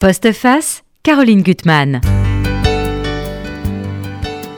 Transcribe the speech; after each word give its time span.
Postface, 0.00 0.82
Caroline 1.02 1.42
Gutmann. 1.42 2.00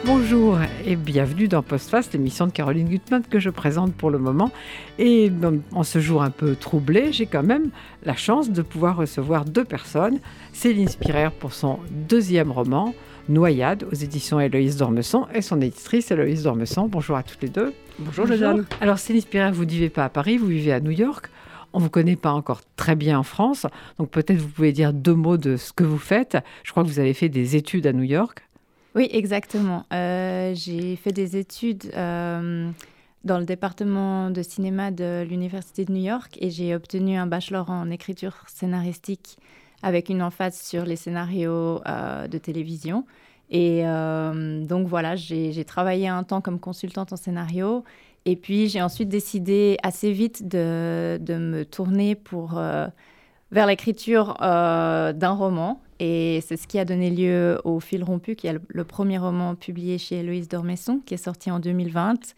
Bonjour 0.04 0.56
et 0.86 0.94
bienvenue 0.94 1.48
dans 1.48 1.64
Postface, 1.64 2.12
l'émission 2.12 2.46
de 2.46 2.52
Caroline 2.52 2.88
Gutmann 2.88 3.24
que 3.28 3.40
je 3.40 3.50
présente 3.50 3.92
pour 3.92 4.10
le 4.10 4.18
moment. 4.18 4.52
Et 5.00 5.32
en 5.72 5.82
ce 5.82 5.98
jour 5.98 6.22
un 6.22 6.30
peu 6.30 6.54
troublé, 6.54 7.12
j'ai 7.12 7.26
quand 7.26 7.42
même 7.42 7.70
la 8.04 8.14
chance 8.14 8.50
de 8.50 8.62
pouvoir 8.62 8.96
recevoir 8.96 9.44
deux 9.44 9.64
personnes. 9.64 10.20
Céline 10.52 10.86
Spirer 10.86 11.30
pour 11.36 11.52
son 11.52 11.80
deuxième 11.90 12.52
roman, 12.52 12.94
Noyade, 13.28 13.84
aux 13.90 13.96
éditions 13.96 14.38
Héloïse 14.38 14.76
Dormesson, 14.76 15.26
et 15.34 15.42
son 15.42 15.60
éditrice 15.60 16.12
Héloïse 16.12 16.44
Dormesson. 16.44 16.86
Bonjour 16.86 17.16
à 17.16 17.24
toutes 17.24 17.42
les 17.42 17.48
deux. 17.48 17.72
Bonjour, 17.98 18.28
Bonjour. 18.28 18.60
Alors 18.80 19.00
Céline 19.00 19.22
Spirer, 19.22 19.50
vous 19.50 19.64
ne 19.64 19.70
vivez 19.70 19.90
pas 19.90 20.04
à 20.04 20.08
Paris, 20.08 20.38
vous 20.38 20.46
vivez 20.46 20.72
à 20.72 20.78
New 20.78 20.92
York. 20.92 21.31
On 21.72 21.78
ne 21.78 21.84
vous 21.84 21.90
connaît 21.90 22.16
pas 22.16 22.32
encore 22.32 22.60
très 22.76 22.96
bien 22.96 23.18
en 23.18 23.22
France, 23.22 23.66
donc 23.98 24.10
peut-être 24.10 24.38
vous 24.38 24.48
pouvez 24.48 24.72
dire 24.72 24.92
deux 24.92 25.14
mots 25.14 25.36
de 25.36 25.56
ce 25.56 25.72
que 25.72 25.84
vous 25.84 25.98
faites. 25.98 26.36
Je 26.64 26.70
crois 26.70 26.82
que 26.82 26.88
vous 26.88 26.98
avez 26.98 27.14
fait 27.14 27.28
des 27.28 27.56
études 27.56 27.86
à 27.86 27.92
New 27.92 28.02
York. 28.02 28.42
Oui, 28.94 29.08
exactement. 29.10 29.84
Euh, 29.92 30.52
j'ai 30.54 30.96
fait 30.96 31.12
des 31.12 31.38
études 31.38 31.90
euh, 31.96 32.70
dans 33.24 33.38
le 33.38 33.46
département 33.46 34.30
de 34.30 34.42
cinéma 34.42 34.90
de 34.90 35.26
l'Université 35.28 35.86
de 35.86 35.92
New 35.92 36.02
York 36.02 36.36
et 36.40 36.50
j'ai 36.50 36.74
obtenu 36.74 37.16
un 37.16 37.26
bachelor 37.26 37.70
en 37.70 37.90
écriture 37.90 38.44
scénaristique 38.48 39.38
avec 39.82 40.10
une 40.10 40.22
emphase 40.22 40.60
sur 40.60 40.84
les 40.84 40.96
scénarios 40.96 41.80
euh, 41.86 42.28
de 42.28 42.38
télévision. 42.38 43.06
Et 43.54 43.82
donc 43.82 44.86
voilà, 44.86 45.14
j'ai 45.14 45.64
travaillé 45.66 46.08
un 46.08 46.22
temps 46.22 46.40
comme 46.40 46.58
consultante 46.58 47.12
en 47.12 47.16
scénario 47.16 47.84
et 48.24 48.36
puis 48.36 48.68
j'ai 48.68 48.80
ensuite 48.82 49.08
décidé 49.08 49.76
assez 49.82 50.12
vite 50.12 50.46
de, 50.46 51.18
de 51.20 51.34
me 51.34 51.64
tourner 51.64 52.14
pour, 52.14 52.56
euh, 52.56 52.86
vers 53.50 53.66
l'écriture 53.66 54.36
euh, 54.42 55.12
d'un 55.12 55.32
roman. 55.32 55.80
Et 56.00 56.40
c'est 56.44 56.56
ce 56.56 56.66
qui 56.66 56.78
a 56.80 56.84
donné 56.84 57.10
lieu 57.10 57.60
au 57.64 57.78
Fil 57.78 58.02
rompu, 58.02 58.34
qui 58.34 58.48
est 58.48 58.56
le, 58.66 58.84
premier 58.84 59.18
roman 59.18 59.54
publié 59.54 59.98
chez 59.98 60.16
Héloïse 60.16 60.48
Dormesson, 60.48 61.00
qui 61.04 61.14
est 61.14 61.18
sorti 61.18 61.50
en 61.50 61.60
2020. 61.60 62.34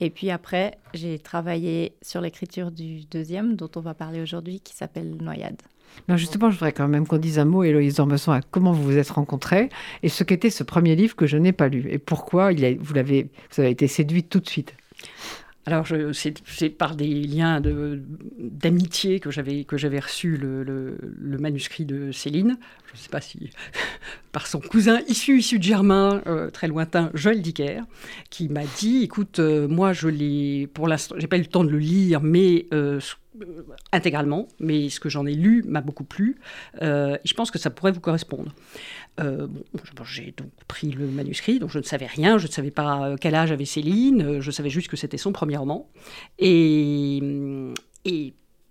Et 0.00 0.10
puis 0.10 0.30
après, 0.30 0.76
j'ai 0.92 1.18
travaillé 1.18 1.94
sur 2.02 2.20
l'écriture 2.20 2.70
du 2.70 3.06
deuxième, 3.06 3.56
dont 3.56 3.70
on 3.76 3.80
va 3.80 3.94
parler 3.94 4.20
aujourd'hui, 4.20 4.60
qui 4.60 4.74
s'appelle 4.74 5.16
Noyade. 5.18 5.62
Non, 6.08 6.18
justement, 6.18 6.50
je 6.50 6.56
voudrais 6.56 6.72
quand 6.72 6.88
même 6.88 7.06
qu'on 7.06 7.16
dise 7.16 7.38
un 7.38 7.46
mot, 7.46 7.62
Héloïse 7.62 7.94
Dormesson, 7.94 8.32
à 8.32 8.42
comment 8.42 8.72
vous 8.72 8.82
vous 8.82 8.98
êtes 8.98 9.08
rencontrés 9.08 9.70
et 10.02 10.10
ce 10.10 10.24
qu'était 10.24 10.50
ce 10.50 10.62
premier 10.62 10.94
livre 10.94 11.16
que 11.16 11.26
je 11.26 11.38
n'ai 11.38 11.52
pas 11.52 11.68
lu 11.68 11.86
et 11.88 11.98
pourquoi 11.98 12.52
il 12.52 12.64
a, 12.66 12.74
vous, 12.78 12.92
l'avez, 12.92 13.30
vous 13.50 13.60
avez 13.62 13.70
été 13.70 13.86
séduite 13.86 14.28
tout 14.28 14.40
de 14.40 14.48
suite. 14.48 14.74
Alors, 15.66 15.84
c'est 16.12 16.70
par 16.70 16.94
des 16.94 17.08
liens 17.08 17.60
d'amitié 17.60 19.18
que 19.18 19.30
j'avais 19.32 19.98
reçu 19.98 20.36
le, 20.36 20.62
le, 20.62 21.38
manuscrit 21.38 21.84
de 21.84 22.12
Céline. 22.12 22.56
Je 22.86 22.92
ne 22.92 22.98
sais 22.98 23.08
pas 23.08 23.20
si 23.20 23.50
par 24.36 24.48
son 24.48 24.60
cousin 24.60 25.00
issu, 25.08 25.38
issu 25.38 25.58
de 25.58 25.64
Germain, 25.64 26.20
euh, 26.26 26.50
très 26.50 26.68
lointain, 26.68 27.10
Joël 27.14 27.40
Dicker, 27.40 27.80
qui 28.28 28.50
m'a 28.50 28.64
dit 28.76 29.02
écoute, 29.02 29.38
euh, 29.38 29.66
moi, 29.66 29.94
je 29.94 30.08
l'ai, 30.08 30.66
pour 30.66 30.88
l'instant, 30.88 31.14
j'ai 31.16 31.26
pas 31.26 31.38
eu 31.38 31.40
le 31.40 31.46
temps 31.46 31.64
de 31.64 31.70
le 31.70 31.78
lire, 31.78 32.20
mais 32.20 32.66
euh, 32.74 33.00
intégralement, 33.92 34.46
mais 34.60 34.90
ce 34.90 35.00
que 35.00 35.08
j'en 35.08 35.24
ai 35.24 35.32
lu 35.32 35.64
m'a 35.66 35.80
beaucoup 35.80 36.04
plu. 36.04 36.36
je 36.82 37.32
pense 37.32 37.50
que 37.50 37.58
ça 37.58 37.70
pourrait 37.70 37.92
vous 37.92 38.00
correspondre. 38.00 38.52
Euh, 39.20 39.46
j'ai 40.04 40.34
donc 40.36 40.50
pris 40.68 40.90
le 40.90 41.06
manuscrit, 41.06 41.58
donc 41.58 41.70
je 41.70 41.78
ne 41.78 41.84
savais 41.84 42.04
rien, 42.04 42.36
je 42.36 42.46
ne 42.46 42.52
savais 42.52 42.70
pas 42.70 43.16
quel 43.18 43.34
âge 43.34 43.52
avait 43.52 43.64
Céline, 43.64 44.42
je 44.42 44.50
savais 44.50 44.68
juste 44.68 44.88
que 44.88 44.98
c'était 44.98 45.16
son 45.16 45.32
premier 45.32 45.56
roman. 45.56 45.88
Et 46.38 47.22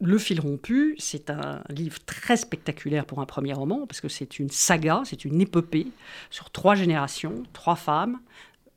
Le 0.01 0.17
fil 0.17 0.41
rompu, 0.41 0.95
c'est 0.97 1.29
un 1.29 1.63
livre 1.69 1.99
très 2.05 2.35
spectaculaire 2.35 3.05
pour 3.05 3.21
un 3.21 3.25
premier 3.25 3.53
roman, 3.53 3.88
parce 3.88 4.01
que 4.01 4.09
c'est 4.09 4.39
une 4.39 4.49
saga, 4.49 5.01
c'est 5.05 5.23
une 5.23 5.39
épopée 5.39 5.88
sur 6.29 6.49
trois 6.49 6.75
générations, 6.75 7.43
trois 7.53 7.77
femmes, 7.77 8.19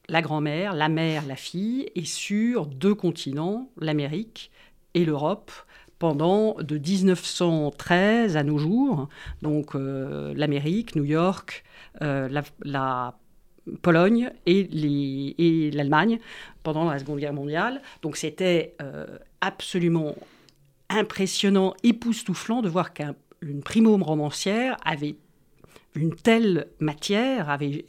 la 0.08 0.22
grand-mère, 0.22 0.74
la 0.74 0.88
mère, 0.88 1.26
la 1.26 1.34
fille, 1.34 1.90
et 1.96 2.04
sur 2.04 2.66
deux 2.66 2.94
continents, 2.94 3.68
l'Amérique 3.80 4.52
et 4.94 5.04
l'Europe, 5.04 5.50
pendant 5.98 6.54
de 6.54 6.78
1913 6.78 8.36
à 8.36 8.44
nos 8.44 8.58
jours, 8.58 9.08
donc 9.42 9.74
euh, 9.74 10.32
l'Amérique, 10.36 10.94
New 10.94 11.04
York, 11.04 11.64
euh, 12.02 12.28
la, 12.64 13.14
Pologne 13.82 14.30
et 14.46 15.70
l'Allemagne 15.74 16.20
pendant 16.62 16.90
la 16.90 16.98
Seconde 16.98 17.18
Guerre 17.18 17.34
mondiale. 17.34 17.82
Donc 18.00 18.16
c'était 18.16 18.74
euh, 18.80 19.18
absolument 19.42 20.14
impressionnant, 20.90 21.74
époustouflant 21.82 22.62
de 22.62 22.68
voir 22.68 22.92
qu'une 22.94 23.62
primo 23.62 23.96
romancière 23.96 24.76
avait 24.84 25.16
une 25.94 26.14
telle 26.14 26.68
matière, 26.80 27.50
avait 27.50 27.84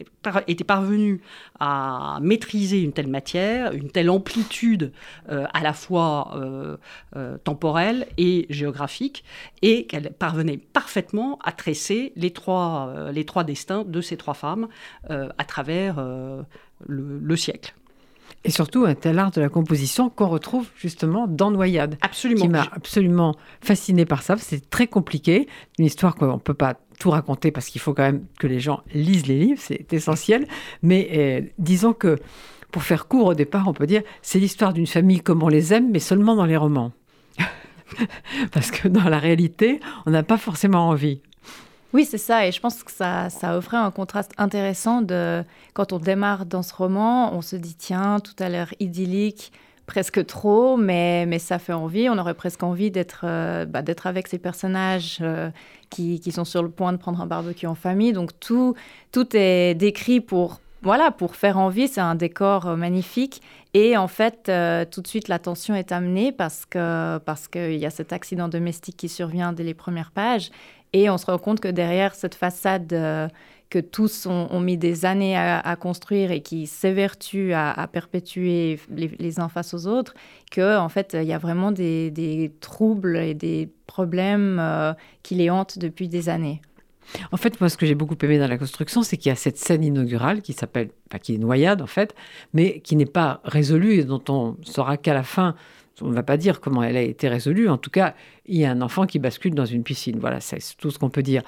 été 0.48 0.64
parvenue 0.64 1.22
à 1.60 2.20
maîtriser 2.22 2.82
une 2.82 2.92
telle 2.92 3.08
matière, 3.08 3.74
une 3.74 3.92
telle 3.92 4.10
amplitude 4.10 4.92
euh, 5.30 5.46
à 5.54 5.62
la 5.62 5.74
fois 5.74 6.32
euh, 6.36 6.78
euh, 7.16 7.38
temporelle 7.38 8.08
et 8.18 8.48
géographique, 8.50 9.24
et 9.62 9.86
qu'elle 9.86 10.12
parvenait 10.14 10.58
parfaitement 10.58 11.40
à 11.44 11.52
tresser 11.52 12.14
les 12.16 12.32
trois 12.32 12.94
destins 13.46 13.84
de 13.84 14.02
ces 14.02 14.18
trois 14.18 14.34
femmes 14.34 14.68
à 15.10 15.44
travers 15.46 16.04
le, 16.88 17.36
siècle. 17.36 17.74
Et 18.46 18.52
surtout 18.52 18.86
un 18.86 18.96
tel 18.96 19.20
art 19.20 19.32
de 19.32 19.42
la 19.42 19.50
composition 19.50 20.10
qu'on 20.10 20.30
retrouve 20.30 20.68
justement 20.78 21.28
dans 21.28 21.52
Noyade. 21.52 21.98
Absolument. 22.02 22.42
Qui 22.42 22.48
m'a 22.48 22.68
absolument 22.72 23.36
fasciné 23.62 24.06
par 24.06 24.22
ça. 24.22 24.38
C'est 24.38 24.70
très 24.70 24.88
compliqué, 24.88 25.48
une 25.78 25.86
histoire 25.86 26.16
qu'on 26.16 26.34
ne 26.34 26.40
peut 26.40 26.54
pas 26.54 26.76
tout 27.00 27.10
raconter 27.10 27.52
parce 27.52 27.68
qu'il 27.68 27.82
faut 27.82 27.94
quand 27.94 28.04
même 28.04 28.26
que 28.40 28.48
les 28.48 28.60
gens 28.60 28.82
lisent 28.94 29.28
les 29.28 29.40
livres, 29.40 29.62
c'est 29.62 29.92
essentiel. 29.94 30.48
Mais 30.84 31.10
euh, 31.14 31.42
disons 31.58 31.94
que 31.94 32.18
pour 32.72 32.84
faire 32.84 33.08
court 33.08 33.28
au 33.28 33.34
départ, 33.34 33.68
on 33.68 33.74
peut 33.74 33.88
dire 33.88 34.04
c'est 34.22 34.40
l'histoire 34.40 34.74
d'une 34.74 34.88
famille 34.88 35.22
comme 35.22 35.44
on 35.44 35.48
les 35.50 35.74
aime, 35.74 35.90
mais 35.92 36.00
seulement 36.00 36.36
dans 36.36 36.46
les 36.46 36.58
romans. 36.58 36.92
parce 38.52 38.72
que 38.72 38.88
dans 38.88 39.10
la 39.10 39.20
réalité, 39.20 39.80
on 40.06 40.12
n'a 40.12 40.24
pas 40.24 40.38
forcément 40.38 40.88
envie. 40.88 41.22
Oui, 41.94 42.06
c'est 42.06 42.20
ça. 42.20 42.46
Et 42.46 42.52
je 42.52 42.60
pense 42.60 42.84
que 42.84 42.92
ça, 42.92 43.30
ça 43.30 43.58
offrait 43.58 43.78
un 43.78 43.92
contraste 43.92 44.32
intéressant 44.38 45.02
de 45.02 45.44
quand 45.74 45.92
on 45.92 45.98
démarre 45.98 46.46
dans 46.46 46.62
ce 46.62 46.74
roman, 46.74 47.34
on 47.34 47.42
se 47.42 47.56
dit 47.56 47.76
tiens, 47.76 48.20
tout 48.20 48.36
a 48.44 48.48
l'air 48.48 48.74
idyllique, 48.80 49.52
presque 49.88 50.24
trop, 50.28 50.78
mais, 50.78 51.26
mais 51.26 51.40
ça 51.40 51.58
fait 51.58 51.74
envie. 51.74 52.10
On 52.10 52.18
aurait 52.20 52.36
presque 52.36 52.62
envie 52.62 52.92
d'être 52.92 53.22
euh, 53.24 53.66
bah, 53.66 53.82
d'être 53.82 54.06
avec 54.06 54.28
ces 54.28 54.38
personnages 54.38 55.18
euh, 55.22 55.50
qui, 55.90 56.20
qui, 56.20 56.32
sont 56.32 56.46
sur 56.46 56.62
le 56.62 56.70
point 56.70 56.94
de 56.94 56.98
prendre 56.98 57.20
un 57.22 57.26
barbecue 57.26 57.66
en 57.66 57.74
famille. 57.74 58.14
Donc 58.14 58.40
tout, 58.40 58.76
tout 59.12 59.36
est 59.36 59.74
décrit 59.74 60.22
pour, 60.22 60.62
voilà, 60.84 61.10
pour 61.10 61.36
faire 61.36 61.58
envie. 61.58 61.88
C'est 61.88 62.02
un 62.02 62.14
décor 62.14 62.68
euh, 62.68 62.76
magnifique. 62.76 63.42
Et 63.74 63.98
en 63.98 64.08
fait, 64.08 64.52
tout 64.90 65.02
de 65.02 65.08
suite, 65.08 65.28
la 65.28 65.38
tension 65.38 65.76
est 65.76 65.92
amenée 65.92 66.32
parce 66.32 66.66
qu'il 66.66 67.20
parce 67.24 67.48
qu'il 67.48 67.76
y 67.76 67.86
a 67.86 67.92
cet 67.92 68.14
accident 68.14 68.48
domestique 68.48 68.98
qui 68.98 69.10
survient 69.10 69.54
dès 69.54 69.64
les 69.64 69.76
premières 69.76 70.10
pages. 70.10 70.50
Et 70.94 71.10
on 71.10 71.18
se 71.18 71.26
rend 71.26 71.38
compte 71.38 71.60
que 71.60 71.68
derrière 71.68 72.16
cette 72.16 72.36
façade 72.36 72.94
que 73.70 73.80
tous 73.80 74.26
ont, 74.26 74.60
mis 74.60 74.78
des 74.78 75.06
années 75.06 75.38
à, 75.38 75.76
construire 75.76 76.32
et 76.32 76.42
qui 76.42 76.66
s'évertuent 76.66 77.54
à, 77.54 77.72
à 77.72 77.88
perpétuer 77.88 78.80
les, 78.90 79.40
uns 79.40 79.50
face 79.50 79.74
aux 79.74 79.86
autres, 79.86 80.14
que 80.52 80.78
en 80.78 80.90
fait 80.90 81.16
il 81.20 81.28
y 81.28 81.34
a 81.34 81.38
vraiment 81.38 81.72
des, 81.72 82.52
troubles 82.62 83.18
et 83.18 83.36
des 83.36 83.70
problèmes 83.86 84.58
euh, 84.60 84.94
qui 85.24 85.36
les 85.36 85.50
hantent 85.50 85.78
depuis 85.78 86.08
des 86.08 86.30
années. 86.30 86.62
En 87.32 87.38
fait, 87.38 87.60
moi, 87.60 87.70
ce 87.70 87.78
que 87.78 87.88
j'ai 87.88 87.96
beaucoup 87.96 88.18
aimé 88.22 88.38
dans 88.38 88.48
la 88.48 88.60
construction, 88.60 89.02
c'est 89.02 89.18
qu'il 89.18 89.30
y 89.30 89.34
a 89.34 89.36
cette 89.36 89.58
scène 89.58 89.84
inaugurale 89.84 90.44
qui 90.44 90.54
s'appelle, 90.54 90.90
enfin, 91.10 91.18
qui 91.18 91.34
est 91.34 91.38
noyade 91.40 91.82
en 91.82 91.88
fait, 91.88 92.14
mais 92.54 92.82
qui 92.82 92.96
n'est 92.96 93.08
pas 93.08 93.42
résolue 93.44 93.94
et 93.94 94.04
dont 94.04 94.22
on 94.30 94.58
saura 94.62 94.98
qu'à 94.98 95.16
la 95.16 95.24
fin 95.24 95.56
on 96.02 96.10
ne 96.10 96.14
va 96.14 96.24
pas 96.24 96.38
dire 96.38 96.60
comment 96.62 96.84
elle 96.84 96.98
a 96.98 97.02
été 97.02 97.28
résolue. 97.28 97.70
En 97.70 97.78
tout 97.78 97.90
cas, 97.90 98.16
il 98.46 98.58
y 98.58 98.66
a 98.66 98.72
un 98.72 98.82
enfant 98.82 99.06
qui 99.06 99.20
bascule 99.20 99.54
dans 99.54 99.66
une 99.66 99.84
piscine. 99.84 100.18
Voilà, 100.20 100.40
c'est 100.40 100.60
tout 100.78 100.90
ce 100.92 100.98
qu'on 100.98 101.10
peut 101.10 101.22
dire. 101.22 101.44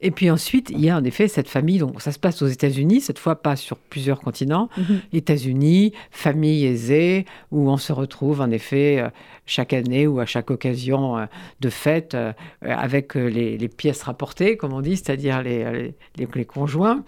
Et 0.00 0.10
puis 0.10 0.30
ensuite, 0.30 0.70
il 0.70 0.80
y 0.80 0.90
a 0.90 0.96
en 0.96 1.04
effet 1.04 1.28
cette 1.28 1.48
famille. 1.48 1.78
Donc, 1.78 2.00
ça 2.02 2.12
se 2.12 2.18
passe 2.18 2.42
aux 2.42 2.46
États-Unis, 2.46 3.00
cette 3.00 3.18
fois 3.18 3.36
pas 3.36 3.56
sur 3.56 3.78
plusieurs 3.78 4.20
continents. 4.20 4.68
Mhm. 4.76 5.00
États-Unis, 5.12 5.92
famille 6.10 6.66
aisée, 6.66 7.24
où 7.50 7.70
on 7.70 7.76
se 7.76 7.92
retrouve 7.92 8.40
en 8.40 8.50
effet 8.50 9.00
euh, 9.00 9.08
chaque 9.46 9.72
année 9.72 10.06
ou 10.06 10.20
à 10.20 10.26
chaque 10.26 10.50
occasion 10.50 11.18
euh, 11.18 11.24
de 11.60 11.70
fête 11.70 12.14
euh, 12.14 12.32
avec 12.62 13.14
les, 13.14 13.68
pièces 13.68 14.02
rapportées, 14.02 14.56
comme 14.56 14.72
on 14.72 14.82
dit, 14.82 14.96
c'est-à-dire 14.96 15.42
les, 15.42 15.94
les, 16.16 16.44
conjoints. 16.44 17.02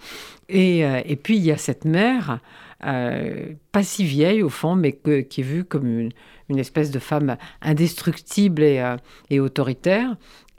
Et, 0.49 0.79
et, 0.79 1.15
puis, 1.15 1.37
il 1.37 1.43
y 1.43 1.51
a 1.51 1.57
cette 1.57 1.85
mère, 1.85 2.39
pas 2.85 3.83
si 3.83 4.05
vieille 4.05 4.43
au 4.43 4.49
fond, 4.49 4.75
mais 4.75 4.93
qui 4.93 5.41
est 5.41 5.43
vue 5.43 5.63
comme 5.63 5.87
une 5.87 6.11
une 6.49 6.59
espèce 6.59 6.91
de 6.91 6.99
femme 6.99 7.37
indestructible 7.61 8.63
et, 8.63 8.79
euh, 8.79 9.43
autoritaire. 9.43 10.15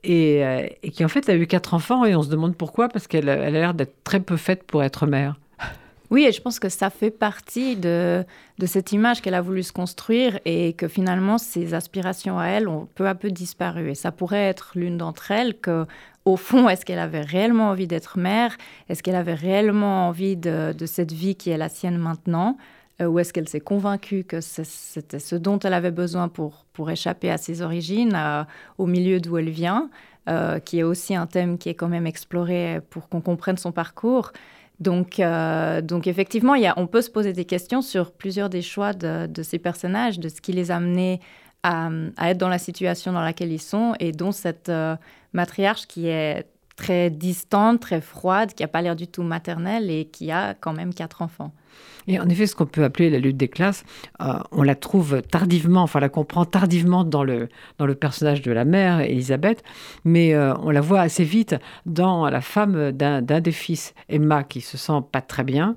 Euh, 0.08 0.68
et, 0.82 0.90
qui 0.90 1.04
en 1.04 1.08
fait 1.08 1.28
a 1.28 1.34
eu 1.34 1.48
quatre 1.48 1.74
enfants 1.74 2.04
et 2.04 2.14
on 2.14 2.22
se 2.22 2.28
demande 2.28 2.56
pourquoi, 2.56 2.88
parce 2.88 3.08
qu'elle 3.08 3.28
a 3.28 3.50
l'air 3.50 3.74
d'être 3.74 4.04
très 4.04 4.20
peu 4.20 4.36
faite 4.36 4.62
pour 4.64 4.82
être 4.82 5.06
mère. 5.06 5.38
Oui, 6.08 6.24
et 6.24 6.30
je 6.30 6.40
pense 6.40 6.60
que 6.60 6.68
ça 6.68 6.88
fait 6.88 7.10
partie 7.10 7.74
de, 7.74 8.24
de 8.60 8.66
cette 8.66 8.92
image 8.92 9.20
qu'elle 9.20 9.34
a 9.34 9.40
voulu 9.40 9.64
se 9.64 9.72
construire 9.72 10.38
et 10.44 10.72
que 10.74 10.86
finalement 10.86 11.36
ses 11.36 11.74
aspirations 11.74 12.38
à 12.38 12.46
elle 12.46 12.68
ont 12.68 12.86
peu 12.94 13.08
à 13.08 13.16
peu 13.16 13.32
disparu. 13.32 13.90
Et 13.90 13.96
ça 13.96 14.12
pourrait 14.12 14.44
être 14.44 14.70
l'une 14.76 14.98
d'entre 14.98 15.32
elles 15.32 15.58
que 15.58 15.84
au 16.26 16.36
fond, 16.36 16.68
est-ce 16.68 16.84
qu'elle 16.84 16.98
avait 16.98 17.22
réellement 17.22 17.70
envie 17.70 17.86
d'être 17.86 18.18
mère? 18.18 18.58
Est-ce 18.88 19.02
qu'elle 19.02 19.14
avait 19.14 19.34
réellement 19.34 20.08
envie 20.08 20.36
de, 20.36 20.74
cette 20.84 21.12
vie 21.12 21.36
qui 21.36 21.50
est 21.50 21.56
la 21.56 21.70
sienne 21.70 21.96
maintenant? 21.96 22.58
Euh, 23.00 23.06
Ou 23.06 23.20
est-ce 23.20 23.32
qu'elle 23.32 23.48
s'est 23.48 23.60
convaincue 23.60 24.24
que 24.24 24.40
c'était 24.40 25.20
ce 25.20 25.36
dont 25.36 25.58
elle 25.60 25.72
avait 25.72 25.92
besoin 25.92 26.28
pour, 26.28 26.66
pour 26.72 26.90
échapper 26.90 27.30
à 27.30 27.38
ses 27.38 27.62
origines, 27.62 28.18
au 28.76 28.86
milieu 28.86 29.20
d'où 29.20 29.38
elle 29.38 29.50
vient, 29.50 29.88
euh, 30.28 30.58
qui 30.58 30.80
est 30.80 30.82
aussi 30.82 31.14
un 31.14 31.26
thème 31.26 31.58
qui 31.58 31.68
est 31.68 31.74
quand 31.74 31.88
même 31.88 32.08
exploré 32.08 32.80
pour 32.90 33.08
qu'on 33.08 33.20
comprenne 33.20 33.56
son 33.56 33.70
parcours? 33.70 34.32
Donc, 34.80 35.20
euh, 35.20 35.80
donc 35.80 36.06
effectivement, 36.08 36.54
on 36.76 36.86
peut 36.88 37.02
se 37.02 37.10
poser 37.10 37.32
des 37.32 37.44
questions 37.44 37.82
sur 37.82 38.10
plusieurs 38.10 38.50
des 38.50 38.62
choix 38.62 38.92
de, 38.92 39.26
de 39.26 39.42
ces 39.42 39.58
personnages, 39.58 40.18
de 40.18 40.28
ce 40.28 40.40
qui 40.40 40.52
les 40.52 40.70
a 40.72 40.76
amenés 40.76 41.20
à, 41.66 42.30
être 42.30 42.38
dans 42.38 42.48
la 42.48 42.58
situation 42.58 43.12
dans 43.12 43.22
laquelle 43.22 43.52
ils 43.52 43.60
sont, 43.60 43.94
et 44.00 44.12
dont 44.12 44.32
cette 44.32 44.70
matriarche 45.32 45.86
qui 45.86 46.08
est 46.08 46.46
très 46.76 47.10
distante, 47.10 47.80
très 47.80 48.00
froide, 48.00 48.52
qui 48.54 48.62
n'a 48.62 48.68
pas 48.68 48.82
l'air 48.82 48.94
du 48.94 49.08
tout 49.08 49.22
maternelle 49.22 49.90
et 49.90 50.04
qui 50.04 50.30
a 50.30 50.54
quand 50.54 50.74
même 50.74 50.94
quatre 50.94 51.22
enfants. 51.22 51.52
Et 52.08 52.20
en 52.20 52.28
effet, 52.28 52.46
ce 52.46 52.54
qu'on 52.54 52.66
peut 52.66 52.84
appeler 52.84 53.10
la 53.10 53.18
lutte 53.18 53.36
des 53.36 53.48
classes, 53.48 53.84
euh, 54.20 54.34
on 54.52 54.62
la 54.62 54.76
trouve 54.76 55.22
tardivement, 55.22 55.82
enfin, 55.82 55.98
la 55.98 56.08
comprend 56.08 56.44
tardivement 56.44 57.02
dans 57.02 57.24
le, 57.24 57.48
dans 57.78 57.86
le 57.86 57.94
personnage 57.94 58.42
de 58.42 58.52
la 58.52 58.64
mère, 58.64 59.00
Elisabeth, 59.00 59.64
mais 60.04 60.34
euh, 60.34 60.54
on 60.58 60.70
la 60.70 60.80
voit 60.80 61.00
assez 61.00 61.24
vite 61.24 61.56
dans 61.84 62.28
la 62.28 62.40
femme 62.40 62.92
d'un 62.92 63.22
des 63.22 63.52
fils, 63.52 63.94
Emma, 64.08 64.44
qui 64.44 64.60
se 64.60 64.76
sent 64.76 65.00
pas 65.10 65.20
très 65.20 65.42
bien 65.42 65.76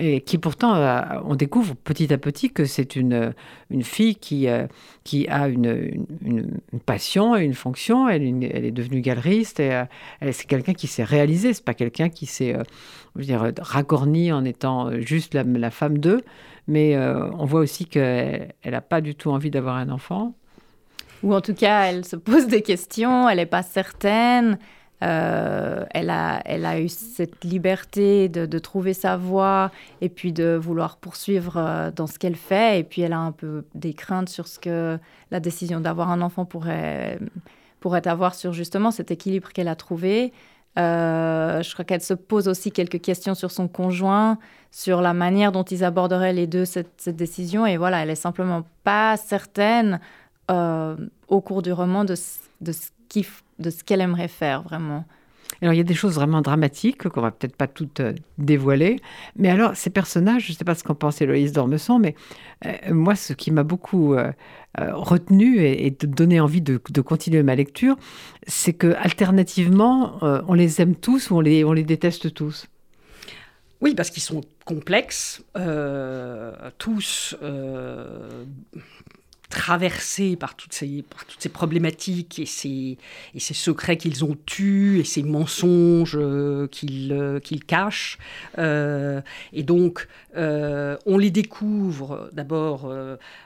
et 0.00 0.20
qui 0.22 0.38
pourtant, 0.38 0.74
euh, 0.74 1.00
on 1.24 1.34
découvre 1.34 1.76
petit 1.76 2.12
à 2.12 2.18
petit 2.18 2.50
que 2.50 2.64
c'est 2.64 2.96
une, 2.96 3.34
une 3.70 3.82
fille 3.82 4.16
qui, 4.16 4.48
euh, 4.48 4.66
qui 5.04 5.28
a 5.28 5.48
une, 5.48 6.06
une, 6.24 6.60
passion 6.86 7.36
et 7.36 7.44
une 7.44 7.54
fonction. 7.54 8.08
Elle, 8.08 8.22
est 8.42 8.70
devenue 8.70 9.00
galeriste 9.00 9.60
et 9.60 9.72
euh, 9.72 9.84
c'est 10.32 10.46
quelqu'un 10.46 10.72
qui 10.72 10.86
s'est 10.86 11.04
réalisé. 11.04 11.52
C'est 11.52 11.64
pas 11.64 11.74
quelqu'un 11.74 12.08
qui 12.08 12.26
s'est 12.26 12.56
dire, 13.16 13.52
ragorni 13.60 14.32
en 14.32 14.44
étant 14.44 14.90
juste 15.00 15.34
la 15.34 15.70
femme 15.70 15.98
d'eux. 15.98 16.22
Mais 16.66 16.96
on 16.96 17.44
voit 17.44 17.60
aussi 17.60 17.84
qu'elle 17.84 18.54
n'a 18.64 18.80
pas 18.80 19.00
du 19.00 19.14
tout 19.14 19.30
envie 19.30 19.50
d'avoir 19.50 19.76
un 19.76 19.90
enfant. 19.90 20.34
Ou 21.22 21.34
en 21.34 21.40
tout 21.40 21.54
cas, 21.54 21.84
elle 21.84 22.04
se 22.04 22.16
pose 22.16 22.46
des 22.46 22.62
questions, 22.62 23.28
elle 23.28 23.36
n'est 23.36 23.46
pas 23.46 23.62
certaine. 23.62 24.58
Euh, 25.02 25.86
elle, 25.94 26.10
a, 26.10 26.80
eu 26.80 26.88
cette 26.88 27.42
liberté 27.44 28.28
de, 28.28 28.58
trouver 28.58 28.92
sa 28.92 29.16
voie 29.16 29.70
et 30.00 30.08
puis 30.10 30.32
de 30.32 30.58
vouloir 30.60 30.96
poursuivre 30.96 31.56
euh, 31.56 31.90
dans 31.90 32.06
ce 32.06 32.18
qu'elle 32.18 32.36
fait. 32.36 32.80
Et 32.80 32.84
puis 32.84 33.02
elle 33.02 33.14
a 33.14 33.18
un 33.18 33.32
peu 33.32 33.64
des 33.74 33.94
craintes 33.94 34.28
sur 34.28 34.46
ce 34.46 34.58
que 34.58 34.98
la 35.30 35.40
décision 35.40 35.80
d'avoir 35.80 36.10
un 36.10 36.20
enfant 36.20 36.44
pourrait, 36.44 37.18
avoir 38.04 38.34
sur 38.34 38.52
justement 38.52 38.90
cet 38.90 39.10
équilibre 39.10 39.50
qu'elle 39.52 39.68
a 39.68 39.76
trouvé. 39.76 40.32
Euh, 40.78 41.62
je 41.62 41.72
crois 41.72 41.84
qu'elle 41.84 42.02
se 42.02 42.14
pose 42.14 42.46
aussi 42.46 42.70
quelques 42.70 43.00
questions 43.00 43.34
sur 43.34 43.50
son 43.50 43.68
conjoint, 43.68 44.38
sur 44.70 45.00
la 45.00 45.14
manière 45.14 45.50
dont 45.50 45.64
ils 45.64 45.82
aborderaient 45.82 46.32
les 46.32 46.46
deux 46.46 46.64
cette, 46.64 47.08
décision. 47.08 47.66
Et 47.66 47.76
voilà, 47.76 48.02
elle 48.02 48.10
est 48.10 48.14
simplement 48.14 48.64
pas 48.84 49.16
certaine 49.16 50.00
au 50.48 51.40
cours 51.40 51.62
du 51.62 51.72
roman 51.72 52.04
de, 52.04 52.16
de 52.60 52.72
ce 52.72 52.88
de 53.60 53.70
ce 53.70 53.84
qu'elle 53.84 54.00
aimerait 54.00 54.28
faire 54.28 54.62
vraiment. 54.62 55.04
Alors, 55.62 55.74
il 55.74 55.76
y 55.76 55.80
a 55.80 55.84
des 55.84 55.94
choses 55.94 56.14
vraiment 56.14 56.40
dramatiques 56.40 57.08
qu'on 57.08 57.20
va 57.20 57.30
peut-être 57.30 57.56
pas 57.56 57.66
toutes 57.66 58.00
euh, 58.00 58.14
dévoiler. 58.38 59.00
Mais 59.36 59.50
alors, 59.50 59.76
ces 59.76 59.90
personnages, 59.90 60.46
je 60.46 60.52
ne 60.52 60.56
sais 60.56 60.64
pas 60.64 60.74
ce 60.74 60.84
qu'en 60.84 60.94
pense 60.94 61.20
Héloïse 61.20 61.52
Dormesson, 61.52 61.98
mais 61.98 62.14
euh, 62.64 62.94
moi, 62.94 63.14
ce 63.14 63.32
qui 63.34 63.50
m'a 63.50 63.62
beaucoup 63.62 64.14
euh, 64.14 64.32
retenu 64.78 65.62
et, 65.62 65.90
donné 65.90 66.40
envie 66.40 66.62
de, 66.62 66.78
continuer 67.00 67.42
ma 67.42 67.56
lecture, 67.56 67.96
c'est 68.46 68.72
que 68.72 68.94
alternativement, 68.98 70.18
on 70.22 70.54
les 70.54 70.80
aime 70.80 70.94
tous 70.94 71.30
ou 71.30 71.36
on 71.36 71.40
les, 71.40 71.64
on 71.64 71.72
les 71.72 71.82
déteste 71.82 72.32
tous? 72.32 72.66
Oui, 73.80 73.94
parce 73.94 74.10
qu'ils 74.10 74.22
sont 74.22 74.42
complexes, 74.64 75.42
tous 76.78 77.36
traversés 79.50 80.36
par 80.36 80.54
toutes 80.54 80.72
ces, 80.72 81.04
problématiques 81.52 82.38
et 82.38 82.46
ces, 82.46 82.96
et 83.34 83.40
ces 83.40 83.52
secrets 83.52 83.96
qu'ils 83.96 84.24
ont 84.24 84.36
eus 84.58 85.00
et 85.00 85.04
ces 85.04 85.24
mensonges 85.24 86.16
euh, 86.16 86.68
qu'ils 86.68 87.12
euh, 87.12 87.40
qu'ils 87.40 87.64
cachent. 87.64 88.18
Euh, 88.58 89.20
et 89.52 89.64
donc, 89.64 90.08
on 90.34 91.18
les 91.18 91.30
découvre 91.30 92.30
d'abord 92.32 92.92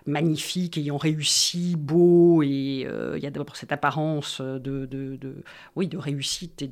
magnifiques, 0.06 0.76
ayant 0.76 0.98
réussi, 0.98 1.74
beaux, 1.76 2.42
et 2.42 2.86
il 2.86 3.22
y 3.22 3.26
a 3.26 3.30
d'abord 3.30 3.56
cette 3.56 3.72
apparence 3.72 4.42
de, 4.42 4.86
réussite 5.96 6.60
et 6.62 6.70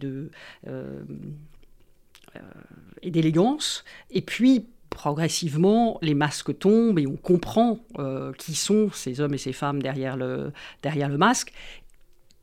et 3.02 3.11
d'élégance. 3.11 3.85
Et 4.11 4.20
puis, 4.20 4.67
progressivement, 4.92 5.98
les 6.02 6.14
masques 6.14 6.58
tombent 6.58 6.98
et 6.98 7.06
on 7.06 7.16
comprend 7.16 7.78
euh, 7.98 8.32
qui 8.38 8.54
sont 8.54 8.90
ces 8.92 9.20
hommes 9.20 9.34
et 9.34 9.38
ces 9.38 9.52
femmes 9.52 9.82
derrière 9.82 10.16
le, 10.16 10.52
derrière 10.82 11.08
le 11.08 11.18
masque. 11.18 11.52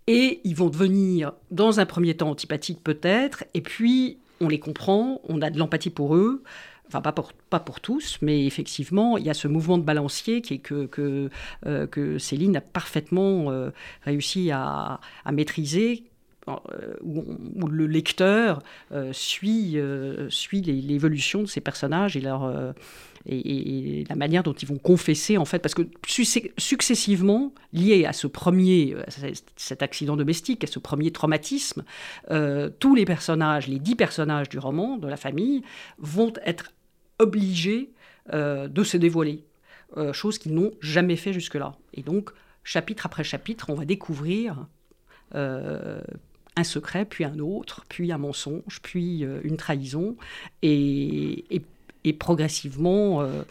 Et 0.07 0.41
ils 0.43 0.55
vont 0.55 0.69
devenir, 0.69 1.33
dans 1.51 1.79
un 1.79 1.85
premier 1.85 2.17
temps, 2.17 2.31
antipathiques 2.31 2.83
peut-être, 2.83 3.43
et 3.53 3.61
puis 3.61 4.17
on 4.41 4.47
les 4.47 4.59
comprend, 4.59 5.21
on 5.29 5.41
a 5.41 5.49
de 5.49 5.59
l'empathie 5.59 5.91
pour 5.91 6.15
eux. 6.15 6.43
Enfin, 6.87 7.01
pas 7.01 7.11
pour, 7.11 7.33
pas 7.33 7.59
pour 7.59 7.81
tous, 7.81 8.17
mais 8.23 8.47
effectivement, 8.47 9.17
il 9.17 9.25
y 9.25 9.29
a 9.29 9.35
ce 9.35 9.47
mouvement 9.47 9.77
de 9.77 9.83
balancier 9.83 10.41
qui 10.41 10.55
est 10.55 10.57
que, 10.57 10.87
que, 10.87 11.29
euh, 11.67 12.17
Céline 12.17 12.57
a 12.57 12.61
parfaitement 12.61 13.51
euh, 13.51 13.69
réussi 14.01 14.49
à, 14.49 14.99
à 15.23 15.31
maîtriser 15.31 16.08
euh, 16.49 16.93
où, 17.01 17.67
le 17.67 17.85
lecteur 17.87 18.61
euh, 18.91 19.13
suit, 19.13 19.77
euh, 19.77 20.29
suit 20.29 20.61
l'évolution 20.61 21.41
de 21.41 21.47
ces 21.47 21.61
personnages 21.61 22.17
et, 22.17 22.21
leur, 22.21 22.73
et, 23.25 24.03
la 24.09 24.15
manière 24.15 24.43
dont 24.43 24.53
ils 24.53 24.67
vont 24.67 24.77
confesser, 24.77 25.37
en 25.37 25.45
fait, 25.45 25.59
parce 25.59 25.75
que 25.75 25.83
successivement, 26.07 27.53
lié 27.73 28.05
à 28.05 28.13
ce 28.13 28.27
premier, 28.27 28.95
cet 29.55 29.83
accident 29.83 30.15
domestique, 30.15 30.63
à 30.63 30.67
ce 30.67 30.79
premier 30.79 31.11
traumatisme, 31.11 31.83
tous 32.79 32.95
les 32.95 33.05
personnages, 33.05 33.67
les 33.67 33.79
dix 33.79 33.95
personnages 33.95 34.49
du 34.49 34.59
roman, 34.59 34.97
de 34.97 35.07
la 35.07 35.17
famille, 35.17 35.61
vont 35.97 36.33
être 36.45 36.73
obligés 37.19 37.91
de 38.31 38.83
se 38.83 38.97
dévoiler, 38.97 39.45
chose 40.13 40.37
qu'ils 40.37 40.53
n'ont 40.53 40.71
jamais 40.81 41.15
fait 41.15 41.33
jusque-là. 41.33 41.73
Et 41.93 42.01
donc, 42.01 42.31
chapitre 42.63 43.05
après 43.05 43.23
chapitre, 43.23 43.69
on 43.69 43.75
va 43.75 43.85
découvrir 43.85 44.67
un 46.59 46.63
secret, 46.63 47.05
puis 47.05 47.23
un 47.23 47.39
autre, 47.39 47.85
puis 47.89 48.11
un 48.11 48.17
mensonge, 48.17 48.79
puis 48.81 49.23
euh, 49.23 49.39
une 49.43 49.57
trahison, 49.57 50.15
et, 50.61 51.43
progressivement, 52.17 53.21
euh, 53.21 53.43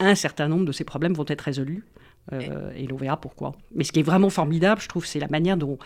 un 0.00 0.14
certain 0.14 0.48
nombre 0.48 0.64
de 0.64 0.72
ces 0.72 0.84
problèmes 0.84 1.14
vont 1.14 1.24
être 1.28 1.42
résolus, 1.42 1.84
euh, 2.32 2.70
et 2.76 2.86
l'on 2.86 2.96
verra 2.96 3.18
pourquoi. 3.18 3.54
Mais 3.74 3.84
ce 3.84 3.92
qui 3.92 4.00
est 4.00 4.04
vraiment 4.04 4.30
formidable, 4.30 4.80
je 4.80 4.88
trouve, 4.88 5.06
c'est 5.06 5.18
la 5.18 5.28
manière 5.28 5.56
dont, 5.56 5.78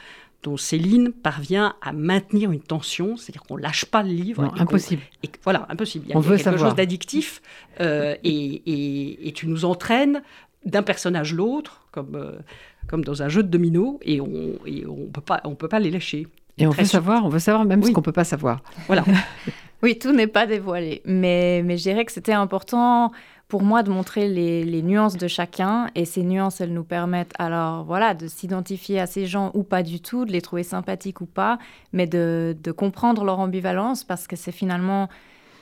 dont 0.43 0.57
Céline 0.57 1.12
parvient 1.12 1.76
à 1.83 1.93
maintenir 1.93 2.50
une 2.50 2.61
tension, 2.61 3.17
c'est-à-dire 3.17 3.43
qu'on 3.43 3.57
lâche 3.57 3.85
pas 3.85 4.02
le 4.02 4.11
livre. 4.11 4.43
Non, 4.43 4.52
impossible. 4.57 5.02
Et, 5.23 5.31
voilà, 5.45 5.67
impossible. 5.69 6.07
Il 6.07 6.11
y 6.11 6.12
a, 6.14 6.17
On 6.17 6.21
veut 6.21 6.37
quelque 6.37 6.59
chose 6.59 6.75
d'addictif, 6.75 7.43
et, 7.81 9.29
et, 9.29 9.33
tu 9.33 9.47
nous 9.47 9.64
entraînes 9.64 10.23
d'un 10.64 10.83
personnage 10.83 11.35
l'autre, 11.35 11.87
comme, 11.91 12.38
comme 12.87 13.05
dans 13.05 13.23
un 13.23 13.29
jeu 13.29 13.43
de 13.43 13.49
domino, 13.49 14.00
et 14.02 14.21
on 14.21 14.26
ne 14.29 14.87
on 14.87 15.09
peut, 15.11 15.21
pas, 15.21 15.41
on 15.45 15.55
peut 15.55 15.69
pas 15.69 15.81
les 15.81 15.91
lâcher. 15.91 16.29
Et 16.59 16.66
on 16.66 16.71
veut 16.71 16.85
savoir, 16.85 17.25
on 17.25 17.28
veut 17.28 17.38
savoir 17.38 17.64
même 17.64 17.82
ce 17.82 17.90
qu'on 17.90 18.02
peut 18.02 18.12
pas 18.12 18.25
savoir. 18.25 18.61
Voilà. 18.87 19.04
oui, 19.82 19.99
tout 19.99 20.12
n'est 20.12 20.26
pas 20.26 20.47
dévoilé, 20.47 21.02
mais 21.04 21.62
mais 21.64 21.76
je 21.76 21.82
dirais 21.82 22.04
que 22.04 22.12
c'était 22.12 22.32
important 22.32 23.11
pour 23.49 23.62
moi 23.62 23.82
de 23.82 23.90
montrer 23.90 24.28
les, 24.28 24.64
les, 24.64 24.80
nuances 24.82 25.18
de 25.18 25.28
chacun. 25.28 25.88
Et 25.94 26.06
ces 26.06 26.23
nuances, 26.23 26.62
elles 26.62 26.73
nous 26.73 26.85
permettent 26.85 27.35
alors 27.38 27.85
voilà 27.85 28.14
de 28.14 28.26
s'identifier 28.26 28.99
à 29.00 29.06
ces 29.06 29.26
gens 29.26 29.50
ou 29.54 29.62
pas 29.62 29.82
du 29.82 30.00
tout, 30.00 30.25
de 30.25 30.32
les 30.32 30.40
trouver 30.40 30.62
sympathiques 30.62 31.21
ou 31.21 31.26
pas, 31.26 31.59
mais 31.92 32.06
de, 32.06 32.56
de 32.62 32.73
comprendre 32.73 33.25
leur 33.25 33.38
ambivalence 33.38 34.04
parce 34.04 34.26
que 34.26 34.37
c'est 34.37 34.52
finalement 34.52 35.09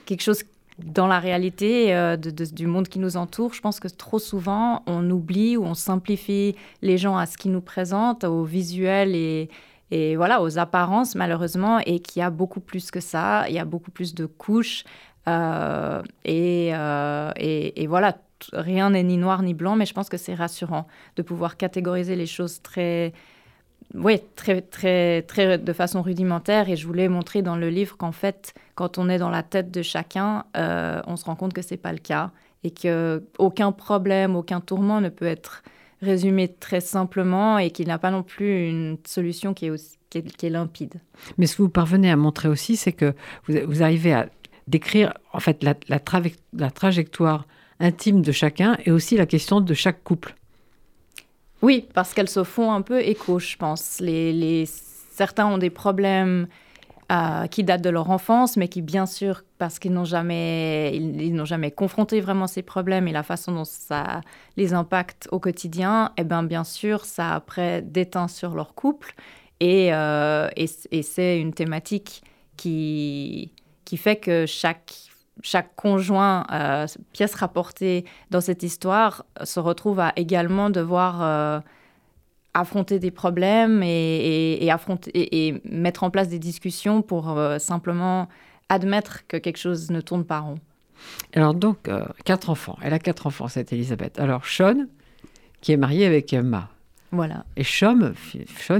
quelque 0.05 0.21
chose 0.21 0.43
dans 0.83 1.07
la 1.07 1.19
réalité 1.19 1.93
euh, 1.93 2.17
de, 2.17 2.31
du 2.45 2.67
monde 2.67 2.87
qui 2.87 2.99
nous 2.99 3.17
entoure, 3.17 3.53
je 3.53 3.61
pense 3.61 3.79
que 3.79 3.87
trop 3.87 4.19
souvent, 4.19 4.83
on 4.87 5.09
oublie 5.09 5.57
ou 5.57 5.63
on 5.63 5.73
simplifie 5.73 6.55
les 6.81 6.97
gens 6.97 7.17
à 7.17 7.25
ce 7.25 7.37
qu'ils 7.37 7.51
nous 7.51 7.61
présentent, 7.61 8.23
au 8.23 8.43
visuel 8.43 9.15
et, 9.15 9.49
et 9.91 10.15
voilà, 10.15 10.41
aux 10.41 10.57
apparences 10.57 11.15
malheureusement, 11.15 11.79
et 11.79 11.99
qu'il 11.99 12.21
y 12.21 12.23
a 12.23 12.29
beaucoup 12.29 12.61
plus 12.61 12.89
que 12.91 12.99
ça, 12.99 13.45
il 13.49 13.53
y 13.53 13.59
a 13.59 13.65
beaucoup 13.65 13.91
plus 13.91 14.15
de 14.15 14.25
couches. 14.25 14.83
Euh, 15.27 16.01
euh, 16.27 17.31
et, 17.35 17.87
voilà, 17.87 18.17
rien 18.53 18.89
n'est 18.91 19.03
ni 19.03 19.17
noir 19.17 19.43
ni 19.43 19.53
blanc, 19.53 19.75
mais 19.75 19.85
je 19.85 19.93
pense 19.93 20.09
que 20.09 20.17
c'est 20.17 20.33
rassurant 20.33 20.87
de 21.15 21.21
pouvoir 21.21 21.57
catégoriser 21.57 22.15
les 22.15 22.25
choses 22.25 22.61
très, 22.61 23.13
oui, 23.93 24.21
très, 24.35 24.61
très, 24.61 25.21
très 25.23 25.57
de 25.57 25.73
façon 25.73 26.01
rudimentaire. 26.01 26.69
Et 26.69 26.75
je 26.75 26.87
voulais 26.87 27.07
montrer 27.07 27.41
dans 27.41 27.55
le 27.55 27.69
livre 27.69 27.97
qu'en 27.97 28.11
fait, 28.11 28.53
quand 28.75 28.97
on 28.97 29.09
est 29.09 29.19
dans 29.19 29.29
la 29.29 29.43
tête 29.43 29.71
de 29.71 29.81
chacun, 29.81 30.45
euh, 30.57 31.01
on 31.05 31.15
se 31.15 31.25
rend 31.25 31.35
compte 31.35 31.53
que 31.53 31.61
c'est 31.61 31.77
pas 31.77 31.91
le 31.91 31.99
cas 31.99 32.31
et 32.63 32.71
que 32.71 33.23
aucun 33.39 33.71
problème, 33.71 34.35
aucun 34.35 34.61
tourment 34.61 35.01
ne 35.01 35.09
peut 35.09 35.25
être 35.25 35.63
résumé 36.01 36.47
très 36.47 36.81
simplement 36.81 37.57
et 37.59 37.71
qu'il 37.71 37.87
n'a 37.87 37.97
pas 37.99 38.11
non 38.11 38.23
plus 38.23 38.67
une 38.67 38.97
solution 39.05 39.53
qui 39.53 39.67
est 39.67 39.97
qui 40.09 40.17
est, 40.17 40.35
qui 40.35 40.45
est 40.45 40.49
limpide. 40.49 40.95
Mais 41.37 41.47
ce 41.47 41.55
que 41.55 41.61
vous 41.61 41.69
parvenez 41.69 42.11
à 42.11 42.17
montrer 42.17 42.49
aussi, 42.49 42.75
c'est 42.75 42.91
que 42.91 43.13
vous, 43.47 43.55
vous 43.65 43.81
arrivez 43.81 44.11
à 44.13 44.27
décrire 44.67 45.13
en 45.31 45.39
fait 45.39 45.63
la, 45.63 45.73
la, 45.87 45.99
trave- 45.99 46.35
la 46.53 46.69
trajectoire 46.69 47.47
intime 47.79 48.21
de 48.21 48.31
chacun 48.33 48.77
et 48.85 48.91
aussi 48.91 49.15
la 49.15 49.25
question 49.25 49.61
de 49.61 49.73
chaque 49.73 50.03
couple. 50.03 50.35
Oui, 51.61 51.87
parce 51.93 52.13
qu'elles 52.13 52.29
se 52.29 52.43
font 52.43 52.71
un 52.73 52.81
peu 52.81 53.01
écho, 53.01 53.39
je 53.39 53.55
pense. 53.55 53.99
Les, 54.01 54.33
les- 54.33 54.65
certains 54.65 55.45
ont 55.47 55.57
des 55.57 55.69
problèmes 55.69 56.47
qui 57.49 57.63
datent 57.63 57.81
de 57.81 57.89
leur 57.89 58.09
enfance, 58.09 58.57
mais 58.57 58.67
qui, 58.67 58.81
bien 58.81 59.05
sûr, 59.05 59.43
parce 59.57 59.79
qu'ils 59.79 59.91
n'ont 59.91 60.05
jamais, 60.05 60.95
ils, 60.95 61.33
n'ont 61.33 61.45
jamais 61.45 61.71
confronté 61.71 62.21
vraiment 62.21 62.47
ces 62.47 62.61
problèmes 62.61 63.07
et 63.07 63.11
la 63.11 63.23
façon 63.23 63.51
dont 63.51 63.65
ça 63.65 64.21
les 64.57 64.73
impacte 64.73 65.27
au 65.31 65.39
quotidien, 65.39 66.11
eh 66.17 66.23
bien, 66.23 66.43
bien 66.43 66.63
sûr, 66.63 67.05
ça 67.05 67.33
après 67.33 67.81
déteint 67.81 68.27
sur 68.27 68.53
leur 68.53 68.75
couple. 68.75 69.13
Et, 69.59 69.93
euh, 69.93 70.49
et 70.55 71.03
c'est 71.03 71.39
une 71.39 71.53
thématique 71.53 72.23
qui, 72.57 73.53
qui 73.85 73.97
fait 73.97 74.15
que 74.15 74.45
chaque, 74.45 74.93
chaque 75.41 75.75
conjoint, 75.75 76.45
euh, 76.51 76.87
pièce 77.11 77.35
rapportée 77.35 78.05
dans 78.29 78.41
cette 78.41 78.63
histoire, 78.63 79.25
se 79.43 79.59
retrouve 79.59 79.99
à 79.99 80.13
également 80.15 80.69
devoir 80.69 81.21
euh, 81.21 81.59
affronter 82.53 82.99
des 82.99 83.11
problèmes 83.11 83.81
et, 83.83 83.87
et- 83.87 84.65
et 84.65 84.71
affronter, 84.71 85.11
et, 85.11 85.47
et 85.47 85.61
mettre 85.65 86.03
en 86.03 86.09
place 86.09 86.27
des 86.29 86.39
discussions 86.39 87.01
pour 87.01 87.29
euh, 87.37 87.59
simplement 87.59 88.27
admettre 88.69 89.25
que 89.27 89.37
quelque 89.37 89.57
chose 89.57 89.89
ne 89.89 90.01
tourne 90.01 90.25
pas 90.25 90.39
rond. 90.39 90.59
Alors 91.33 91.53
donc, 91.53 91.87
euh, 91.87 92.05
quatre 92.25 92.49
enfants. 92.49 92.77
Elle 92.81 92.93
a 92.93 92.99
quatre 92.99 93.25
enfants, 93.27 93.47
cette 93.47 93.73
Elisabeth. 93.73 94.19
Alors 94.19 94.45
Sean, 94.45 94.85
qui 95.61 95.71
est 95.71 95.77
marié 95.77 96.05
avec 96.05 96.31
Emma. 96.33 96.69
Voilà. 97.11 97.45
Et 97.55 97.63
Sean, 97.63 98.13
Sean 98.59 98.79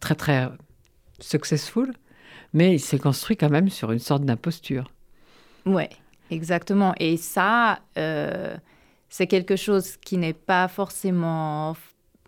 très 0.00 0.14
très 0.14 0.48
successful, 1.20 1.92
mais 2.52 2.74
il 2.74 2.80
s'est 2.80 2.98
construit 2.98 3.36
quand 3.36 3.50
même 3.50 3.68
sur 3.68 3.92
une 3.92 3.98
sorte 4.00 4.24
d'imposture. 4.24 4.90
Ouais, 5.66 5.90
exactement. 6.30 6.94
Et 6.98 7.16
ça, 7.16 7.80
euh, 7.98 8.56
c'est 9.08 9.26
quelque 9.26 9.56
chose 9.56 9.96
qui 9.98 10.16
n'est 10.16 10.32
pas 10.32 10.66
forcément 10.68 11.76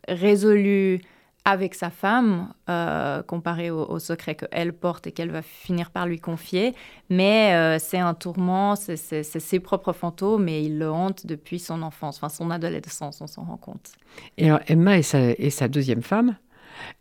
résolu 0.09 1.01
avec 1.45 1.75
sa 1.75 1.91
femme, 1.91 2.55
euh, 2.71 3.23
comparé 3.23 3.71
au, 3.71 3.85
au 3.85 3.99
secret 3.99 4.35
qu'elle 4.35 4.73
porte 4.73 5.07
et 5.07 5.13
qu'elle 5.13 5.31
va 5.31 5.43
finir 5.43 5.91
par 5.91 6.07
lui 6.07 6.19
confier. 6.19 6.75
Mais 7.11 7.53
euh, 7.53 7.79
c'est 7.79 7.99
un 7.99 8.15
tourment, 8.15 8.77
c'est 8.77 9.23
ses 9.23 9.61
propres 9.61 9.93
fantômes 9.93 10.49
et 10.49 10.63
il 10.63 10.79
le 10.79 10.91
hante 10.91 11.27
depuis 11.27 11.59
son 11.59 11.83
enfance, 11.83 12.17
enfin 12.17 12.31
son 12.31 12.51
adolescence, 12.51 13.21
on 13.21 13.27
s'en 13.27 13.45
rend 13.45 13.59
compte. 13.59 13.93
Et 14.39 14.47
alors 14.47 14.61
Emma 14.69 14.97
est 14.97 15.51
sa, 15.51 15.69
deuxième 15.69 16.03
femme. 16.03 16.37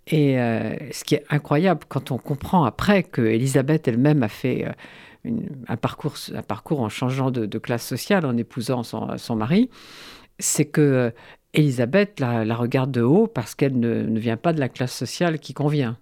Et 0.08 0.40
euh, 0.40 0.76
ce 0.92 1.04
qui 1.04 1.16
est 1.16 1.24
incroyable 1.30 1.86
quand 1.88 2.12
on 2.12 2.18
comprend 2.18 2.66
après 2.66 3.02
que 3.04 3.22
Elisabeth 3.22 3.88
elle-même 3.88 4.24
a 4.24 4.28
fait 4.28 4.68
un, 5.68 5.78
parcours, 5.78 6.82
en 6.82 6.90
changeant 6.90 7.32
de, 7.32 7.58
classe 7.58 7.88
sociale, 7.88 8.26
en 8.26 8.36
épousant 8.38 8.84
son, 8.84 9.36
mari, 9.36 9.70
c'est 10.38 10.66
que 10.66 11.14
Elisabeth 11.54 12.20
la, 12.20 12.56
regarde 12.56 12.92
de 12.92 13.02
haut 13.02 13.28
parce 13.28 13.56
qu'elle 13.56 13.80
ne, 13.80 14.04
ne 14.04 14.20
vient 14.20 14.38
pas 14.38 14.54
de 14.54 14.60
la 14.60 14.70
classe 14.70 14.94
sociale 14.94 15.40
qui 15.40 15.54
convient. 15.54 15.98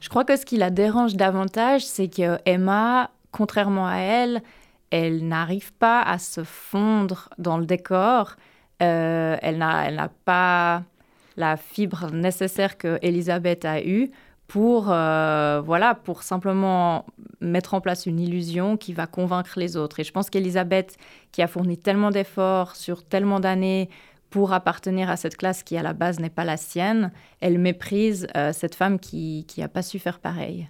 Je 0.00 0.08
crois 0.08 0.24
que 0.24 0.36
ce 0.36 0.44
qui 0.44 0.56
la 0.56 0.70
dérange 0.70 1.14
davantage, 1.14 1.84
c'est 1.84 2.08
que 2.08 2.38
Emma, 2.44 3.10
contrairement 3.32 3.86
à 3.86 3.96
elle, 3.96 4.42
elle 4.90 5.26
n'arrive 5.26 5.72
pas 5.72 6.02
à 6.02 6.18
se 6.18 6.44
fondre 6.44 7.30
dans 7.38 7.58
le 7.58 7.66
décor. 7.66 8.36
Euh, 8.82 9.36
elle 9.40 9.58
n'a 9.58 9.88
elle 9.88 9.96
n'a 9.96 10.10
pas 10.24 10.82
la 11.36 11.56
fibre 11.56 12.10
nécessaire 12.12 12.78
que 12.78 12.98
Elisabeth 13.02 13.64
a 13.64 13.82
eue 13.82 14.10
pour, 14.46 14.86
euh, 14.90 15.60
voilà, 15.64 15.94
pour 15.94 16.22
simplement 16.22 17.06
mettre 17.40 17.74
en 17.74 17.80
place 17.80 18.06
une 18.06 18.20
illusion 18.20 18.76
qui 18.76 18.92
va 18.92 19.06
convaincre 19.06 19.58
les 19.58 19.76
autres. 19.76 20.00
Et 20.00 20.04
je 20.04 20.12
pense 20.12 20.30
qu'Elisabeth, 20.30 20.96
qui 21.32 21.42
a 21.42 21.48
fourni 21.48 21.78
tellement 21.78 22.10
d'efforts 22.10 22.76
sur 22.76 23.04
tellement 23.04 23.40
d'années 23.40 23.88
pour 24.34 24.52
appartenir 24.52 25.08
à 25.10 25.16
cette 25.16 25.36
classe 25.36 25.62
qui, 25.62 25.76
à 25.76 25.82
la 25.84 25.92
base, 25.92 26.18
n'est 26.18 26.28
pas 26.28 26.42
la 26.42 26.56
sienne, 26.56 27.12
elle 27.40 27.56
méprise 27.56 28.26
euh, 28.36 28.52
cette 28.52 28.74
femme 28.74 28.98
qui 28.98 29.46
n'a 29.56 29.68
pas 29.68 29.82
su 29.82 30.00
faire 30.00 30.18
pareil. 30.18 30.68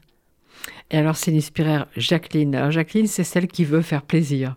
Et 0.90 0.98
alors 0.98 1.16
c'est 1.16 1.30
l'inspirée 1.30 1.78
Jacqueline. 1.96 2.54
Alors 2.54 2.70
Jacqueline, 2.70 3.06
c'est 3.06 3.24
celle 3.24 3.46
qui 3.46 3.64
veut 3.64 3.80
faire 3.80 4.02
plaisir. 4.02 4.56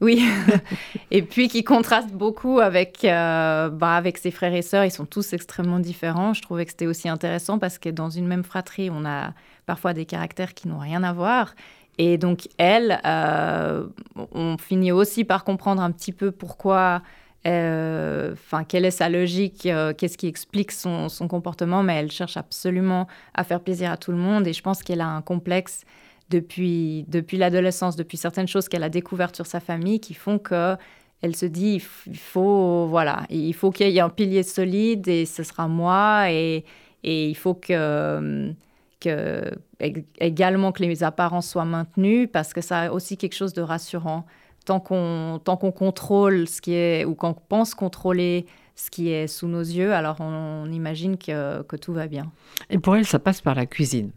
Oui, 0.00 0.26
et 1.10 1.20
puis 1.20 1.48
qui 1.48 1.62
contraste 1.62 2.12
beaucoup 2.12 2.58
avec, 2.58 3.04
euh, 3.04 3.68
bah, 3.68 3.96
avec 3.96 4.16
ses 4.16 4.30
frères 4.30 4.54
et 4.54 4.62
sœurs. 4.62 4.86
Ils 4.86 4.90
sont 4.90 5.04
tous 5.04 5.34
extrêmement 5.34 5.78
différents. 5.78 6.32
Je 6.32 6.40
trouvais 6.40 6.64
que 6.64 6.70
c'était 6.70 6.86
aussi 6.86 7.10
intéressant 7.10 7.58
parce 7.58 7.78
que 7.78 7.90
dans 7.90 8.08
une 8.08 8.26
même 8.26 8.44
fratrie, 8.44 8.88
on 8.88 9.04
a 9.04 9.34
parfois 9.66 9.92
des 9.92 10.06
caractères 10.06 10.54
qui 10.54 10.68
n'ont 10.68 10.78
rien 10.78 11.02
à 11.02 11.12
voir. 11.12 11.54
Et 11.98 12.16
donc, 12.16 12.48
elle, 12.56 12.98
euh, 13.04 13.86
on 14.32 14.56
finit 14.56 14.92
aussi 14.92 15.24
par 15.24 15.44
comprendre 15.44 15.82
un 15.82 15.90
petit 15.90 16.12
peu 16.12 16.30
pourquoi, 16.30 17.02
enfin, 17.44 18.64
quelle 18.64 18.84
est 18.84 18.92
sa 18.92 19.08
logique, 19.08 19.66
euh, 19.66 19.92
qu'est-ce 19.94 20.16
qui 20.16 20.28
explique 20.28 20.72
son, 20.72 21.08
comportement, 21.28 21.82
mais 21.82 21.96
elle 21.96 22.10
cherche 22.10 22.36
absolument 22.36 23.08
à 23.34 23.44
faire 23.44 23.60
plaisir 23.60 23.90
à 23.90 23.96
tout 23.96 24.12
le 24.12 24.18
monde. 24.18 24.46
Et 24.46 24.52
je 24.52 24.62
pense 24.62 24.82
qu'elle 24.82 25.00
a 25.00 25.08
un 25.08 25.22
complexe 25.22 25.84
depuis, 26.30 27.04
depuis 27.08 27.36
l'adolescence, 27.36 27.96
depuis 27.96 28.16
certaines 28.16 28.48
choses 28.48 28.68
qu'elle 28.68 28.84
a 28.84 28.88
découvertes 28.88 29.36
sur 29.36 29.46
sa 29.46 29.60
famille 29.60 30.00
qui 30.00 30.14
font 30.14 30.38
que 30.38 30.76
elle 31.20 31.36
se 31.36 31.46
dit 31.46 31.80
il 32.06 32.16
faut 32.16 32.86
voilà 32.88 33.26
il 33.30 33.54
faut 33.54 33.70
qu'il 33.70 33.88
y 33.88 33.98
ait 33.98 34.00
un 34.00 34.08
pilier 34.08 34.42
solide 34.42 35.06
et 35.06 35.24
ce 35.24 35.44
sera 35.44 35.68
moi 35.68 36.30
et, 36.32 36.64
il 37.04 37.34
faut 37.36 37.54
que, 37.54 38.52
que 39.00 39.50
ég- 39.80 40.04
également 40.18 40.72
que 40.72 40.82
les 40.82 41.02
apparences 41.04 41.48
soient 41.50 41.64
maintenues 41.64 42.28
parce 42.28 42.52
que 42.52 42.60
ça 42.60 42.80
a 42.82 42.90
aussi 42.90 43.16
quelque 43.16 43.34
chose 43.34 43.52
de 43.52 43.62
rassurant 43.62 44.24
tant 44.64 44.80
qu'on 44.80 45.40
tant 45.42 45.56
qu'on 45.56 45.72
contrôle 45.72 46.48
ce 46.48 46.60
qui 46.60 46.74
est 46.74 47.04
ou 47.04 47.14
qu'on 47.14 47.34
pense 47.34 47.74
contrôler 47.74 48.46
ce 48.76 48.90
qui 48.90 49.10
est 49.10 49.26
sous 49.26 49.48
nos 49.48 49.60
yeux 49.60 49.92
alors 49.92 50.16
on, 50.20 50.64
on 50.66 50.72
imagine 50.72 51.16
que, 51.16 51.62
que 51.62 51.76
tout 51.76 51.92
va 51.92 52.06
bien 52.06 52.30
Et 52.70 52.78
pour 52.78 52.96
elle, 52.96 53.06
ça 53.06 53.18
passe 53.18 53.40
par 53.40 53.54
la 53.54 53.66
cuisine. 53.66 54.10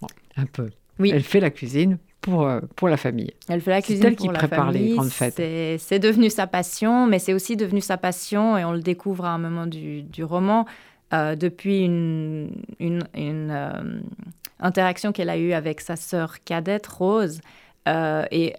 Bon, 0.00 0.08
un 0.36 0.46
peu. 0.46 0.70
Oui. 0.98 1.10
Elle 1.14 1.22
fait 1.22 1.40
la 1.40 1.50
cuisine 1.50 1.98
pour, 2.20 2.46
euh, 2.46 2.60
pour 2.76 2.88
la 2.88 2.96
famille. 2.96 3.32
Elle 3.48 3.60
fait 3.60 3.70
la 3.70 3.80
C'est 3.80 3.86
cuisine 3.86 4.06
elle 4.06 4.16
pour 4.16 4.26
qui 4.26 4.32
la 4.32 4.38
prépare 4.38 4.70
les 4.70 4.94
grandes 4.94 5.08
fêtes. 5.10 5.34
C'est 5.36 5.78
c'est 5.78 5.98
devenu 5.98 6.30
sa 6.30 6.46
passion, 6.46 7.06
mais 7.06 7.18
c'est 7.18 7.34
aussi 7.34 7.56
devenu 7.56 7.80
sa 7.80 7.96
passion, 7.96 8.56
et 8.56 8.64
on 8.64 8.72
le 8.72 8.80
découvre 8.80 9.24
à 9.24 9.30
un 9.30 9.38
moment 9.38 9.66
du, 9.66 10.02
du 10.02 10.24
roman, 10.24 10.66
euh, 11.12 11.36
depuis 11.36 11.84
une, 11.84 12.52
une, 12.78 13.04
une, 13.14 13.50
euh, 13.50 14.00
interaction 14.60 15.12
qu'elle 15.12 15.28
a 15.28 15.36
eue 15.36 15.52
avec 15.52 15.80
sa 15.80 15.96
sœur 15.96 16.40
cadette, 16.44 16.86
Rose, 16.86 17.40
euh, 17.88 18.24
et, 18.30 18.54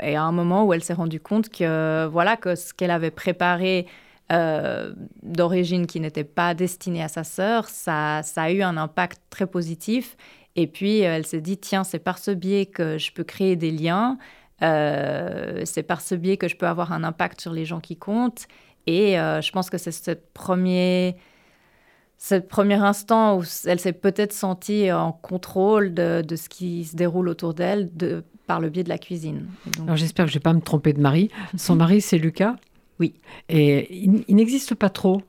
et 0.00 0.16
à 0.16 0.22
un 0.22 0.32
moment 0.32 0.64
où 0.64 0.72
elle 0.72 0.82
s'est 0.82 0.94
rendue 0.94 1.20
compte 1.20 1.48
que, 1.48 2.06
voilà, 2.06 2.36
que 2.36 2.54
ce 2.54 2.74
qu'elle 2.74 2.90
avait 2.90 3.12
préparé 3.12 3.86
euh, 4.32 4.92
d'origine 5.22 5.86
qui 5.86 6.00
n'était 6.00 6.24
pas 6.24 6.54
destiné 6.54 7.02
à 7.02 7.08
sa 7.08 7.24
sœur, 7.24 7.68
ça, 7.68 8.22
ça 8.22 8.42
a 8.44 8.50
eu 8.50 8.62
un 8.62 8.76
impact 8.76 9.20
très 9.30 9.46
positif. 9.46 10.16
Et 10.56 10.66
puis, 10.66 11.00
elle 11.00 11.26
s'est 11.26 11.40
dit, 11.40 11.58
tiens, 11.58 11.84
c'est 11.84 11.98
par 11.98 12.18
ce 12.18 12.30
biais 12.30 12.66
que 12.66 12.98
je 12.98 13.12
peux 13.12 13.24
créer 13.24 13.56
des 13.56 13.70
liens, 13.70 14.18
euh, 14.62 15.62
c'est 15.64 15.82
par 15.82 16.00
ce 16.00 16.14
biais 16.14 16.36
que 16.36 16.48
je 16.48 16.56
peux 16.56 16.66
avoir 16.66 16.92
un 16.92 17.04
impact 17.04 17.40
sur 17.40 17.52
les 17.52 17.64
gens 17.64 17.80
qui 17.80 17.96
comptent. 17.96 18.46
Et 18.86 19.18
euh, 19.18 19.40
je 19.40 19.52
pense 19.52 19.70
que 19.70 19.78
c'est 19.78 19.92
ce 19.92 20.12
premier, 20.32 21.16
ce 22.18 22.36
premier 22.36 22.74
instant 22.74 23.38
où 23.38 23.44
elle 23.66 23.80
s'est 23.80 23.92
peut-être 23.92 24.32
sentie 24.32 24.90
en 24.92 25.12
contrôle 25.12 25.94
de, 25.94 26.22
de 26.22 26.36
ce 26.36 26.48
qui 26.48 26.84
se 26.84 26.96
déroule 26.96 27.28
autour 27.28 27.54
d'elle 27.54 27.94
de, 27.96 28.24
par 28.46 28.60
le 28.60 28.68
biais 28.68 28.84
de 28.84 28.88
la 28.88 28.98
cuisine. 28.98 29.46
Donc- 29.66 29.84
Alors 29.86 29.96
j'espère 29.96 30.26
que 30.26 30.30
je 30.30 30.36
ne 30.36 30.40
vais 30.40 30.42
pas 30.42 30.52
me 30.52 30.60
tromper 30.60 30.92
de 30.92 31.00
mari. 31.00 31.30
Son 31.56 31.76
mari, 31.76 32.00
c'est 32.00 32.18
Lucas 32.18 32.56
Oui. 33.00 33.14
Et 33.48 33.94
il, 33.94 34.24
il 34.28 34.36
n'existe 34.36 34.74
pas 34.74 34.90
trop. 34.90 35.22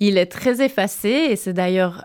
Il 0.00 0.18
est 0.18 0.26
très 0.26 0.62
effacé 0.64 1.08
et 1.30 1.36
c'est 1.36 1.52
d'ailleurs 1.52 2.04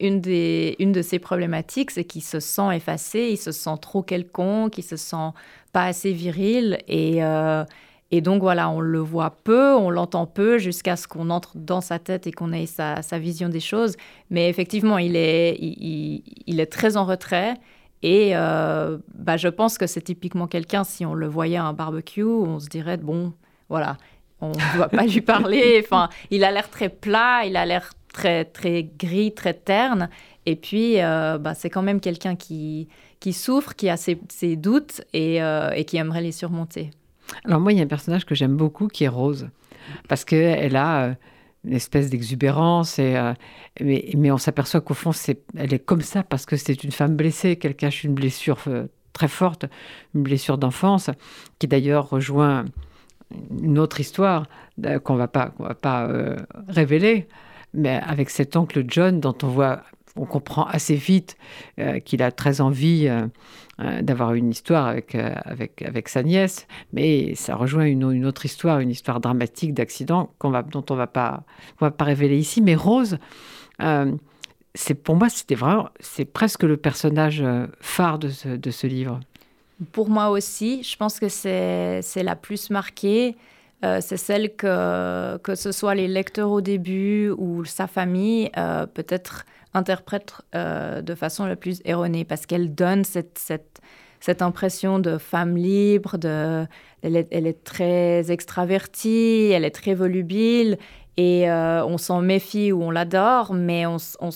une, 0.00 0.20
des, 0.20 0.76
une 0.78 0.92
de 0.92 1.02
ses 1.02 1.18
problématiques, 1.18 1.90
c'est 1.90 2.04
qu'il 2.04 2.22
se 2.22 2.38
sent 2.40 2.74
effacé, 2.76 3.28
il 3.32 3.36
se 3.36 3.50
sent 3.52 3.74
trop 3.80 4.02
quelconque, 4.02 4.78
il 4.78 4.82
se 4.84 4.96
sent 4.96 5.30
pas 5.72 5.84
assez 5.86 6.12
viril 6.12 6.78
et, 6.86 7.24
euh, 7.24 7.64
et 8.12 8.20
donc 8.20 8.40
voilà, 8.40 8.70
on 8.70 8.78
le 8.80 9.00
voit 9.00 9.30
peu, 9.42 9.74
on 9.74 9.90
l'entend 9.90 10.26
peu 10.26 10.58
jusqu'à 10.58 10.94
ce 10.94 11.08
qu'on 11.08 11.30
entre 11.30 11.56
dans 11.56 11.80
sa 11.80 11.98
tête 11.98 12.28
et 12.28 12.32
qu'on 12.32 12.52
ait 12.52 12.66
sa, 12.66 13.02
sa 13.02 13.18
vision 13.18 13.48
des 13.48 13.58
choses. 13.60 13.96
Mais 14.30 14.48
effectivement, 14.48 14.98
il 14.98 15.16
est, 15.16 15.56
il, 15.60 15.74
il- 15.82 16.22
il 16.46 16.60
est 16.60 16.66
très 16.66 16.96
en 16.96 17.04
retrait. 17.04 17.54
Et 18.04 18.32
euh, 18.36 18.98
bah, 19.14 19.38
je 19.38 19.48
pense 19.48 19.78
que 19.78 19.86
c'est 19.86 20.02
typiquement 20.02 20.46
quelqu'un, 20.46 20.84
si 20.84 21.06
on 21.06 21.14
le 21.14 21.26
voyait 21.26 21.56
à 21.56 21.64
un 21.64 21.72
barbecue, 21.72 22.22
on 22.22 22.60
se 22.60 22.68
dirait, 22.68 22.98
bon, 22.98 23.32
voilà, 23.70 23.96
on 24.42 24.50
ne 24.50 24.76
doit 24.76 24.90
pas 24.90 25.06
lui 25.06 25.22
parler. 25.22 25.80
Enfin, 25.82 26.10
il 26.30 26.44
a 26.44 26.52
l'air 26.52 26.68
très 26.68 26.90
plat, 26.90 27.46
il 27.46 27.56
a 27.56 27.64
l'air 27.64 27.94
très, 28.12 28.44
très 28.44 28.82
gris, 28.82 29.32
très 29.32 29.54
terne. 29.54 30.10
Et 30.44 30.54
puis, 30.54 31.00
euh, 31.00 31.38
bah, 31.38 31.54
c'est 31.54 31.70
quand 31.70 31.80
même 31.80 31.98
quelqu'un 31.98 32.36
qui, 32.36 32.88
qui 33.20 33.32
souffre, 33.32 33.74
qui 33.74 33.88
a 33.88 33.96
ses, 33.96 34.20
ses 34.28 34.56
doutes 34.56 35.00
et, 35.14 35.42
euh, 35.42 35.70
et 35.70 35.86
qui 35.86 35.96
aimerait 35.96 36.20
les 36.20 36.32
surmonter. 36.32 36.90
Alors 37.46 37.58
moi, 37.58 37.72
il 37.72 37.78
y 37.78 37.80
a 37.80 37.84
un 37.84 37.88
personnage 37.88 38.26
que 38.26 38.34
j'aime 38.34 38.54
beaucoup 38.54 38.88
qui 38.88 39.04
est 39.04 39.08
Rose. 39.08 39.48
Parce 40.08 40.26
qu'elle 40.26 40.76
a 40.76 41.14
une 41.64 41.72
espèce 41.72 42.10
d'exubérance. 42.10 42.98
Et, 42.98 43.14
mais, 43.80 44.10
mais, 44.16 44.30
on 44.30 44.38
s'aperçoit 44.38 44.80
qu'au 44.80 44.94
fond, 44.94 45.12
c'est, 45.12 45.42
elle 45.56 45.74
est 45.74 45.78
comme 45.78 46.02
ça 46.02 46.22
parce 46.22 46.46
que 46.46 46.56
c'est 46.56 46.84
une 46.84 46.92
femme 46.92 47.16
blessée, 47.16 47.56
qu'elle 47.56 47.74
cache 47.74 48.04
une 48.04 48.14
blessure 48.14 48.58
très 49.12 49.28
forte, 49.28 49.66
une 50.14 50.22
blessure 50.22 50.58
d'enfance, 50.58 51.10
qui 51.58 51.68
d'ailleurs 51.68 52.10
rejoint 52.10 52.64
une 53.62 53.78
autre 53.78 54.00
histoire 54.00 54.46
qu'on 55.04 55.14
va 55.16 55.28
pas, 55.28 55.52
va 55.58 55.74
pas 55.74 56.08
révéler, 56.68 57.26
mais 57.72 58.00
avec 58.04 58.30
cet 58.30 58.56
oncle 58.56 58.84
John 58.86 59.20
dont 59.20 59.36
on 59.42 59.48
voit 59.48 59.82
on 60.16 60.26
comprend 60.26 60.64
assez 60.66 60.94
vite 60.94 61.36
euh, 61.78 61.98
qu'il 61.98 62.22
a 62.22 62.30
très 62.30 62.60
envie 62.60 63.08
euh, 63.08 63.26
euh, 63.80 64.02
d'avoir 64.02 64.34
une 64.34 64.50
histoire 64.50 64.86
avec, 64.86 65.14
avec, 65.14 66.08
sa 66.08 66.22
nièce, 66.22 66.66
mais 66.92 67.34
ça 67.34 67.56
rejoint 67.56 67.84
une, 67.84 68.10
une 68.12 68.24
autre 68.24 68.44
histoire, 68.44 68.78
une 68.78 68.90
histoire 68.90 69.20
dramatique 69.20 69.74
d'accident 69.74 70.30
va, 70.42 70.62
dont 70.62 70.84
on 70.90 70.94
ne 70.94 70.98
va 70.98 71.06
pas 71.06 71.44
révéler 72.00 72.38
ici. 72.38 72.62
Mais 72.62 72.76
Rose, 72.76 73.18
c'est 74.74 74.94
pour 74.94 75.16
moi, 75.16 75.28
c'était 75.28 75.56
vraiment, 75.56 75.88
c'est 75.98 76.24
presque 76.24 76.62
le 76.62 76.76
personnage 76.76 77.44
phare 77.80 78.18
de 78.18 78.28
ce, 78.28 78.48
de 78.48 78.70
ce 78.70 78.86
livre. 78.86 79.20
Pour 79.90 80.08
moi 80.08 80.30
aussi, 80.30 80.84
je 80.84 80.96
pense 80.96 81.18
que 81.18 81.28
c'est 81.28 82.22
la 82.22 82.36
plus 82.36 82.70
marquée. 82.70 83.34
c'est 83.82 84.16
celle 84.16 84.54
que, 84.54 85.36
que 85.38 85.56
ce 85.56 85.72
soit 85.72 85.96
les 85.96 86.06
lecteurs 86.06 86.50
au 86.52 86.60
début 86.60 87.30
ou 87.30 87.64
sa 87.64 87.88
famille, 87.88 88.50
peut-être 88.94 89.44
interprète 89.74 90.34
euh, 90.54 91.02
de 91.02 91.14
façon 91.14 91.44
la 91.46 91.56
plus 91.56 91.82
erronée 91.84 92.24
parce 92.24 92.46
qu'elle 92.46 92.74
donne 92.74 93.04
cette, 93.04 93.38
cette, 93.38 93.80
cette, 94.20 94.40
impression 94.40 94.98
de 95.00 95.18
femme 95.18 95.56
libre, 95.56 96.16
de, 96.16 96.66
elle, 97.02 97.16
est, 97.16 97.28
elle 97.30 97.46
est 97.46 97.64
très 97.64 98.30
extravertie, 98.30 99.50
elle 99.52 99.64
est 99.64 99.74
très 99.74 99.94
volubile 99.94 100.78
et 101.16 101.50
euh, 101.50 101.84
on 101.84 101.98
s'en 101.98 102.22
méfie 102.22 102.72
ou 102.72 102.82
on 102.82 102.90
l'adore, 102.90 103.52
mais 103.52 103.84
on, 103.86 103.96
on, 104.20 104.30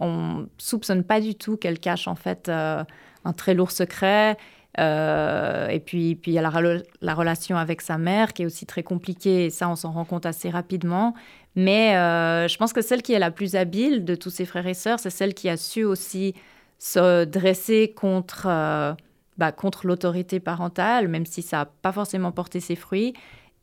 on, 0.00 0.46
soupçonne 0.58 1.04
pas 1.04 1.20
du 1.20 1.34
tout 1.34 1.56
qu'elle 1.56 1.78
cache 1.78 2.08
en 2.08 2.16
fait 2.16 2.48
euh, 2.48 2.84
un 3.24 3.32
très 3.32 3.54
lourd 3.54 3.70
secret. 3.70 4.36
et 4.78 5.82
puis, 5.84 6.16
puis 6.16 6.32
il 6.32 6.34
y 6.34 6.38
a 6.38 6.42
la, 6.42 6.52
la, 7.00 7.14
relation 7.14 7.56
avec 7.56 7.80
sa 7.80 7.96
mère 7.96 8.34
qui 8.34 8.42
est 8.42 8.46
aussi 8.46 8.66
très 8.66 8.82
compliquée, 8.82 9.46
et 9.46 9.50
ça, 9.50 9.68
on 9.70 9.76
s'en 9.76 9.92
rend 9.92 10.04
compte 10.04 10.26
assez 10.26 10.50
rapidement. 10.50 11.14
Mais 11.56 11.96
euh, 11.96 12.48
je 12.48 12.56
pense 12.58 12.74
que 12.74 12.82
celle 12.82 13.02
qui 13.02 13.14
est 13.14 13.18
la 13.18 13.30
plus 13.30 13.56
habile 13.56 14.04
de 14.04 14.14
tous 14.14 14.28
ses 14.28 14.44
frères 14.44 14.66
et 14.66 14.74
sœurs, 14.74 15.00
c'est 15.00 15.10
celle 15.10 15.32
qui 15.32 15.48
a 15.48 15.56
su 15.56 15.84
aussi 15.84 16.34
se 16.78 17.24
dresser 17.24 17.94
contre, 17.96 18.46
euh, 18.46 18.92
bah, 19.38 19.52
contre 19.52 19.86
l'autorité 19.86 20.38
parentale, 20.38 21.08
même 21.08 21.24
si 21.24 21.40
ça 21.40 21.56
n'a 21.56 21.64
pas 21.64 21.92
forcément 21.92 22.30
porté 22.30 22.60
ses 22.60 22.76
fruits. 22.76 23.14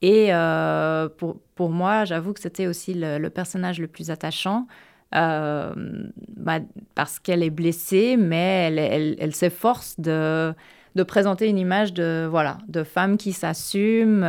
Et 0.02 0.34
euh, 0.34 1.08
pour, 1.08 1.40
pour, 1.54 1.70
moi, 1.70 2.04
j'avoue 2.04 2.34
que 2.34 2.40
c'était 2.40 2.66
aussi 2.66 2.96
le, 2.96 3.30
personnage 3.30 3.80
le 3.80 3.88
plus 3.88 4.10
attachant. 4.10 4.66
bah, 5.12 6.60
parce 6.96 7.20
qu'elle 7.20 7.44
est 7.44 7.52
blessée, 7.52 8.18
mais 8.18 8.66
elle, 8.68 8.80
elle, 8.80 9.16
elle 9.20 9.36
s'efforce 9.36 10.00
de, 10.00 10.56
de, 10.96 11.04
présenter 11.04 11.48
une 11.48 11.60
image 11.60 11.94
de, 11.94 12.28
voilà, 12.28 12.58
de 12.68 12.84
femme 12.84 13.18
qui 13.18 13.34
s'assume, 13.34 14.26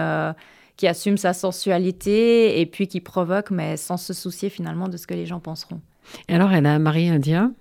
qui 0.77 0.87
assume 0.87 1.17
sa 1.17 1.33
sensualité 1.33 2.61
et 2.61 2.67
puis 2.67 2.89
qui 2.89 3.01
provoque, 3.01 3.51
mais 3.51 3.77
sans 3.77 3.97
se 3.97 4.13
soucier 4.13 4.51
finalement 4.51 4.89
de 4.89 4.97
ce 4.97 5.07
que 5.07 5.15
les 5.15 5.27
gens 5.27 5.41
penseront. 5.41 5.81
Et 6.29 6.35
alors, 6.35 6.53
elle 6.53 6.67
a 6.67 6.73
un 6.73 6.79
mari 6.79 7.09
indien? 7.09 7.53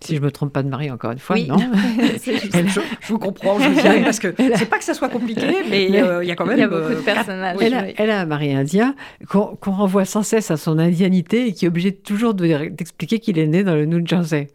Si 0.00 0.14
je 0.14 0.20
me 0.20 0.30
trompe 0.30 0.52
pas 0.52 0.62
de 0.62 0.68
mari, 0.68 0.90
encore 0.90 1.12
une 1.12 1.18
fois, 1.18 1.38
non 1.38 1.56
je, 1.56 2.80
vous 3.08 3.18
comprends, 3.18 3.58
je 3.58 3.70
dirais, 3.70 4.02
parce 4.02 4.18
que 4.18 4.34
c'est 4.54 4.68
pas 4.68 4.76
que 4.76 4.84
ça 4.84 4.92
soit 4.92 5.08
compliqué, 5.08 5.64
mais 5.70 5.88
euh, 6.02 6.22
il 6.22 6.28
y 6.28 6.30
a 6.30 6.36
quand 6.36 6.44
même... 6.44 6.58
Il 6.58 6.60
y 6.60 6.64
a 6.64 6.68
beaucoup 6.68 6.90
de 6.90 6.96
euh, 6.96 7.02
personnages. 7.02 7.56
Elle 7.60 8.10
a, 8.10 8.20
un 8.20 8.26
mari 8.26 8.54
indien 8.54 8.94
qu'on 9.30 9.56
renvoie 9.64 10.04
sans 10.04 10.22
cesse 10.22 10.50
à 10.50 10.58
son 10.58 10.78
indianité 10.78 11.48
et 11.48 11.54
qui 11.54 11.64
est 11.64 11.68
obligé 11.68 11.92
toujours 11.92 12.34
d'expliquer 12.34 13.20
qu'il 13.20 13.38
est 13.38 13.46
né 13.46 13.64
dans 13.64 13.74
le 13.74 13.86
New 13.86 14.06
Jersey. 14.06 14.48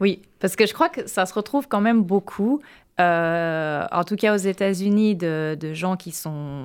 Oui, 0.00 0.20
parce 0.40 0.56
que 0.56 0.66
je 0.66 0.74
crois 0.74 0.88
que 0.88 1.06
ça 1.06 1.26
se 1.26 1.34
retrouve 1.34 1.68
quand 1.68 1.80
même 1.80 2.02
beaucoup, 2.02 2.60
euh, 2.98 3.84
en 3.92 4.02
tout 4.02 4.16
cas 4.16 4.34
aux 4.34 4.38
États-Unis, 4.38 5.14
de, 5.14 5.56
de 5.58 5.74
gens 5.74 5.96
qui 5.96 6.10
sont 6.10 6.64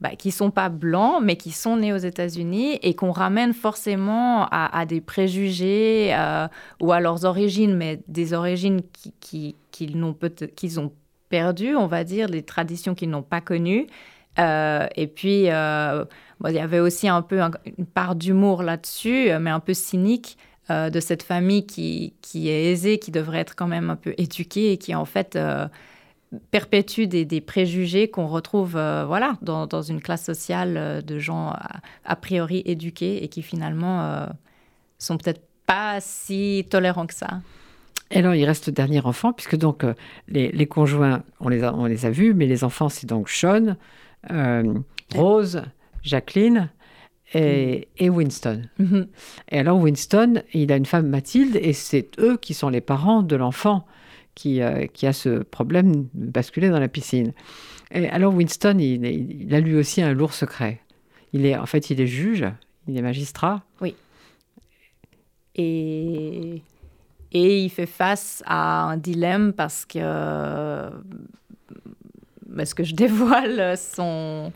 bah, 0.00 0.16
qui 0.16 0.30
sont 0.30 0.50
pas 0.50 0.70
blancs, 0.70 1.20
mais 1.22 1.36
qui 1.36 1.50
sont 1.50 1.76
nés 1.76 1.92
aux 1.92 1.98
États-Unis 1.98 2.78
et 2.82 2.94
qu'on 2.94 3.10
ramène 3.10 3.52
forcément 3.52 4.46
à, 4.50 4.86
des 4.86 5.02
préjugés 5.02 6.14
euh, 6.14 6.48
ou 6.80 6.92
à 6.92 7.00
leurs 7.00 7.26
origines, 7.26 7.76
mais 7.76 8.00
des 8.08 8.32
origines 8.32 8.80
qu'ils 9.20 9.54
qu'ils 9.70 10.80
ont 10.80 10.92
perdues, 11.28 11.76
on 11.76 11.86
va 11.86 12.04
dire, 12.04 12.28
des 12.28 12.42
traditions 12.42 12.94
qu'ils 12.94 13.10
n'ont 13.10 13.22
pas 13.22 13.42
connues. 13.42 13.86
Euh, 14.38 14.86
et 14.96 15.06
puis, 15.06 15.50
euh, 15.50 16.04
il 16.46 16.54
y 16.54 16.58
avait 16.58 16.80
aussi 16.80 17.06
un 17.06 17.20
peu 17.20 17.40
une 17.78 17.86
part 17.86 18.14
d'humour 18.14 18.62
là-dessus, 18.62 19.30
mais 19.38 19.50
un 19.50 19.60
peu 19.60 19.74
cynique. 19.74 20.38
de 20.70 21.00
cette 21.00 21.24
famille 21.24 21.66
qui, 21.66 22.14
qui, 22.22 22.48
est 22.48 22.70
aisée, 22.70 23.00
qui 23.00 23.10
devrait 23.10 23.40
être 23.40 23.56
quand 23.56 23.66
même 23.66 23.90
un 23.90 23.96
peu 23.96 24.14
éduquée 24.18 24.70
et 24.72 24.78
qui 24.78 24.94
en 24.94 25.04
fait 25.04 25.36
perpétue 26.50 27.04
des, 27.04 27.40
préjugés 27.40 28.08
qu'on 28.08 28.26
retrouve 28.26 28.76
euh, 28.76 29.04
voilà, 29.04 29.36
dans, 29.42 29.82
une 29.82 30.00
classe 30.00 30.24
sociale 30.24 30.76
euh, 30.76 31.00
de 31.00 31.18
gens 31.18 31.54
a, 32.04 32.16
priori 32.16 32.62
éduqués 32.66 33.24
et 33.24 33.28
qui 33.28 33.42
finalement 33.42 34.02
euh, 34.02 34.26
sont 34.98 35.16
peut-être 35.16 35.42
pas 35.66 36.00
si 36.00 36.66
tolérants 36.70 37.06
que 37.06 37.14
ça. 37.14 37.40
Et 38.12 38.18
alors, 38.18 38.34
il 38.34 38.44
reste 38.44 38.66
le 38.66 38.72
dernier 38.72 39.00
enfant, 39.04 39.32
puisque 39.32 39.56
donc 39.56 39.84
les, 40.26 40.66
conjoints, 40.66 41.22
on 41.38 41.48
les, 41.48 41.62
a, 41.62 41.72
on 41.72 41.84
les 41.84 42.06
a 42.06 42.10
vus, 42.10 42.34
mais 42.34 42.46
les 42.46 42.64
enfants, 42.64 42.88
c'est 42.88 43.06
donc 43.06 43.28
Sean, 43.28 43.76
Rose, 45.14 45.62
Jacqueline 46.02 46.70
et, 47.34 47.86
Winston. 48.00 48.62
Mm-hmm. 48.80 49.06
Et 49.52 49.58
alors, 49.60 49.78
Winston, 49.78 50.42
il 50.52 50.72
a 50.72 50.76
une 50.76 50.86
femme 50.86 51.06
Mathilde, 51.06 51.56
et 51.62 51.72
c'est 51.72 52.18
eux 52.18 52.36
qui 52.36 52.52
sont 52.52 52.68
les 52.68 52.80
parents 52.80 53.22
de 53.22 53.36
l'enfant 53.36 53.86
qui, 54.34 54.62
euh, 54.62 54.86
qui 54.86 55.06
a 55.06 55.12
ce 55.12 55.42
problème 55.42 56.08
de 56.14 56.30
basculer 56.30 56.68
dans 56.68 56.80
la 56.80 56.88
piscine. 56.88 57.32
Et 57.90 58.08
alors 58.08 58.34
Winston, 58.34 58.78
il, 58.78 59.54
a 59.54 59.60
lui 59.60 59.76
aussi 59.76 60.02
un 60.02 60.12
lourd 60.12 60.32
secret. 60.32 60.80
Il 61.32 61.46
est, 61.46 61.56
en 61.56 61.66
fait, 61.66 61.90
il 61.90 62.00
est 62.00 62.06
juge, 62.06 62.46
il 62.88 62.96
est 62.96 63.02
magistrat. 63.02 63.62
Oui. 63.80 63.94
Et, 65.56 66.62
et 67.32 67.64
il 67.64 67.68
fait 67.70 67.86
face 67.86 68.42
à 68.46 68.84
un 68.84 68.96
dilemme 68.96 69.52
parce 69.52 69.84
que... 69.84 70.90
Est-ce 72.58 72.74
que 72.74 72.84
je 72.84 72.94
dévoile 72.96 73.76
son, 73.76 74.52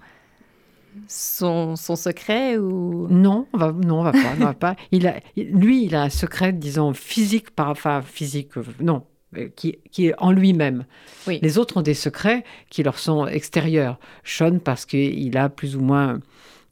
son, 1.07 1.77
son, 1.77 1.97
secret 1.97 2.57
ou? 2.57 3.07
Non 3.09 3.47
on 3.53 3.59
va 3.59 3.73
non 3.73 4.01
on 4.01 4.03
va 4.03 4.13
pas, 4.13 4.19
on 4.37 4.45
va 4.45 4.55
pas. 4.55 4.77
Il 4.91 5.07
a 5.07 5.21
lui 5.37 5.85
il 5.85 5.95
a 5.95 6.03
un 6.03 6.09
secret 6.09 6.53
disons 6.53 6.93
physique 6.93 7.51
par 7.51 7.71
enfin 7.71 8.03
physique 8.03 8.51
non 8.81 9.05
euh, 9.37 9.49
qui, 9.55 9.79
est 9.99 10.15
en 10.19 10.33
lui-même. 10.33 10.85
Les 11.27 11.59
autres 11.59 11.77
ont 11.77 11.83
des 11.83 11.95
secrets 11.95 12.45
qui 12.71 12.83
leur 12.83 12.99
sont 12.99 13.27
extérieurs. 13.27 13.99
Sean 14.25 14.59
parce 14.59 14.85
qu'il 14.85 15.37
a 15.37 15.49
plus 15.49 15.77
ou 15.77 15.81
moins 15.81 16.21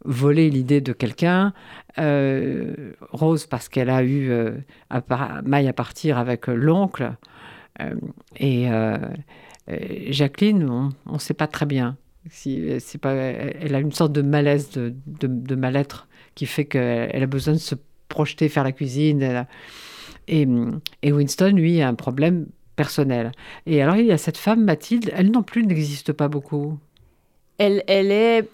volé 0.05 0.51
l'idée 0.51 0.81
de 0.81 0.93
quelqu'un. 0.93 1.53
Euh, 1.99 2.93
Rose 3.11 3.47
parce 3.47 3.69
qu'elle 3.69 3.91
a 3.91 4.03
eu 4.03 4.31
euh, 4.31 4.53
maille 5.45 5.69
à 5.69 5.73
partir 5.73 6.19
avec 6.19 6.47
l'oncle. 6.47 7.13
et 8.37 8.69
Jacqueline, 10.09 10.69
on 11.07 11.13
ne 11.13 11.19
sait 11.19 11.35
pas 11.35 11.47
très 11.47 11.67
bien. 11.67 11.97
Si, 12.31 12.79
c'est 12.79 12.99
pas, 12.99 13.15
elle 13.15 13.75
a 13.75 13.81
une 13.81 13.93
sorte 13.93 14.13
de 14.13 14.23
malaise, 14.23 14.71
de, 14.71 14.95
de, 15.07 15.55
mal-être 15.57 16.07
qui 16.37 16.47
fait 16.47 16.67
qu'elle 16.67 17.23
a 17.23 17.27
besoin 17.27 17.55
de 17.55 17.59
se 17.59 17.75
projeter, 18.09 18.49
faire 18.49 18.65
la 18.65 18.73
cuisine. 18.73 19.47
Et, 20.29 20.47
Winston, 21.05 21.53
lui, 21.55 21.83
a 21.83 21.89
un 21.89 21.95
problème 21.95 22.47
personnel. 22.77 23.33
Et 23.67 23.83
alors, 23.83 23.97
il 23.97 24.07
y 24.07 24.13
a 24.13 24.19
cette 24.19 24.39
femme, 24.39 24.65
Mathilde, 24.65 25.11
elle 25.15 25.31
non 25.31 25.43
plus 25.43 25.67
n'existe 25.67 26.13
pas 26.13 26.29
beaucoup. 26.29 26.79
Elle, 27.59 27.85
elle 27.87 28.11
est 28.11 28.49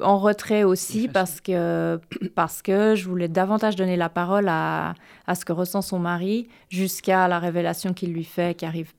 en 0.00 0.18
retrait 0.18 0.64
aussi 0.64 1.08
parce 1.08 1.40
que, 1.40 2.00
parce 2.34 2.62
que 2.62 2.94
je 2.94 3.08
voulais 3.08 3.28
davantage 3.28 3.76
donner 3.76 3.96
la 3.96 4.08
parole 4.08 4.48
à, 4.48 4.94
à 5.26 5.34
ce 5.34 5.44
que 5.44 5.52
ressent 5.52 5.82
son 5.82 5.98
mari 5.98 6.48
jusqu'à 6.68 7.28
la 7.28 7.38
révélation 7.38 7.92
qu'il 7.92 8.12
lui 8.12 8.24
fait, 8.24 8.56
qui 8.56 8.64
arrive 8.64 8.92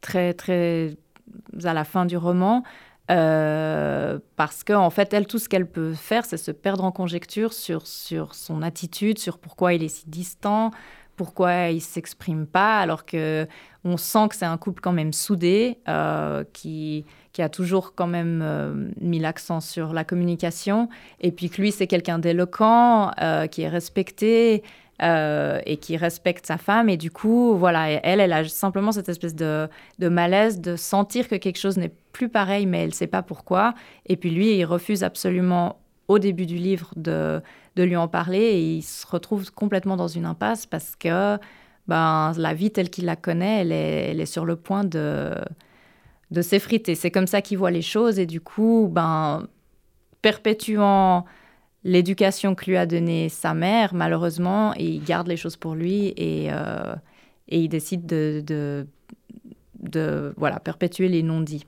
très, 0.00 0.32
très 0.34 0.96
à 1.64 1.74
la 1.74 1.84
fin 1.84 2.06
du 2.06 2.16
roman. 2.16 2.62
Euh, 3.10 4.20
parce 4.36 4.62
qu'en 4.62 4.84
en 4.84 4.90
fait, 4.90 5.12
elle, 5.12 5.26
tout 5.26 5.38
ce 5.38 5.48
qu'elle 5.48 5.66
peut 5.66 5.94
faire, 5.94 6.24
c'est 6.24 6.36
se 6.36 6.52
perdre 6.52 6.84
en 6.84 6.92
conjecture 6.92 7.52
sur, 7.52 7.86
sur 7.86 8.34
son 8.34 8.62
attitude, 8.62 9.18
sur 9.18 9.38
pourquoi 9.38 9.74
il 9.74 9.82
est 9.82 9.88
si 9.88 10.08
distant, 10.08 10.70
pourquoi 11.20 11.68
ils 11.68 11.82
s'expriment 11.82 12.46
pas, 12.46 12.80
alors 12.80 13.04
que 13.04 13.46
on 13.84 13.98
sent 13.98 14.28
que 14.30 14.34
c'est 14.36 14.46
un 14.46 14.56
couple 14.56 14.80
quand 14.80 14.94
même 14.94 15.12
soudé, 15.12 15.76
euh, 15.86 16.44
qui, 16.54 17.04
qui 17.34 17.42
a 17.42 17.50
toujours 17.50 17.94
quand 17.94 18.06
même 18.06 18.40
euh, 18.42 18.88
mis 19.02 19.18
l'accent 19.18 19.60
sur 19.60 19.92
la 19.92 20.02
communication, 20.02 20.88
et 21.20 21.30
puis 21.30 21.50
que 21.50 21.60
lui, 21.60 21.72
c'est 21.72 21.86
quelqu'un 21.86 22.18
d'éloquent, 22.18 23.10
euh, 23.20 23.48
qui 23.48 23.60
est 23.60 23.68
respecté, 23.68 24.62
et 25.02 25.76
qui 25.78 25.96
respecte 25.96 26.44
sa 26.44 26.58
femme. 26.58 26.90
Et 26.90 26.98
du 26.98 27.10
coup, 27.10 27.54
voilà, 27.54 27.90
elle, 27.90 28.20
elle 28.20 28.34
a 28.34 28.46
simplement 28.46 28.92
cette 28.92 29.08
espèce 29.08 29.34
de, 29.34 29.66
de 29.98 30.08
malaise 30.08 30.60
de 30.60 30.76
sentir 30.76 31.26
que 31.26 31.36
quelque 31.36 31.58
chose 31.58 31.78
n'est 31.78 31.92
plus 32.12 32.28
pareil, 32.28 32.66
mais 32.66 32.80
elle 32.82 32.90
ne 32.90 32.94
sait 32.94 33.06
pas 33.06 33.22
pourquoi. 33.22 33.72
Et 34.06 34.16
puis 34.16 34.30
lui, 34.30 34.56
il 34.56 34.64
refuse 34.66 35.02
absolument 35.02 35.80
au 36.08 36.18
début 36.18 36.44
du 36.44 36.56
livre 36.56 36.90
de, 36.96 37.40
de 37.76 37.82
lui 37.82 37.96
en 37.96 38.08
parler 38.08 38.38
et 38.38 38.76
il 38.76 38.82
se 38.82 39.06
retrouve 39.06 39.50
complètement 39.52 39.96
dans 39.96 40.08
une 40.08 40.24
impasse 40.24 40.66
parce 40.66 40.96
que 40.96 41.38
ben, 41.88 42.32
la 42.36 42.54
vie 42.54 42.70
telle 42.70 42.90
qu'il 42.90 43.04
la 43.04 43.16
connaît, 43.16 43.60
elle 43.60 44.20
est, 44.20 44.26
sur 44.26 44.44
le 44.44 44.56
point 44.56 44.84
de, 44.84 45.34
de 46.30 46.42
s'effriter. 46.42 46.94
C'est 46.94 47.10
comme 47.10 47.26
ça 47.26 47.42
qu'il 47.42 47.58
voit 47.58 47.70
les 47.70 47.82
choses 47.82 48.18
et 48.18 48.26
du 48.26 48.40
coup, 48.40 48.88
ben, 48.90 49.48
perpétuant 50.22 51.24
l'éducation 51.82 52.54
que 52.54 52.66
lui 52.66 52.76
a 52.76 52.86
donnée 52.86 53.28
sa 53.28 53.54
mère, 53.54 53.94
malheureusement, 53.94 54.74
il 54.74 55.02
garde 55.02 55.28
les 55.28 55.36
choses 55.36 55.56
pour 55.56 55.74
lui 55.74 56.12
et, 56.16 56.48
euh, 56.50 56.94
et 57.48 57.60
il 57.60 57.68
décide 57.68 58.06
de, 58.06 58.42
de, 58.46 58.86
de 59.80 60.34
voilà, 60.36 60.60
perpétuer 60.60 61.08
les 61.08 61.22
non-dits. 61.22 61.66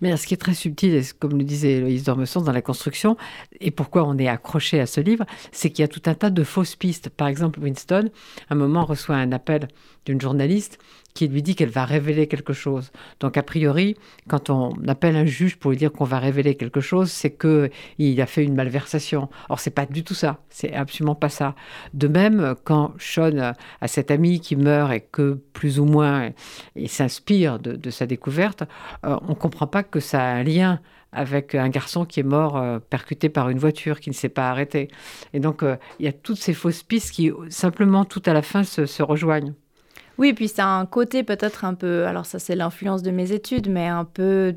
Mais 0.00 0.16
ce 0.16 0.26
qui 0.26 0.34
est 0.34 0.38
très 0.38 0.54
subtil, 0.54 1.02
comme 1.18 1.38
le 1.38 1.44
disait 1.44 1.80
Loïse 1.80 2.04
Dormesson 2.04 2.40
dans 2.40 2.52
la 2.52 2.62
construction, 2.62 3.16
et 3.60 3.70
pourquoi 3.70 4.04
on 4.04 4.18
est 4.18 4.28
accroché 4.28 4.80
à 4.80 4.86
ce 4.86 5.00
livre, 5.00 5.24
c'est 5.52 5.70
qu'il 5.70 5.82
y 5.82 5.84
a 5.84 5.88
tout 5.88 6.02
un 6.06 6.14
tas 6.14 6.30
de 6.30 6.44
fausses 6.44 6.76
pistes. 6.76 7.10
Par 7.10 7.28
exemple, 7.28 7.60
Winston, 7.60 8.10
à 8.48 8.54
un 8.54 8.56
moment, 8.56 8.84
reçoit 8.84 9.16
un 9.16 9.32
appel 9.32 9.68
d'une 10.06 10.20
journaliste 10.20 10.78
qui 11.14 11.28
lui 11.28 11.42
dit 11.42 11.54
qu'elle 11.54 11.70
va 11.70 11.84
révéler 11.84 12.26
quelque 12.26 12.52
chose. 12.52 12.90
Donc, 13.20 13.36
a 13.36 13.42
priori, 13.44 13.96
quand 14.28 14.50
on 14.50 14.72
appelle 14.88 15.14
un 15.14 15.24
juge 15.24 15.56
pour 15.56 15.70
lui 15.70 15.76
dire 15.76 15.92
qu'on 15.92 16.04
va 16.04 16.18
révéler 16.18 16.56
quelque 16.56 16.80
chose, 16.80 17.10
c'est 17.12 17.30
que 17.30 17.70
il 17.98 18.20
a 18.20 18.26
fait 18.26 18.42
une 18.42 18.56
malversation. 18.56 19.28
Or, 19.48 19.60
c'est 19.60 19.70
pas 19.70 19.86
du 19.86 20.02
tout 20.02 20.14
ça. 20.14 20.40
C'est 20.50 20.74
absolument 20.74 21.14
pas 21.14 21.28
ça. 21.28 21.54
De 21.92 22.08
même, 22.08 22.56
quand 22.64 22.94
Sean 22.98 23.54
a 23.80 23.88
cet 23.88 24.10
ami 24.10 24.40
qui 24.40 24.56
meurt 24.56 24.92
et 24.92 25.00
que 25.00 25.40
plus 25.52 25.78
ou 25.78 25.84
moins 25.84 26.30
il 26.74 26.88
s'inspire 26.88 27.60
de, 27.60 27.90
sa 27.90 28.06
découverte, 28.06 28.64
euh, 29.06 29.16
on 29.28 29.36
comprend 29.36 29.68
pas 29.68 29.84
que 29.84 30.00
ça 30.00 30.20
a 30.20 30.34
un 30.34 30.42
lien 30.42 30.80
avec 31.12 31.54
un 31.54 31.68
garçon 31.68 32.04
qui 32.04 32.18
est 32.18 32.24
mort 32.24 32.56
euh, 32.56 32.80
percuté 32.80 33.28
par 33.28 33.50
une 33.50 33.58
voiture 33.58 34.00
qui 34.00 34.10
ne 34.10 34.14
s'est 34.14 34.28
pas 34.28 34.50
arrêté. 34.50 34.88
Et 35.32 35.38
donc, 35.38 35.62
euh, 35.62 35.76
il 36.00 36.06
y 36.06 36.08
a 36.08 36.12
toutes 36.12 36.38
ces 36.38 36.54
fausses 36.54 36.82
pistes 36.82 37.12
qui, 37.12 37.30
simplement, 37.50 38.04
tout 38.04 38.22
à 38.26 38.32
la 38.32 38.42
fin, 38.42 38.64
se 38.64 39.02
rejoignent. 39.02 39.54
Oui, 40.18 40.32
puis 40.32 40.48
ça 40.48 40.64
a 40.64 40.68
un 40.68 40.86
côté 40.86 41.22
peut-être 41.22 41.64
un 41.64 41.74
peu, 41.74 42.06
alors 42.06 42.26
ça 42.26 42.38
c'est 42.38 42.54
l'influence 42.54 43.02
de 43.02 43.10
mes 43.10 43.32
études, 43.32 43.68
mais 43.68 43.88
un 43.88 44.04
peu 44.04 44.54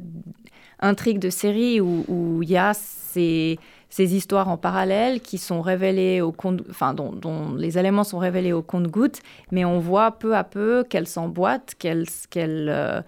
intrigue 0.80 1.20
de 1.20 1.30
série 1.30 1.82
où 1.82 2.42
il 2.44 2.50
y 2.50 2.58
a 2.58 2.74
ces, 3.18 3.60
ces, 3.90 4.16
histoires 4.16 4.50
en 4.50 4.58
parallèle 4.58 5.22
qui 5.22 5.38
sont 5.38 5.62
révélées 5.62 6.22
au 6.22 6.32
compte, 6.32 6.62
enfin 6.70 6.94
dont, 6.94 7.54
les 7.56 7.78
éléments 7.78 8.04
sont 8.04 8.20
révélés 8.20 8.54
au 8.54 8.62
compte-gouttes, 8.62 9.22
mais 9.52 9.66
on 9.66 9.80
voit 9.80 10.12
peu 10.12 10.36
à 10.36 10.44
peu 10.44 10.84
qu'elles 10.88 11.08
s'emboîtent, 11.08 11.76
qu'elles 11.80 12.06
euh, 12.70 13.02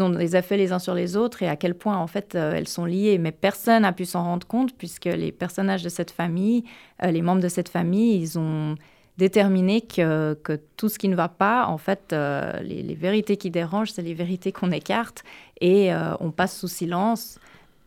ont 0.00 0.10
des 0.10 0.36
effets 0.36 0.56
les 0.56 0.72
uns 0.72 0.78
sur 0.78 0.94
les 0.94 1.16
autres 1.16 1.42
et 1.42 1.48
à 1.48 1.56
quel 1.56 1.74
point 1.74 1.96
en 1.96 2.06
fait 2.06 2.34
euh, 2.34 2.52
elles 2.54 2.68
sont 2.68 2.84
liées. 2.84 3.18
Mais 3.18 3.32
personne 3.32 3.82
n'a 3.82 3.92
pu 3.92 4.04
s'en 4.04 4.22
rendre 4.22 4.46
compte 4.46 4.76
puisque 4.76 5.06
les 5.06 5.32
personnages 5.32 5.82
de 5.82 5.88
cette 5.88 6.10
famille, 6.10 6.64
euh, 7.02 7.10
les 7.10 7.22
membres 7.22 7.42
de 7.42 7.48
cette 7.48 7.68
famille, 7.68 8.20
ils 8.20 8.38
ont 8.38 8.76
déterminer 9.18 9.80
que, 9.80 10.34
que, 10.42 10.60
tout 10.76 10.88
ce 10.88 10.98
qui 10.98 11.08
ne 11.08 11.16
va 11.16 11.28
pas, 11.28 11.66
en 11.66 11.78
fait, 11.78 12.12
euh, 12.12 12.52
les, 12.60 12.94
vérités 12.94 13.36
qui 13.36 13.50
dérangent, 13.50 13.92
c'est 13.92 14.02
les 14.02 14.14
vérités 14.14 14.52
qu'on 14.52 14.70
écarte 14.70 15.24
et 15.60 15.92
euh, 15.92 16.14
on 16.20 16.30
passe 16.30 16.58
sous 16.58 16.68
silence, 16.68 17.38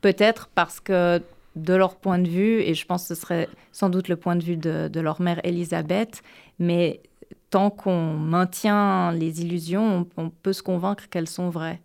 peut-être 0.02 0.50
parce 0.56 0.80
que 0.80 1.22
de 1.56 1.74
leur 1.74 1.96
point 1.96 2.20
de 2.20 2.30
vue, 2.30 2.62
et 2.62 2.74
je 2.74 2.86
pense 2.86 3.08
que 3.08 3.16
ce 3.16 3.22
serait 3.22 3.50
sans 3.72 3.90
doute 3.90 4.08
le 4.08 4.16
point 4.16 4.36
de 4.36 4.44
vue 4.44 4.58
de, 4.58 5.00
leur 5.00 5.22
mère 5.22 5.40
Elisabeth, 5.44 6.22
mais 6.58 7.02
tant 7.50 7.70
qu'on 7.70 8.14
maintient 8.14 9.12
les 9.12 9.42
illusions, 9.42 10.08
on, 10.18 10.24
on 10.24 10.30
peut 10.30 10.54
se 10.54 10.64
convaincre 10.64 11.10
qu'elles 11.10 11.30
sont 11.30 11.50
vraies. 11.50 11.80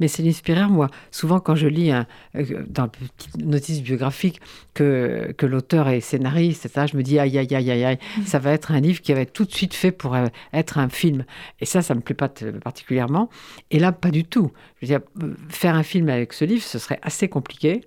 Mais 0.00 0.08
c'est 0.08 0.22
l'inspirateur, 0.22 0.70
moi. 0.70 0.88
Souvent, 1.10 1.40
quand 1.40 1.54
je 1.54 1.66
lis 1.66 1.90
un, 1.90 2.06
euh, 2.34 2.64
dans 2.68 2.84
une 2.84 3.08
petite 3.08 3.36
notice 3.38 3.82
biographique 3.82 4.40
que, 4.74 5.32
que 5.36 5.46
l'auteur 5.46 5.88
est 5.88 6.00
scénariste, 6.00 6.66
etc., 6.66 6.86
je 6.92 6.96
me 6.96 7.02
dis 7.02 7.18
aïe, 7.18 7.38
aïe, 7.38 7.54
aïe, 7.54 7.70
aïe, 7.70 7.84
aïe, 7.84 7.98
mm. 8.18 8.22
ça 8.22 8.38
va 8.38 8.52
être 8.52 8.72
un 8.72 8.80
livre 8.80 9.00
qui 9.00 9.12
va 9.12 9.20
être 9.20 9.32
tout 9.32 9.44
de 9.44 9.52
suite 9.52 9.74
fait 9.74 9.92
pour 9.92 10.14
euh, 10.14 10.26
être 10.52 10.78
un 10.78 10.88
film. 10.88 11.24
Et 11.60 11.66
ça, 11.66 11.82
ça 11.82 11.94
ne 11.94 11.98
me 11.98 12.02
plaît 12.02 12.14
pas 12.14 12.30
particulièrement. 12.62 13.28
Et 13.70 13.78
là, 13.78 13.92
pas 13.92 14.10
du 14.10 14.24
tout. 14.24 14.52
Je 14.80 14.86
veux 14.86 14.98
dire, 14.98 15.06
faire 15.48 15.74
un 15.74 15.82
film 15.82 16.08
avec 16.08 16.32
ce 16.32 16.44
livre, 16.44 16.62
ce 16.62 16.78
serait 16.78 16.98
assez 17.02 17.28
compliqué 17.28 17.82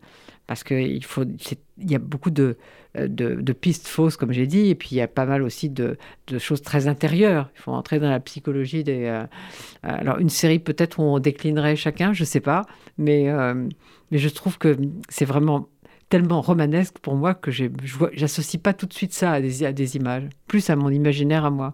parce 0.48 0.64
qu'il 0.64 1.04
faut, 1.06 1.24
il 1.24 1.92
y 1.92 1.96
a 1.96 2.00
beaucoup 2.00 2.30
de, 2.30 2.58
de, 2.96 3.54
pistes 3.54 3.88
fausses, 3.88 4.18
comme 4.18 4.32
j'ai 4.32 4.48
dit, 4.48 4.70
et 4.70 4.76
puis 4.76 4.90
il 4.92 4.96
y 4.96 5.02
a 5.02 5.08
pas 5.08 5.26
mal 5.26 5.44
aussi 5.44 5.70
de, 5.70 5.98
de, 6.28 6.40
choses 6.40 6.62
très 6.62 6.88
intérieures. 6.88 7.50
Il 7.56 7.62
faut 7.62 7.72
entrer 7.72 8.00
dans 8.00 8.10
la 8.10 8.20
psychologie 8.20 8.84
des. 8.84 9.06
Euh, 9.06 9.26
alors, 9.84 10.20
une 10.20 10.30
série 10.30 10.60
peut-être 10.60 11.00
où 11.00 11.04
on 11.04 11.20
déclinerait 11.20 11.76
chacun, 11.76 12.14
je 12.14 12.24
ne 12.24 12.26
sais 12.26 12.40
pas, 12.40 12.66
mais, 12.98 13.30
euh, 13.30 13.68
mais 14.12 14.18
je 14.18 14.30
trouve 14.30 14.58
que 14.58 14.78
c'est 15.10 15.26
vraiment 15.26 15.70
tellement 16.10 16.42
romanesque 16.42 17.00
pour 17.00 17.16
moi 17.16 17.34
que 17.34 17.52
je 17.52 17.66
n'associe 18.20 18.62
pas 18.62 18.74
tout 18.74 18.86
de 18.86 18.94
suite 18.94 19.14
ça 19.14 19.32
à 19.32 19.42
des, 19.42 19.64
à 19.64 19.72
des 19.72 19.96
images, 19.96 20.28
plus 20.48 20.70
à 20.70 20.76
mon 20.76 20.90
imaginaire 20.90 21.46
à 21.46 21.50
moi. 21.50 21.74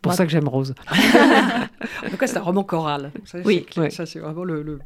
Pour 0.00 0.14
ça 0.14 0.24
que 0.24 0.30
j'aime 0.30 0.48
Rose. 0.48 0.74
en 0.92 2.10
tout 2.10 2.16
cas, 2.16 2.26
c'est 2.26 2.38
un 2.38 2.42
roman 2.42 2.62
choral. 2.62 3.12
Ça, 3.24 3.38
oui, 3.44 3.66
ça 3.90 4.06
c'est 4.06 4.20
vraiment 4.20 4.44
le, 4.44 4.62
le 4.62 4.78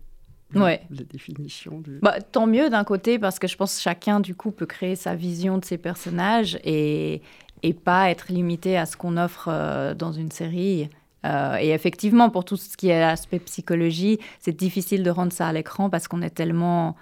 ouais. 0.54 0.82
la 0.90 1.04
définition. 1.04 1.80
Du... 1.80 1.98
Bah, 2.02 2.20
tant 2.20 2.46
mieux 2.46 2.70
d'un 2.70 2.84
côté, 2.84 3.18
parce 3.18 3.38
que 3.38 3.46
je 3.46 3.56
pense 3.56 3.76
que 3.76 3.82
chacun, 3.82 4.20
du 4.20 4.34
coup, 4.34 4.50
peut 4.50 4.66
créer 4.66 4.96
sa 4.96 5.14
vision 5.14 5.58
de 5.58 5.64
ses 5.64 5.78
personnages 5.78 6.58
et, 6.64 7.22
et 7.62 7.72
pas 7.72 8.10
être 8.10 8.32
limité 8.32 8.76
à 8.76 8.86
ce 8.86 8.96
qu'on 8.96 9.16
offre 9.16 9.48
euh, 9.48 9.94
dans 9.94 10.12
une 10.12 10.30
série. 10.30 10.90
Euh, 11.24 11.56
et 11.60 11.70
effectivement, 11.70 12.30
pour 12.30 12.44
tout 12.44 12.56
ce 12.56 12.76
qui 12.76 12.88
est 12.88 13.02
aspect 13.02 13.38
psychologie, 13.38 14.18
c'est 14.40 14.56
difficile 14.56 15.02
de 15.02 15.10
rendre 15.10 15.32
ça 15.32 15.46
à 15.46 15.52
l'écran 15.52 15.88
parce 15.88 16.08
qu'on 16.08 16.22
est 16.22 16.30
tellement 16.30 16.96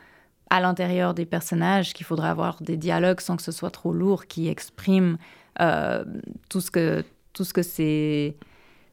à 0.51 0.61
l'intérieur 0.61 1.15
des 1.15 1.25
personnages 1.25 1.93
qu'il 1.95 2.05
faudrait 2.05 2.29
avoir 2.29 2.61
des 2.61 2.77
dialogues 2.77 3.21
sans 3.21 3.37
que 3.37 3.43
ce 3.43 3.53
soit 3.53 3.71
trop 3.71 3.93
lourd 3.93 4.27
qui 4.27 4.49
expriment 4.49 5.17
euh, 5.61 6.05
tout 6.49 6.61
ce 6.61 6.71
que 6.71 7.05
tout 7.33 7.45
ce 7.45 7.53
que 7.53 7.63
c'est 7.63 8.35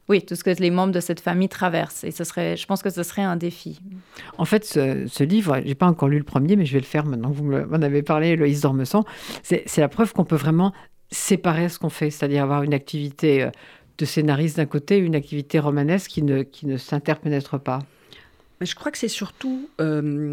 oui, 0.08 0.22
tout 0.22 0.34
ce 0.34 0.44
que 0.44 0.50
les 0.50 0.70
membres 0.70 0.92
de 0.92 1.00
cette 1.00 1.20
famille 1.20 1.48
traversent. 1.48 2.04
Et 2.04 2.10
ce 2.10 2.24
serait, 2.24 2.56
je 2.56 2.66
pense 2.66 2.82
que 2.82 2.90
ce 2.90 3.02
serait 3.02 3.22
un 3.22 3.36
défi. 3.36 3.80
En 4.38 4.44
fait, 4.44 4.64
ce, 4.64 5.06
ce 5.06 5.24
livre, 5.24 5.60
j'ai 5.64 5.74
pas 5.74 5.86
encore 5.86 6.08
lu 6.08 6.18
le 6.18 6.24
premier, 6.24 6.56
mais 6.56 6.64
je 6.64 6.72
vais 6.72 6.80
le 6.80 6.86
faire 6.86 7.04
maintenant 7.04 7.30
que 7.30 7.36
vous 7.36 7.44
m'en 7.44 7.82
avez 7.82 8.02
parlé, 8.02 8.36
Loïs 8.36 8.60
Dormesson. 8.62 9.04
C'est 9.42 9.76
la 9.78 9.88
preuve 9.88 10.12
qu'on 10.12 10.24
peut 10.24 10.36
vraiment 10.36 10.72
séparer 11.10 11.68
ce 11.68 11.78
qu'on 11.78 11.88
fait, 11.88 12.10
c'est-à-dire 12.10 12.42
avoir 12.42 12.62
une 12.62 12.74
activité 12.74 13.42
euh, 13.42 13.50
de 13.98 14.04
scénariste 14.04 14.58
d'un 14.58 14.66
côté, 14.66 14.98
une 14.98 15.14
activité 15.14 15.58
romanesque 15.58 16.10
qui 16.10 16.22
ne, 16.22 16.42
qui 16.42 16.66
ne 16.66 16.76
s'interpénètre 16.76 17.58
pas. 17.58 17.80
Mais 18.60 18.66
je 18.66 18.74
crois 18.74 18.90
que 18.92 18.98
c'est 18.98 19.08
surtout 19.08 19.68
euh, 19.80 20.32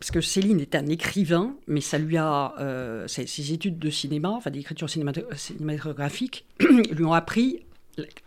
parce 0.00 0.10
que 0.10 0.20
Céline 0.20 0.60
est 0.60 0.74
un 0.74 0.86
écrivain, 0.86 1.54
mais 1.66 1.80
ça 1.80 1.98
lui 1.98 2.16
a 2.16 2.54
euh, 2.60 3.08
ses, 3.08 3.52
études 3.52 3.78
de 3.78 3.90
cinéma, 3.90 4.30
enfin 4.30 4.50
d'écriture 4.50 4.90
cinématographique, 4.90 6.44
lui 6.60 7.04
ont 7.04 7.12
appris 7.12 7.60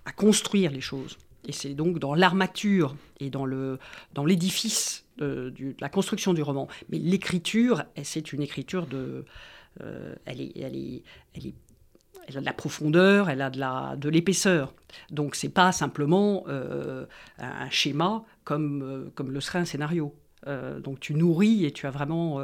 à 0.05 0.11
construire 0.11 0.71
les 0.71 0.81
choses. 0.81 1.17
Et 1.47 1.51
c'est 1.51 1.73
donc 1.73 1.99
dans 1.99 2.13
l'armature 2.13 2.95
et 3.19 3.29
dans 3.29 3.45
le 3.45 3.79
dans 4.13 4.25
l'édifice 4.25 5.05
de, 5.17 5.53
la 5.79 5.89
construction 5.89 6.33
du 6.33 6.41
roman. 6.41 6.67
Mais 6.89 6.97
l'écriture, 6.97 7.83
c'est 8.03 8.31
une 8.33 8.41
écriture 8.41 8.87
de, 8.87 9.25
euh, 9.81 10.15
elle 10.25 10.41
est, 10.41 10.51
elle 10.57 10.75
est, 10.75 11.03
elle 11.33 11.47
est 11.47 11.53
elle 12.27 12.37
a 12.37 12.41
de 12.41 12.45
la 12.45 12.53
profondeur, 12.53 13.29
elle 13.29 13.41
a 13.41 13.49
de 13.49 13.59
la 13.59 13.95
de 13.95 14.09
l'épaisseur. 14.09 14.73
Donc 15.09 15.35
c'est 15.35 15.49
pas 15.49 15.71
simplement 15.71 16.43
euh, 16.47 17.05
un 17.39 17.69
schéma 17.71 18.23
comme 18.43 18.83
euh, 18.83 19.09
comme 19.15 19.31
le 19.31 19.41
serait 19.41 19.59
un 19.59 19.65
scénario. 19.65 20.13
donc 20.45 20.99
tu 20.99 21.15
nourris 21.15 21.65
et 21.65 21.71
tu 21.71 21.85
as 21.85 21.91
vraiment 21.91 22.41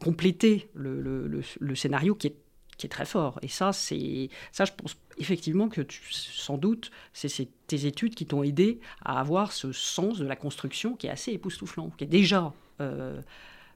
complété 0.00 0.70
le, 0.74 1.00
le, 1.00 1.42
le, 1.60 1.74
scénario 1.74 2.14
qui 2.14 2.28
est 2.28 2.36
qui 2.78 2.86
est 2.86 2.90
très 2.90 3.04
fort. 3.04 3.38
Et 3.42 3.48
ça, 3.48 3.72
c'est 3.72 4.30
ça, 4.52 4.64
je 4.64 4.72
pense 4.72 4.96
effectivement 5.18 5.68
que 5.68 5.82
tu, 5.82 6.00
sans 6.10 6.56
doute, 6.56 6.90
c'est 7.12 7.48
tes 7.66 7.86
études 7.86 8.14
qui 8.14 8.24
t'ont 8.24 8.42
aidé 8.42 8.80
à 9.04 9.20
avoir 9.20 9.52
ce 9.52 9.72
sens 9.72 10.18
de 10.18 10.24
la 10.24 10.36
construction 10.36 10.94
qui 10.94 11.08
est 11.08 11.10
assez 11.10 11.32
époustouflant, 11.32 11.90
qui 11.98 12.04
est 12.04 12.08
déjà 12.08 12.54
euh, 12.80 13.20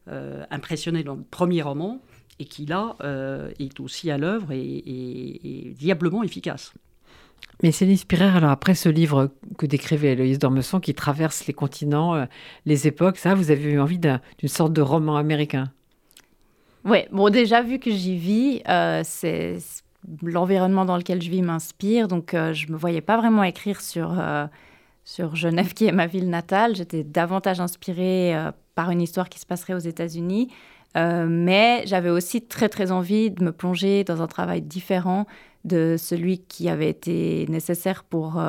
euh, 0.09 0.45
impressionné 0.51 1.03
dans 1.03 1.17
le 1.17 1.23
premier 1.23 1.63
roman 1.63 2.01
et 2.39 2.45
qui 2.45 2.65
là 2.65 2.97
euh, 3.03 3.53
est 3.59 3.79
aussi 3.81 4.11
à 4.11 4.19
l'œuvre 4.19 4.53
et, 4.53 5.75
diablement 5.77 6.23
efficace. 6.23 6.73
Mais 7.63 7.71
c'est 7.71 7.87
l'inspirateur, 7.87 8.37
alors 8.37 8.51
après 8.51 8.75
ce 8.75 8.89
livre 8.89 9.31
que 9.59 9.67
décrivait 9.67 10.13
Héloïse 10.13 10.39
Dormesson, 10.39 10.81
qui 10.81 10.95
traverse 10.95 11.47
les 11.47 11.53
continents, 11.53 12.27
les 12.67 12.87
époques, 12.87 13.19
ça, 13.19 13.35
vous 13.35 13.51
avez 13.51 13.73
eu 13.73 13.81
envie 13.81 13.99
d'une 13.99 14.21
sorte 14.49 14.73
de 14.73 14.81
roman 14.81 15.17
américain? 15.17 15.71
Oui, 16.85 16.99
bon, 17.13 17.31
déjà, 17.31 17.63
vu 17.63 17.79
que 17.79 17.91
j'y 17.91 18.17
vis, 18.17 18.63
euh, 18.69 19.03
c'est 19.05 19.59
l'environnement 20.23 20.85
dans 20.85 20.97
lequel 20.97 21.23
je 21.23 21.31
vis 21.31 21.43
m'inspire. 21.43 22.09
Donc, 22.09 22.35
euh, 22.35 22.53
je 22.53 22.67
ne 22.67 22.73
me 22.73 22.77
voyais 22.77 23.01
pas 23.01 23.17
vraiment 23.17 23.45
écrire 23.45 23.81
sur, 23.81 24.19
euh, 24.19 24.47
sur 25.05 25.37
Genève, 25.37 25.75
qui 25.75 25.87
est 25.87 25.93
ma 25.93 26.09
ville 26.09 26.29
natale. 26.29 26.75
J'étais 26.75 27.05
davantage 27.05 27.61
inspirée 27.61 28.35
par 28.75 28.91
une 28.91 29.01
histoire 29.01 29.29
qui 29.29 29.39
se 29.39 29.47
passerait 29.47 29.75
aux 29.75 29.79
États-Unis. 29.79 30.49
mais 30.95 31.83
j'avais 31.87 32.11
aussi 32.11 32.43
très, 32.43 32.69
très 32.69 32.91
envie 32.91 33.31
de 33.31 33.45
me 33.45 33.53
plonger 33.53 34.05
dans 34.05 34.21
un 34.21 34.27
travail 34.27 34.61
différent 34.61 35.27
de 35.65 35.97
celui 35.99 36.39
qui 36.39 36.69
avait 36.69 36.91
été 36.91 37.47
nécessaire 37.49 38.05
pour 38.05 38.43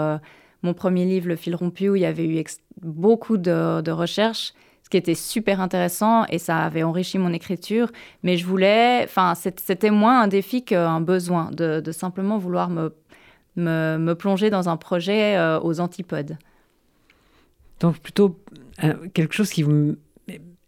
mon 0.64 0.74
premier 0.74 1.06
livre, 1.06 1.28
Le 1.28 1.36
fil 1.36 1.56
rompu, 1.56 1.90
où 1.90 1.96
il 1.96 2.02
y 2.02 2.06
avait 2.06 2.26
eu 2.26 2.44
beaucoup 2.82 3.38
de, 3.38 3.82
de 3.82 3.92
recherches 3.92 4.54
qui 4.94 4.98
était 4.98 5.16
super 5.16 5.60
intéressant 5.60 6.26
et 6.30 6.38
ça 6.38 6.60
avait 6.60 6.84
enrichi 6.84 7.18
mon 7.18 7.34
écriture. 7.34 7.92
Mais 8.22 8.38
je 8.38 8.46
voulais, 8.46 9.02
enfin, 9.04 9.34
c'était 9.34 9.90
moins 9.90 10.22
un 10.22 10.28
défi 10.28 10.64
qu'un 10.64 11.02
besoin 11.02 11.50
de, 11.50 11.82
simplement 11.92 12.38
vouloir 12.38 12.70
me, 12.70 12.94
me, 13.56 14.14
plonger 14.14 14.52
dans 14.52 14.70
un 14.70 14.78
projet 14.78 15.36
euh, 15.36 15.60
aux 15.60 15.80
antipodes. 15.80 16.38
Donc 17.80 17.98
plutôt 17.98 18.38
euh, 18.84 18.94
quelque 19.16 19.34
chose 19.34 19.50
qui 19.50 19.64
vous 19.64 19.96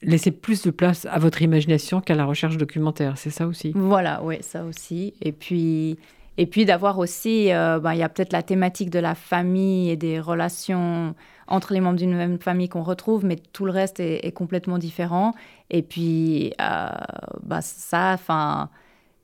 laissait 0.02 0.32
plus 0.32 0.64
de 0.64 0.72
place 0.72 1.06
à 1.06 1.20
votre 1.20 1.44
imagination 1.44 2.02
qu'à 2.02 2.16
la 2.16 2.26
recherche 2.26 2.58
documentaire, 2.58 3.20
c'est 3.20 3.30
ça 3.30 3.46
aussi? 3.46 3.74
Voilà, 3.76 4.24
oui, 4.24 4.38
ça 4.42 4.66
aussi. 4.66 5.14
Et 5.22 5.34
puis, 5.34 6.00
et 6.38 6.46
puis 6.46 6.66
d'avoir 6.66 7.00
aussi, 7.00 7.48
ben, 7.48 7.94
il 7.94 8.00
y 8.00 8.04
a 8.04 8.10
peut-être 8.10 8.34
la 8.34 8.44
thématique 8.44 8.90
de 8.90 9.00
la 9.00 9.16
famille 9.16 9.90
et 9.90 9.96
des 9.96 10.20
relations 10.20 11.16
entre 11.48 11.74
les 11.74 11.80
membres 11.80 11.98
d'une 11.98 12.16
même 12.16 12.40
famille 12.40 12.70
qu'on 12.70 12.84
retrouve, 12.84 13.24
mais 13.26 13.38
tout 13.54 13.66
le 13.66 13.72
reste 13.72 14.00
est, 14.00 14.32
complètement 14.34 14.78
différent. 14.78 15.34
Et 15.70 15.82
puis, 15.82 16.54
bah, 16.58 17.62
ça, 17.62 18.12
enfin, 18.14 18.70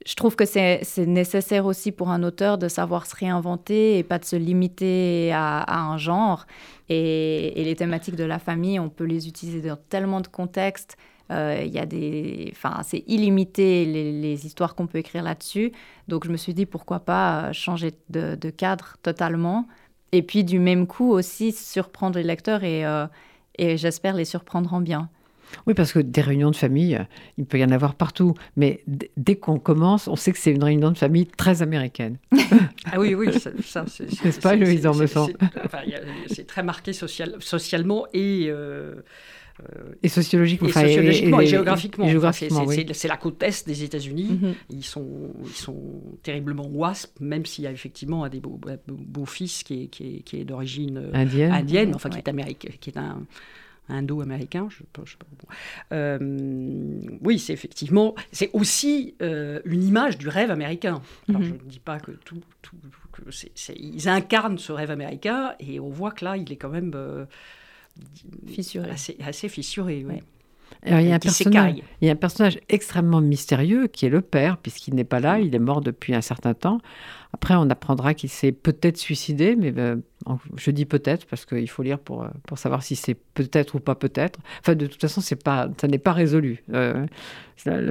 je 0.06 0.16
trouve 0.16 0.36
que 0.36 0.46
c'est 0.46 0.82
nécessaire 1.06 1.66
aussi 1.66 1.92
pour 1.92 2.10
un 2.10 2.24
auteur 2.24 2.58
de 2.58 2.68
savoir 2.68 3.06
se 3.06 3.16
réinventer 3.16 3.98
et 3.98 4.04
pas 4.04 4.18
de 4.18 4.26
se 4.26 4.36
limiter 4.36 5.32
à, 5.34 5.80
un 5.80 5.98
genre. 5.98 6.46
Et, 6.90 7.54
les 7.56 7.76
thématiques 7.76 8.16
de 8.16 8.24
la 8.24 8.40
famille, 8.40 8.80
on 8.80 8.90
peut 8.90 9.04
les 9.04 9.28
utiliser 9.28 9.62
dans 9.62 9.78
tellement 9.90 10.22
de 10.22 10.28
contextes. 10.28 10.98
Euh, 11.32 11.64
il 11.66 11.72
y 11.72 11.80
a 11.80 11.86
des, 11.86 12.50
enfin, 12.52 12.82
c'est 12.84 13.04
illimité 13.08 13.86
les, 13.86 14.46
histoires 14.46 14.76
qu'on 14.76 14.88
peut 14.88 14.98
écrire 14.98 15.24
là-dessus. 15.24 15.72
Donc, 16.08 16.26
je 16.26 16.32
me 16.32 16.38
suis 16.38 16.54
dit 16.54 16.66
pourquoi 16.66 17.00
pas 17.00 17.46
euh, 17.46 17.54
changer 17.54 17.92
de, 18.10 18.36
de 18.36 18.50
cadre 18.50 18.98
totalement 19.02 19.68
et 20.12 20.22
puis 20.22 20.44
du 20.44 20.60
même 20.60 20.88
coup 20.88 21.12
aussi 21.12 21.52
surprendre 21.52 22.18
les 22.18 22.24
lecteurs 22.24 22.64
et, 22.64 22.86
euh, 22.86 23.08
et 23.58 23.78
j'espère 23.78 24.16
les 24.16 24.26
surprendre 24.26 24.74
en 24.74 24.82
bien. 24.82 25.10
Oui, 25.68 25.74
parce 25.74 25.92
que 25.92 26.00
des 26.00 26.22
réunions 26.22 26.50
de 26.50 26.56
famille, 26.56 26.98
il 27.38 27.46
peut 27.46 27.60
y 27.60 27.64
en 27.64 27.72
avoir 27.72 27.96
partout. 27.96 28.36
Mais 28.56 28.84
dès 29.18 29.36
qu'on 29.36 29.60
commence, 29.60 30.08
on 30.08 30.16
sait 30.16 30.32
que 30.32 30.38
c'est 30.38 30.52
une 30.52 30.64
réunion 30.64 30.92
de 30.92 30.98
famille 30.98 31.26
très 31.26 31.62
américaine. 31.62 32.18
ah 32.92 32.98
oui, 32.98 33.16
oui, 33.16 33.28
ça, 33.38 33.84
c'est... 33.88 34.24
N'est-ce 34.24 34.40
pas, 34.40 34.56
Louise, 34.56 34.86
me 34.86 35.08
semble 35.08 35.34
C'est 36.28 36.48
très 36.48 36.64
marqué 36.64 36.94
social, 36.94 37.36
socialement 37.40 38.06
et... 38.14 38.48
Euh, 38.50 38.96
et 40.04 40.08
sociologiquement, 40.08 40.68
et, 40.70 40.72
sociologiquement 40.72 41.40
et, 41.42 41.48
géographiquement. 41.48 42.08
c'est 42.94 43.08
la 43.08 43.18
côte 43.18 43.42
est 43.44 43.66
des 43.66 43.84
États-Unis. 43.84 44.40
Mhm. 44.42 44.54
Ils, 44.70 44.84
sont, 44.84 45.34
ils 45.46 45.52
sont 45.52 46.02
terriblement 46.24 46.68
wasp, 46.68 47.20
même 47.20 47.46
s'il 47.46 47.64
y 47.64 47.68
a 47.68 47.72
effectivement 47.72 48.24
un 48.24 48.30
des 48.30 48.42
beaux-fils 48.88 49.64
qui 49.64 49.84
est, 49.84 49.88
qui 49.88 50.24
est, 50.34 50.44
d'origine 50.44 50.98
euh, 50.98 51.12
indienne. 51.14 51.52
indienne, 51.52 51.96
enfin 51.96 52.10
qui 52.10 52.18
est 52.18 52.78
qui 52.80 52.90
est 52.90 52.98
un 52.98 53.26
indo-américain. 53.90 54.68
Je, 54.70 54.84
je, 55.04 55.16
euh, 55.92 57.00
oui, 57.22 57.40
c'est 57.40 57.54
effectivement, 57.54 58.16
c'est 58.32 58.50
aussi 58.54 59.16
euh, 59.22 59.60
une 59.66 59.84
image 59.84 60.18
du 60.18 60.30
rêve 60.30 60.52
américain. 60.52 61.02
Alors, 61.30 61.42
mhm. 61.42 61.48
Je 61.48 61.54
ne 61.54 61.70
dis 61.70 61.80
pas 61.80 62.00
que 62.00 62.12
tout, 62.12 62.42
tout 62.62 62.76
que 63.12 63.24
ils 63.76 64.08
incarnent 64.08 64.58
ce 64.58 64.72
rêve 64.72 64.92
américain 64.92 65.54
et 65.60 65.80
on 65.80 65.90
voit 65.90 66.12
que 66.12 66.24
là, 66.24 66.38
il 66.38 66.52
est 66.52 66.58
quand 66.58 66.70
même 66.70 66.96
fissuré. 68.48 68.90
Assez, 68.90 69.50
fissuré, 69.50 70.06
oui. 70.08 70.16
il, 70.86 71.08
y 71.08 71.12
a 71.12 71.16
un 71.16 71.20
personnage, 71.20 71.76
il 72.02 72.08
y 72.08 72.10
a 72.10 72.14
un 72.14 72.16
personnage 72.16 72.60
extrêmement 72.70 73.22
mystérieux 73.22 73.88
qui 73.88 74.06
est 74.06 74.10
le 74.10 74.22
père, 74.22 74.58
puisqu'il 74.58 74.96
n'est 74.96 75.04
pas 75.04 75.20
là, 75.20 75.40
il 75.40 75.54
est 75.56 75.60
mort 75.60 75.82
depuis 75.82 76.14
un 76.14 76.22
certain 76.22 76.54
temps. 76.54 76.80
Après, 77.34 77.56
on 77.56 77.70
apprendra 77.70 78.14
qu'il 78.14 78.30
s'est 78.30 78.52
peut-être 78.52 78.98
suicidé, 78.98 79.56
mais 79.56 79.74
euh, 79.78 79.96
je 80.58 80.72
dis 80.72 80.86
peut-être 80.86 81.26
parce 81.28 81.46
qu'il 81.46 81.70
faut 81.70 81.82
lire 81.82 81.98
pour, 81.98 82.24
euh, 82.24 82.28
pour 82.46 82.58
savoir 82.58 82.84
si 82.84 82.98
c'est 82.98 83.14
peut-être 83.14 83.76
ou 83.76 83.80
pas 83.80 83.96
peut-être. 83.96 84.40
Enfin, 84.60 84.76
de 84.76 84.86
toute 84.86 85.00
façon, 85.00 85.22
c'est 85.22 85.42
pas, 85.42 85.70
ça 85.80 85.88
n'est 85.88 85.98
pas 85.98 86.12
résolu. 86.12 86.64
Euh, 86.74 87.06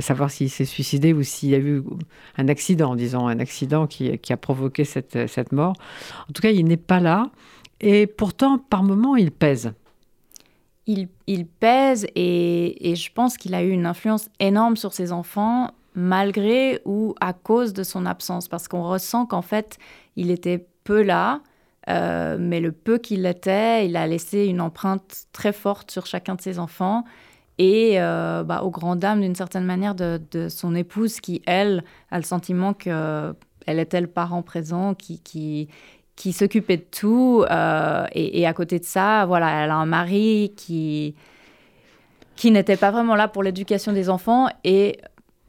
savoir 0.01 0.31
s'il 0.31 0.51
s'est 0.51 0.65
suicidé 0.67 1.13
ou 1.13 1.23
s'il 1.23 1.51
y 1.51 1.55
a 1.55 1.59
eu 1.59 1.83
un 2.37 2.49
accident, 2.49 2.97
disons, 2.97 3.29
un 3.29 3.39
accident 3.39 3.87
qui, 3.87 4.19
qui 4.19 4.33
a 4.33 4.37
provoqué 4.37 4.85
cette, 4.85 5.27
cette 5.29 5.53
mort. 5.53 5.75
En 6.29 6.33
tout 6.33 6.43
cas, 6.43 6.51
il 6.51 6.65
n'est 6.65 6.77
pas 6.77 7.01
là. 7.01 7.31
Et 7.81 8.07
pourtant, 8.07 8.59
par 8.59 8.83
moments, 8.83 9.17
il 9.17 9.31
pèse 9.31 9.73
il, 11.27 11.47
pèse 11.47 12.07
et, 12.15 12.95
je 12.95 13.13
pense 13.13 13.37
qu'il 13.37 13.55
a 13.55 13.63
eu 13.63 13.71
une 13.71 13.87
influence 13.87 14.29
énorme 14.39 14.77
sur 14.77 14.93
ses 14.93 15.13
enfants 15.13 15.71
malgré 15.95 16.81
ou 16.85 17.15
à 17.21 17.33
cause 17.33 17.73
de 17.73 17.83
son 17.83 18.07
absence. 18.07 18.49
Parce 18.49 18.69
qu'on 18.69 18.83
ressent 18.83 19.27
qu'en 19.27 19.43
fait 19.43 19.79
il 20.17 20.31
était 20.31 20.67
peu 20.85 21.03
là 21.03 21.41
euh, 21.89 22.37
mais 22.39 22.61
le 22.61 22.73
peu 22.73 22.99
qu'il 22.99 23.25
était 23.27 23.87
il 23.87 23.97
a 23.97 24.07
laissé 24.07 24.47
une 24.47 24.61
empreinte 24.61 25.25
très 25.33 25.53
forte 25.53 25.91
sur 25.91 26.07
chacun 26.07 26.35
de 26.35 26.41
ses 26.41 26.59
enfants. 26.59 27.05
Et 27.59 28.01
euh, 28.01 28.43
bah, 28.43 28.63
au 28.63 28.71
grand 28.71 28.97
dam 28.97 29.21
d'une 29.21 29.35
certaine 29.35 29.65
manière 29.65 29.95
de, 29.95 30.49
son 30.49 30.75
épouse 30.75 31.21
qui 31.21 31.43
elle 31.47 31.85
a 32.11 32.17
le 32.17 32.25
sentiment 32.25 32.73
que 32.73 33.35
elle 33.67 33.79
était 33.79 34.01
le 34.01 34.07
parent 34.07 34.43
présent 34.43 34.95
qui, 34.95 35.21
qui, 35.21 35.69
qui 36.21 36.35
s'occupait 36.35 36.77
de 36.77 36.85
tout. 36.91 37.47
Euh, 37.51 38.05
et, 38.13 38.47
à 38.47 38.53
côté 38.53 38.79
de 38.79 38.85
ça, 38.85 39.25
voilà, 39.25 39.65
elle 39.65 39.71
a 39.71 39.77
un 39.77 39.87
mari 39.87 40.53
qui, 40.55 41.15
qui 42.37 42.51
n'était 42.51 42.77
pas 42.77 42.91
vraiment 42.91 43.15
là 43.15 43.27
pour 43.27 43.43
l'éducation 43.43 43.95
des 43.95 44.11
enfants. 44.11 44.49
Et 44.63 44.99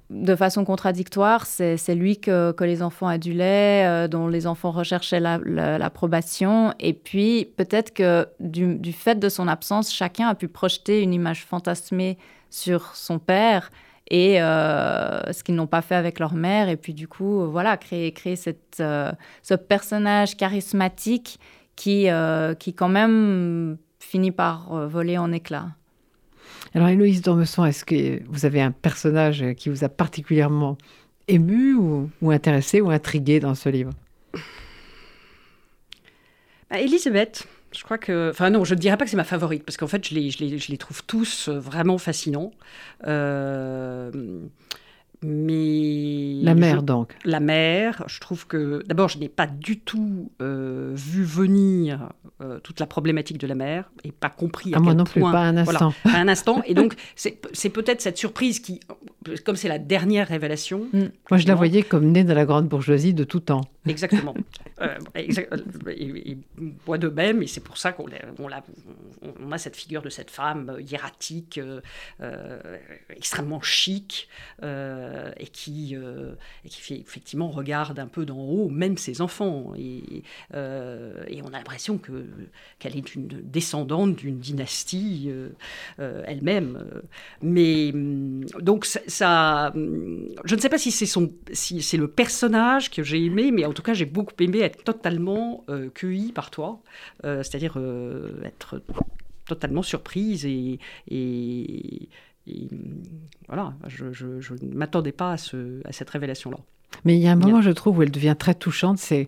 de 0.10 0.34
façon 0.34 0.64
contradictoire, 0.64 1.46
c'est 1.46 1.94
lui 1.94 2.22
que, 2.22 2.54
que, 2.54 2.64
les 2.64 2.82
enfants 2.82 3.08
adulaient, 3.08 3.86
euh, 3.86 4.08
dont 4.08 4.30
les 4.30 4.48
enfants 4.48 4.72
recherchaient 4.72 5.20
l'approbation. 5.20 6.74
et 6.80 6.94
puis, 6.94 7.50
peut-être 7.58 7.94
que 7.94 8.30
du, 8.40 8.76
du, 8.76 8.94
fait 8.94 9.20
de 9.20 9.28
son 9.28 9.50
absence, 9.50 9.94
chacun 9.94 10.30
a 10.30 10.36
pu 10.36 10.48
projeter 10.48 11.02
une 11.02 11.14
image 11.14 11.44
fantasmée 11.44 12.18
sur 12.50 12.96
son 12.96 13.20
père 13.20 13.72
et 14.12 14.42
euh, 14.42 15.32
ce 15.32 15.42
qu'ils 15.42 15.56
n'ont 15.56 15.68
pas 15.68 15.82
fait 15.82 15.96
avec 15.96 16.20
leur 16.20 16.34
mère. 16.34 16.68
Et 16.68 16.76
puis 16.76 16.94
du 16.94 17.08
coup, 17.08 17.50
voilà, 17.50 17.78
créer, 17.78 18.12
créer 18.12 18.36
cette, 18.36 18.78
euh, 18.82 19.12
ce 19.42 19.54
personnage 19.54 20.36
charismatique 20.36 21.40
qui, 21.78 22.10
euh, 22.10 22.54
qui 22.54 22.74
quand 22.74 22.90
même 22.90 23.78
finit 24.00 24.32
par 24.32 24.88
voler 24.90 25.18
en 25.18 25.32
éclats. 25.32 25.70
Alors 26.76 26.90
Héloïse 26.90 27.22
Dormesson, 27.22 27.66
est-ce 27.66 27.86
que 27.86 28.22
vous 28.28 28.46
avez 28.46 28.62
un 28.62 28.72
personnage 28.72 29.46
qui 29.56 29.70
vous 29.70 29.86
a 29.86 29.90
particulièrement 29.90 30.78
ému 31.30 31.76
ou, 31.76 32.10
ou 32.22 32.32
intéressé 32.32 32.82
ou 32.82 32.92
intrigué 32.92 33.40
dans 33.40 33.56
ce 33.56 33.70
livre? 33.70 33.92
Bah, 36.70 36.82
Elisabeth, 36.82 37.48
je 37.74 37.84
crois 37.84 37.98
que. 37.98 38.30
Enfin, 38.32 38.50
non, 38.50 38.64
je 38.64 38.76
ne 38.76 38.80
dirais 38.80 38.98
pas 38.98 39.06
que 39.06 39.12
c'est 39.12 39.18
ma 39.18 39.24
favorite, 39.24 39.64
parce 39.64 39.78
qu'en 39.78 39.88
fait, 39.88 40.08
je 40.08 40.16
les, 40.16 40.78
trouve 40.78 41.04
tous 41.06 41.48
euh, 41.48 41.60
vraiment 41.60 41.98
fascinants. 41.98 42.52
Euh, 43.08 44.12
mais 45.24 46.40
la 46.42 46.56
mère 46.56 46.84
donc. 46.84 47.14
La 47.26 47.40
mère, 47.40 48.04
je 48.08 48.20
trouve 48.20 48.48
que 48.48 48.84
d'abord 48.88 49.10
je 49.10 49.20
n'ai 49.20 49.30
pas 49.30 49.48
du 49.48 49.80
tout 49.80 50.32
euh, 50.42 50.92
vu 50.96 51.24
venir 51.24 52.10
euh, 52.42 52.60
toute 52.60 52.80
la 52.80 52.88
problématique 52.88 53.38
de 53.38 53.48
la 53.48 53.56
mère 53.56 53.92
et 54.04 54.12
pas 54.12 54.30
compris 54.30 54.74
à, 54.74 54.78
à 54.78 54.80
ah, 54.80 54.84
moi 54.84 54.94
non 54.94 55.04
plus, 55.04 55.22
pas 55.22 55.42
un 55.42 55.58
instant. 55.58 55.94
un 56.06 56.28
instant. 56.28 56.62
Et 56.66 56.74
donc 56.74 56.96
c'est 57.16 57.70
peut-être 57.70 58.02
cette 58.02 58.18
surprise 58.18 58.60
qui, 58.60 58.80
comme 59.46 59.56
c'est 59.56 59.70
la 59.70 59.80
dernière 59.80 60.28
révélation. 60.28 60.88
Mm. 60.92 61.06
Moi 61.30 61.38
je 61.38 61.48
la 61.48 61.56
voyais 61.56 61.84
comme 61.84 62.12
née 62.12 62.24
de 62.24 62.34
la 62.34 62.46
grande 62.46 62.68
bourgeoisie 62.68 63.14
de 63.14 63.24
tout 63.24 63.42
temps. 63.42 63.62
Exactement. 63.88 64.36
euh, 64.82 64.98
et, 65.16 66.38
moi 66.88 66.98
de 66.98 67.10
même, 67.10 67.42
et 67.42 67.48
c'est 67.48 67.64
pour 67.64 67.78
ça 67.78 67.92
qu'on 67.92 68.06
on, 68.40 68.50
on, 69.44 69.52
a 69.52 69.58
cette 69.58 69.76
figure 69.76 70.02
de 70.02 70.10
cette 70.10 70.32
femme 70.32 70.78
hiératique, 70.80 71.60
extrêmement 73.10 73.62
chic. 73.62 74.28
Euh, 74.64 75.11
et, 75.38 75.48
qui, 75.48 75.96
euh, 75.96 76.34
qui 76.66 76.82
fait, 76.82 77.00
effectivement 77.00 77.50
regarde 77.50 78.00
un 78.00 78.08
peu 78.08 78.26
d'en 78.26 78.40
haut, 78.40 78.70
même 78.70 78.98
ses 78.98 79.22
enfants. 79.22 79.74
Et, 79.78 80.24
euh, 80.54 81.14
on 81.44 81.48
a 81.48 81.58
l'impression 81.58 81.98
que, 81.98 82.26
qu'elle 82.80 82.96
est 82.96 83.16
une 83.16 83.28
descendante 83.28 84.16
d'une 84.16 84.40
dynastie 84.40 85.32
elle-même. 85.98 86.86
Mais 87.42 87.92
hum, 87.94 88.46
donc 88.60 88.86
ça, 88.86 89.72
hum, 89.74 90.30
je 90.46 90.56
ne 90.56 90.60
sais 90.60 90.70
pas 90.70 90.78
si 90.78 90.92
c'est, 90.92 91.98
le 91.98 92.08
personnage 92.08 92.90
que 92.92 93.04
j'ai 93.04 93.24
aimé, 93.26 93.52
mais 93.52 93.66
en 93.66 93.74
tout 93.74 93.82
cas 93.82 93.94
j'ai 93.94 94.06
beaucoup 94.06 94.34
aimé 94.40 94.60
être 94.60 94.84
totalement 94.84 95.66
cueilli 95.94 96.32
par 96.32 96.52
toi, 96.52 96.82
c'est-à-dire 97.24 97.78
être 98.44 98.82
totalement 99.52 99.84
surprise 99.84 100.46
et, 100.46 100.80
et 102.48 102.68
voilà, 103.48 103.74
je, 103.88 104.06
ne 104.06 104.74
m'attendais 104.74 105.12
pas 105.12 105.34
à, 105.34 105.38
ce, 105.38 105.82
à 105.86 105.92
cette 105.92 106.10
révélation-là. 106.10 106.58
Mais 107.06 107.16
il 107.16 107.22
y 107.22 107.28
a 107.28 107.32
un 107.32 107.36
moment, 107.36 107.62
je 107.62 107.72
trouve, 107.72 108.00
où 108.00 108.04
elle 108.04 108.12
devient 108.12 108.36
très 108.38 108.54
touchante, 108.54 108.98
c'est 108.98 109.26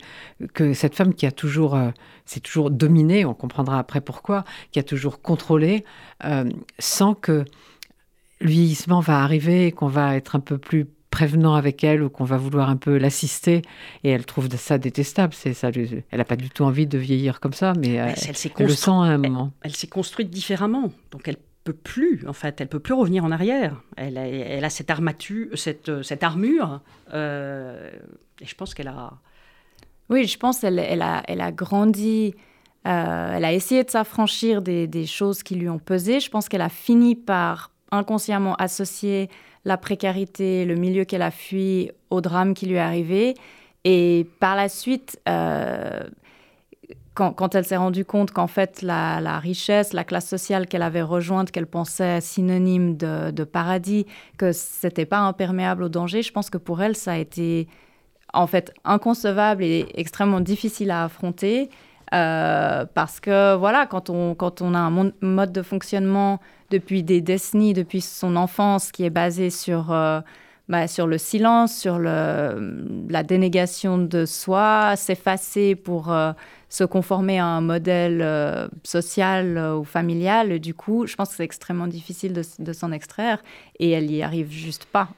que 0.53 0.73
cette 0.73 0.95
femme 0.95 1.13
qui 1.13 1.25
a 1.25 1.31
toujours, 1.31 1.75
euh, 1.75 1.89
c'est 2.25 2.41
toujours 2.41 2.69
dominé, 2.69 3.25
on 3.25 3.33
comprendra 3.33 3.79
après 3.79 4.01
pourquoi, 4.01 4.43
qui 4.71 4.79
a 4.79 4.83
toujours 4.83 5.21
contrôlé, 5.21 5.85
euh, 6.25 6.49
sent 6.79 7.15
que 7.21 7.45
le 8.41 8.49
vieillissement 8.49 8.99
va 8.99 9.23
arriver, 9.23 9.71
qu'on 9.71 9.87
va 9.87 10.15
être 10.15 10.35
un 10.35 10.39
peu 10.39 10.57
plus 10.57 10.85
prévenant 11.09 11.53
avec 11.53 11.83
elle 11.83 12.01
ou 12.01 12.09
qu'on 12.09 12.23
va 12.23 12.37
vouloir 12.37 12.69
un 12.69 12.75
peu 12.75 12.97
l'assister. 12.97 13.61
Et 14.03 14.09
elle 14.09 14.25
trouve 14.25 14.49
ça 14.57 14.79
détestable 14.79 15.33
c'est 15.33 15.53
ça 15.53 15.69
elle 15.69 16.03
n'a 16.17 16.25
pas 16.25 16.35
du 16.35 16.49
tout 16.49 16.63
envie 16.63 16.87
de 16.87 16.97
vieillir 16.97 17.39
comme 17.39 17.53
ça 17.53 17.73
mais, 17.79 17.99
euh, 17.99 18.07
elle, 18.07 18.65
le 18.65 18.73
sent 18.73 18.89
à 18.89 18.93
un 18.93 19.19
moment. 19.19 19.51
elle 19.61 19.75
s'est 19.75 19.87
construite 19.87 20.31
différemment. 20.31 20.91
Donc 21.11 21.27
elle 21.27 21.37
peut 21.63 21.73
plus, 21.73 22.25
en 22.27 22.33
fait, 22.33 22.59
elle 22.61 22.67
peut 22.67 22.79
plus 22.79 22.93
revenir 22.93 23.23
en 23.23 23.31
arrière. 23.31 23.81
Elle 23.95 24.17
a, 24.17 24.27
elle 24.27 24.65
a 24.65 24.69
cette, 24.69 24.89
armature, 24.89 25.57
cette, 25.57 26.03
cette 26.03 26.23
armure, 26.23 26.81
euh, 27.13 27.91
et 28.41 28.45
je 28.45 28.55
pense 28.55 28.73
qu'elle 28.73 28.89
a... 28.89 29.13
Oui, 30.09 30.27
je 30.27 30.37
pense 30.37 30.59
qu'elle 30.59 30.79
elle 30.79 31.01
a, 31.01 31.23
elle 31.27 31.39
a 31.39 31.51
grandi, 31.51 32.35
euh, 32.85 33.33
elle 33.35 33.45
a 33.45 33.53
essayé 33.53 33.83
de 33.83 33.89
s'affranchir 33.89 34.61
des, 34.61 34.85
des, 34.85 35.05
choses 35.05 35.43
qui 35.43 35.55
lui 35.55 35.69
ont 35.69 35.79
pesé. 35.79 36.19
Je 36.19 36.29
pense 36.29 36.49
qu'elle 36.49 36.61
a 36.61 36.69
fini 36.69 37.15
par 37.15 37.71
inconsciemment 37.91 38.55
associer 38.55 39.29
la 39.63 39.77
précarité, 39.77 40.65
le 40.65 40.75
milieu 40.75 41.05
qu'elle 41.05 41.21
a 41.21 41.31
fui 41.31 41.91
au 42.09 42.19
drame 42.19 42.53
qui 42.53 42.65
lui 42.65 42.75
est 42.75 42.79
arrivé. 42.79 43.35
Et 43.85 44.27
par 44.39 44.55
la 44.55 44.67
suite, 44.69 45.19
euh, 45.29 46.03
quand, 47.13 47.55
elle 47.55 47.65
s'est 47.65 47.77
rendue 47.77 48.05
compte 48.05 48.31
qu'en 48.31 48.47
fait, 48.47 48.81
la, 48.81 49.39
richesse, 49.39 49.93
la 49.93 50.03
classe 50.03 50.27
sociale 50.27 50.67
qu'elle 50.67 50.81
avait 50.81 51.01
rejointe, 51.01 51.51
qu'elle 51.51 51.67
pensait 51.67 52.21
synonyme 52.21 52.97
de, 52.97 53.43
paradis, 53.43 54.05
que 54.37 54.51
c'était 54.51 55.05
pas 55.05 55.19
imperméable 55.19 55.83
au 55.83 55.89
danger, 55.89 56.21
je 56.21 56.31
pense 56.31 56.49
que 56.49 56.57
pour 56.57 56.81
elle, 56.81 56.95
ça 56.95 57.13
a 57.13 57.17
été 57.17 57.67
en 58.33 58.47
fait 58.47 58.73
inconcevable 58.83 59.63
et 59.63 59.85
extrêmement 59.93 60.39
difficile 60.39 60.89
à 60.91 61.03
affronter. 61.03 61.69
Euh, 62.13 62.85
parce 62.93 63.19
que 63.19 63.55
voilà, 63.55 63.85
quand 63.85 64.09
on, 64.09 64.35
quand 64.35 64.61
on 64.61 64.73
a 64.73 64.79
un 64.79 65.11
mode 65.21 65.51
de 65.51 65.61
fonctionnement 65.61 66.39
depuis 66.69 67.03
des 67.03 67.21
décennies, 67.21 67.73
depuis 67.73 68.01
son 68.01 68.35
enfance, 68.35 68.91
qui 68.91 69.03
est 69.03 69.09
basé 69.09 69.49
sur 69.49 69.91
euh, 69.91 70.19
bah, 70.73 70.87
sur 70.87 71.05
le 71.05 71.19
silence, 71.19 71.77
sur 71.77 71.99
le, 71.99 73.05
la 73.07 73.21
dénégation 73.21 73.99
de 73.99 74.25
soi, 74.25 74.95
s'effacer 74.95 75.75
pour 75.75 76.11
euh, 76.11 76.31
se 76.67 76.83
conformer 76.83 77.37
à 77.37 77.45
un 77.45 77.61
modèle 77.61 78.23
euh, 78.23 78.67
social 78.83 79.55
euh, 79.55 79.75
ou 79.75 79.83
familial. 79.83 80.57
Du 80.57 80.73
coup, 80.73 81.05
je 81.05 81.15
pense 81.15 81.29
que 81.29 81.35
c'est 81.35 81.43
extrêmement 81.43 81.85
difficile 81.85 82.33
de, 82.33 82.73
s'en 82.73 82.91
extraire 82.91 83.43
et 83.77 83.91
elle 83.91 84.07
n'y 84.07 84.23
arrive 84.23 84.49
juste 84.49 84.85
pas. 84.85 85.09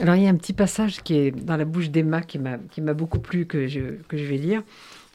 Alors, 0.00 0.16
il 0.16 0.24
y 0.24 0.26
a 0.26 0.30
un 0.30 0.34
petit 0.34 0.52
passage 0.52 1.00
qui 1.04 1.14
est 1.14 1.30
dans 1.30 1.56
la 1.56 1.64
bouche 1.64 1.90
d'Emma 1.90 2.20
qui 2.22 2.40
m'a 2.40 2.94
beaucoup 2.94 3.20
plu, 3.20 3.46
que 3.46 3.68
je, 3.68 4.02
que 4.08 4.16
je 4.16 4.24
vais 4.24 4.36
lire. 4.36 4.64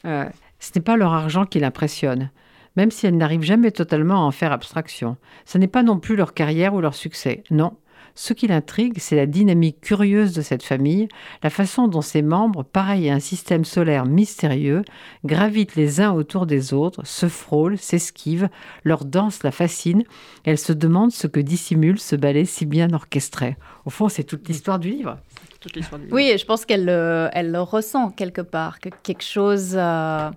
ce 0.04 0.70
n'est 0.74 0.82
pas 0.82 0.96
leur 0.96 1.12
argent 1.12 1.44
qui 1.44 1.60
l'impressionne 1.60 2.30
même 2.76 2.92
si 2.92 3.08
elle 3.08 3.16
n'arrive 3.16 3.42
jamais 3.42 3.72
totalement 3.72 4.14
à 4.14 4.20
en 4.20 4.30
faire 4.30 4.52
abstraction. 4.52 5.16
Ce 5.46 5.58
n'est 5.58 5.66
pas 5.66 5.82
non 5.82 5.98
plus 5.98 6.14
leur 6.14 6.32
carrière 6.32 6.74
ou 6.74 6.80
leur 6.80 6.94
succès. 6.94 7.42
Non, 7.50 7.72
ce 8.20 8.32
qui 8.32 8.48
l'intrigue, 8.48 8.98
c'est 8.98 9.14
la 9.14 9.26
dynamique 9.26 9.80
curieuse 9.80 10.32
de 10.32 10.42
cette 10.42 10.64
famille, 10.64 11.06
la 11.44 11.50
façon 11.50 11.86
dont 11.86 12.00
ses 12.00 12.20
membres, 12.20 12.64
pareil 12.64 13.08
à 13.08 13.14
un 13.14 13.20
système 13.20 13.64
solaire 13.64 14.06
mystérieux, 14.06 14.82
gravitent 15.24 15.76
les 15.76 16.00
uns 16.00 16.10
autour 16.10 16.44
des 16.44 16.74
autres, 16.74 17.06
se 17.06 17.28
frôlent, 17.28 17.78
s'esquivent, 17.78 18.48
leur 18.82 19.04
danse 19.04 19.44
la 19.44 19.52
fascine. 19.52 20.02
Elle 20.42 20.58
se 20.58 20.72
demande 20.72 21.12
ce 21.12 21.28
que 21.28 21.38
dissimule 21.38 22.00
ce 22.00 22.16
ballet 22.16 22.44
si 22.44 22.66
bien 22.66 22.92
orchestré. 22.92 23.56
Au 23.84 23.90
fond, 23.90 24.08
c'est 24.08 24.24
toute 24.24 24.48
l'histoire 24.48 24.80
du 24.80 24.90
livre. 24.90 25.18
Oui, 26.10 26.24
et 26.24 26.38
je 26.38 26.44
pense 26.44 26.64
qu'elle 26.64 26.86
le, 26.86 27.28
elle 27.32 27.52
le 27.52 27.60
ressent 27.60 28.10
quelque 28.10 28.42
part, 28.42 28.80
que 28.80 28.88
quelque 29.04 29.22
chose... 29.22 29.74
Euh, 29.76 30.28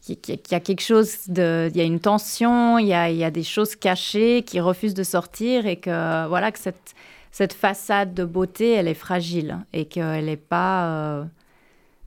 qu'il 0.00 0.38
y 0.50 0.54
a 0.54 0.60
quelque 0.60 0.80
chose 0.80 1.26
de, 1.26 1.68
il 1.70 1.76
y 1.76 1.82
a 1.82 1.84
une 1.84 2.00
tension, 2.00 2.78
il 2.78 2.86
y 2.86 2.94
a, 2.94 3.10
il 3.10 3.16
y 3.16 3.24
a, 3.24 3.30
des 3.30 3.42
choses 3.42 3.76
cachées 3.76 4.42
qui 4.42 4.58
refusent 4.58 4.94
de 4.94 5.02
sortir 5.02 5.66
et 5.66 5.76
que 5.76 6.26
voilà 6.28 6.50
que 6.50 6.58
cette, 6.58 6.94
cette 7.30 7.52
façade 7.52 8.14
de 8.14 8.24
beauté, 8.24 8.72
elle 8.72 8.88
est 8.88 8.94
fragile 8.94 9.58
et 9.72 9.86
qu'elle 9.86 10.26
n'est 10.26 10.36
pas 10.36 10.86
euh, 10.86 11.24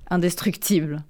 indestructible. 0.10 1.03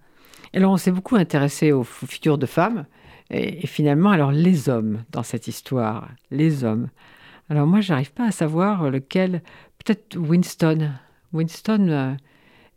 Alors 0.53 0.71
on 0.71 0.77
s'est 0.77 0.91
beaucoup 0.91 1.15
intéressé 1.15 1.71
aux 1.71 1.83
figures 1.83 2.37
de 2.37 2.45
femmes 2.45 2.85
et, 3.29 3.65
finalement 3.67 4.11
alors 4.11 4.31
les 4.31 4.69
hommes 4.69 5.03
dans 5.11 5.23
cette 5.23 5.47
histoire, 5.47 6.09
les 6.29 6.63
hommes. 6.63 6.89
Alors 7.49 7.67
moi 7.67 7.81
j'arrive 7.81 8.11
pas 8.11 8.25
à 8.25 8.31
savoir 8.31 8.89
lequel, 8.89 9.41
peut-être 9.83 10.17
Winston, 10.17 10.91
Winston 11.33 11.87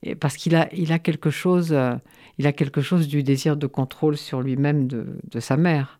euh, 0.06 0.14
parce 0.20 0.36
qu'il 0.36 0.54
a, 0.54 0.72
il 0.74 0.92
a 0.92 0.98
quelque 0.98 1.30
chose. 1.30 1.72
Euh, 1.72 1.94
il 2.38 2.46
a 2.46 2.52
quelque 2.52 2.80
chose 2.80 3.08
du 3.08 3.22
désir 3.22 3.56
de 3.56 3.66
contrôle 3.66 4.16
sur 4.16 4.42
lui-même 4.42 4.88
de, 4.88 5.40
sa 5.40 5.56
mère. 5.56 5.98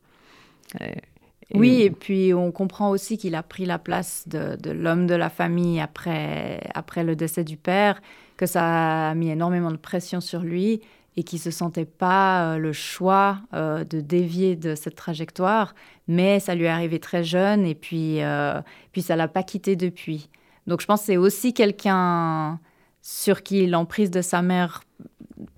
Oui, 1.55 1.83
et 1.83 1.91
puis 1.91 2.35
on 2.35 2.53
comprend 2.53 2.91
aussi 2.91 3.17
qu'il 3.17 3.35
a 3.35 3.43
pris 3.43 3.65
la 3.65 3.79
place 3.79 4.25
de, 4.27 4.71
l'homme 4.71 5.07
de 5.07 5.15
la 5.15 5.31
famille 5.31 5.81
après, 5.81 6.61
après 6.75 7.05
le 7.05 7.17
décès 7.17 7.45
du 7.45 7.57
père, 7.57 8.01
que 8.37 8.47
ça 8.47 9.11
a 9.11 9.15
mis 9.15 9.31
énormément 9.31 9.71
de 9.71 9.77
pression 9.77 10.21
sur 10.21 10.41
lui 10.41 10.81
et 11.17 11.23
qu'il 11.23 11.39
ne 11.39 11.43
se 11.43 11.51
sentait 11.51 11.85
pas 11.85 12.55
euh, 12.55 12.59
le 12.59 12.73
choix 12.73 13.39
euh, 13.55 13.85
de 13.85 14.01
dévier 14.01 14.57
de 14.57 14.75
cette 14.75 14.97
trajectoire, 14.97 15.75
mais 16.09 16.41
ça 16.41 16.55
lui 16.57 16.65
est 16.65 16.69
arrivé 16.69 16.99
très 16.99 17.23
jeune 17.23 17.65
et 17.65 17.77
puis, 17.77 18.23
euh, 18.23 18.61
puis 18.91 19.03
ça 19.03 19.15
l'a 19.15 19.29
pas 19.29 19.45
quitté 19.45 19.77
depuis. 19.77 20.29
Donc 20.67 20.81
je 20.81 20.87
pense 20.87 21.01
que 21.01 21.07
c'est 21.07 21.17
aussi 21.17 21.55
quelqu'un 21.55 22.59
sur 23.01 23.43
qui 23.43 23.67
l'emprise 23.67 24.11
de 24.11 24.23
sa 24.23 24.43
mère 24.43 24.83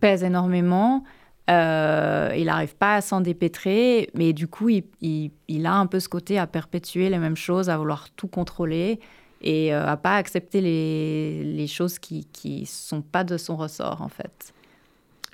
pèse 0.00 0.24
énormément. 0.24 1.04
Euh, 1.48 2.34
il 2.36 2.46
n'arrive 2.46 2.74
pas 2.74 2.96
à 2.96 3.00
s'en 3.00 3.20
dépêtrer, 3.20 4.10
mais 4.14 4.32
du 4.32 4.48
coup, 4.48 4.68
il, 4.68 5.66
a 5.66 5.74
un 5.74 5.86
peu 5.86 6.00
ce 6.00 6.08
côté 6.08 6.38
à 6.38 6.46
perpétuer 6.46 7.08
les 7.08 7.18
mêmes 7.18 7.36
choses, 7.36 7.70
à 7.70 7.76
vouloir 7.76 8.10
tout 8.10 8.26
contrôler 8.26 8.98
et 9.42 9.72
euh, 9.72 9.86
à 9.86 9.96
pas 9.96 10.16
accepter 10.16 10.60
les, 10.60 11.66
choses 11.68 11.98
qui 11.98 12.26
ne 12.44 12.64
sont 12.64 13.02
pas 13.02 13.22
de 13.22 13.36
son 13.36 13.56
ressort, 13.56 14.02
en 14.02 14.08
fait. 14.08 14.52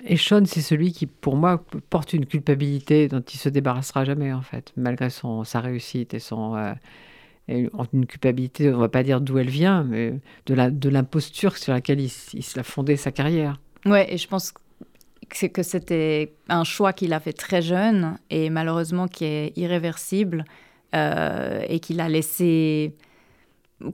Et 0.05 0.17
Sean, 0.17 0.43
c'est 0.45 0.61
celui 0.61 0.91
qui, 0.91 1.07
pour 1.07 1.35
moi, 1.35 1.63
porte 1.89 2.13
une 2.13 2.25
culpabilité 2.25 3.07
dont 3.07 3.21
il 3.21 3.37
se 3.37 3.49
débarrassera 3.49 4.03
jamais, 4.03 4.33
en 4.33 4.41
fait, 4.41 4.73
malgré 4.75 5.09
son, 5.09 5.43
sa 5.43 5.61
réussite 5.61 6.13
et 6.13 6.19
son... 6.19 6.55
Euh, 6.55 6.73
une 7.91 8.05
culpabilité, 8.05 8.69
on 8.69 8.75
ne 8.75 8.79
va 8.79 8.87
pas 8.87 9.03
dire 9.03 9.19
d'où 9.19 9.37
elle 9.37 9.49
vient, 9.49 9.83
mais 9.83 10.13
de 10.45 10.89
l'imposture 10.89 11.57
sur 11.57 11.73
laquelle 11.73 11.99
il, 11.99 12.09
il 12.33 12.59
a 12.59 12.63
fondé 12.63 12.95
sa 12.95 13.11
carrière. 13.11 13.59
Ouais, 13.85 14.13
et 14.13 14.17
je 14.17 14.29
pense 14.29 14.53
que 15.25 15.63
c'était 15.63 16.35
un 16.49 16.63
choix 16.63 16.93
qu'il 16.93 17.13
a 17.13 17.19
fait 17.19 17.33
très 17.33 17.61
jeune 17.61 18.17
et 18.29 18.49
malheureusement 18.49 19.07
qui 19.07 19.25
est 19.25 19.57
irréversible 19.57 20.45
euh, 20.95 21.61
et 21.67 21.79
qu'il 21.79 21.99
a 21.99 22.09
laissé 22.09 22.95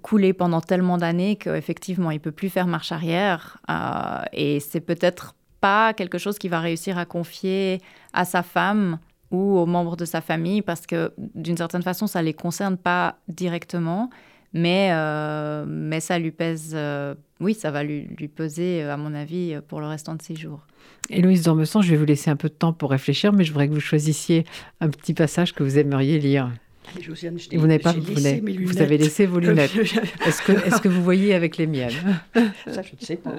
couler 0.01 0.33
pendant 0.33 0.61
tellement 0.61 0.97
d'années 0.97 1.35
qu'effectivement 1.35 2.11
il 2.11 2.19
peut 2.19 2.31
plus 2.31 2.49
faire 2.49 2.67
marche 2.67 2.91
arrière 2.91 3.57
euh, 3.69 4.23
et 4.33 4.59
c'est 4.59 4.81
peut-être 4.81 5.35
pas 5.61 5.93
quelque 5.93 6.17
chose 6.17 6.37
qu'il 6.37 6.51
va 6.51 6.59
réussir 6.59 6.97
à 6.97 7.05
confier 7.05 7.81
à 8.13 8.25
sa 8.25 8.43
femme 8.43 8.99
ou 9.31 9.57
aux 9.57 9.65
membres 9.65 9.95
de 9.95 10.05
sa 10.05 10.21
famille 10.21 10.61
parce 10.61 10.85
que 10.85 11.13
d'une 11.17 11.57
certaine 11.57 11.83
façon 11.83 12.07
ça 12.07 12.21
les 12.21 12.33
concerne 12.33 12.77
pas 12.77 13.17
directement 13.27 14.09
mais, 14.53 14.89
euh, 14.91 15.65
mais 15.67 15.99
ça 15.99 16.17
lui 16.17 16.31
pèse, 16.31 16.71
euh, 16.73 17.13
oui, 17.39 17.53
ça 17.53 17.71
va 17.71 17.83
lui, 17.83 18.07
lui, 18.17 18.27
peser, 18.27 18.83
euh, 18.83 18.93
à 18.93 18.97
mon 18.97 19.13
avis, 19.13 19.55
pour 19.67 19.79
le 19.79 19.87
restant 19.87 20.15
de 20.15 20.21
ses 20.21 20.35
jours. 20.35 20.65
Héloïse 21.09 21.43
Dormesson, 21.43 21.81
je 21.81 21.91
vais 21.91 21.97
vous 21.97 22.05
laisser 22.05 22.29
un 22.29 22.35
peu 22.35 22.49
de 22.49 22.53
temps 22.53 22.73
pour 22.73 22.91
réfléchir, 22.91 23.31
mais 23.31 23.43
je 23.43 23.51
voudrais 23.51 23.67
que 23.67 23.73
vous 23.73 23.79
choisissiez 23.79 24.45
un 24.81 24.89
petit 24.89 25.13
passage 25.13 25.53
que 25.53 25.63
vous 25.63 25.77
aimeriez 25.77 26.19
lire. 26.19 26.51
Josiane, 26.99 27.37
vous 27.53 27.67
n'avez 27.67 27.79
pas, 27.79 27.93
vous, 27.93 28.01
vous, 28.01 28.81
avez 28.81 28.97
laissé 28.97 29.27
vos 29.27 29.39
lunettes. 29.39 29.75
Est-ce 30.25 30.41
que, 30.41 30.53
est 30.53 30.81
que 30.81 30.87
vous 30.89 31.03
voyez 31.03 31.35
avec 31.35 31.57
les 31.57 31.67
miennes? 31.67 31.93
Ça, 32.65 32.81
je 32.81 32.93
ne 32.99 33.05
sais 33.05 33.17
pas. 33.17 33.35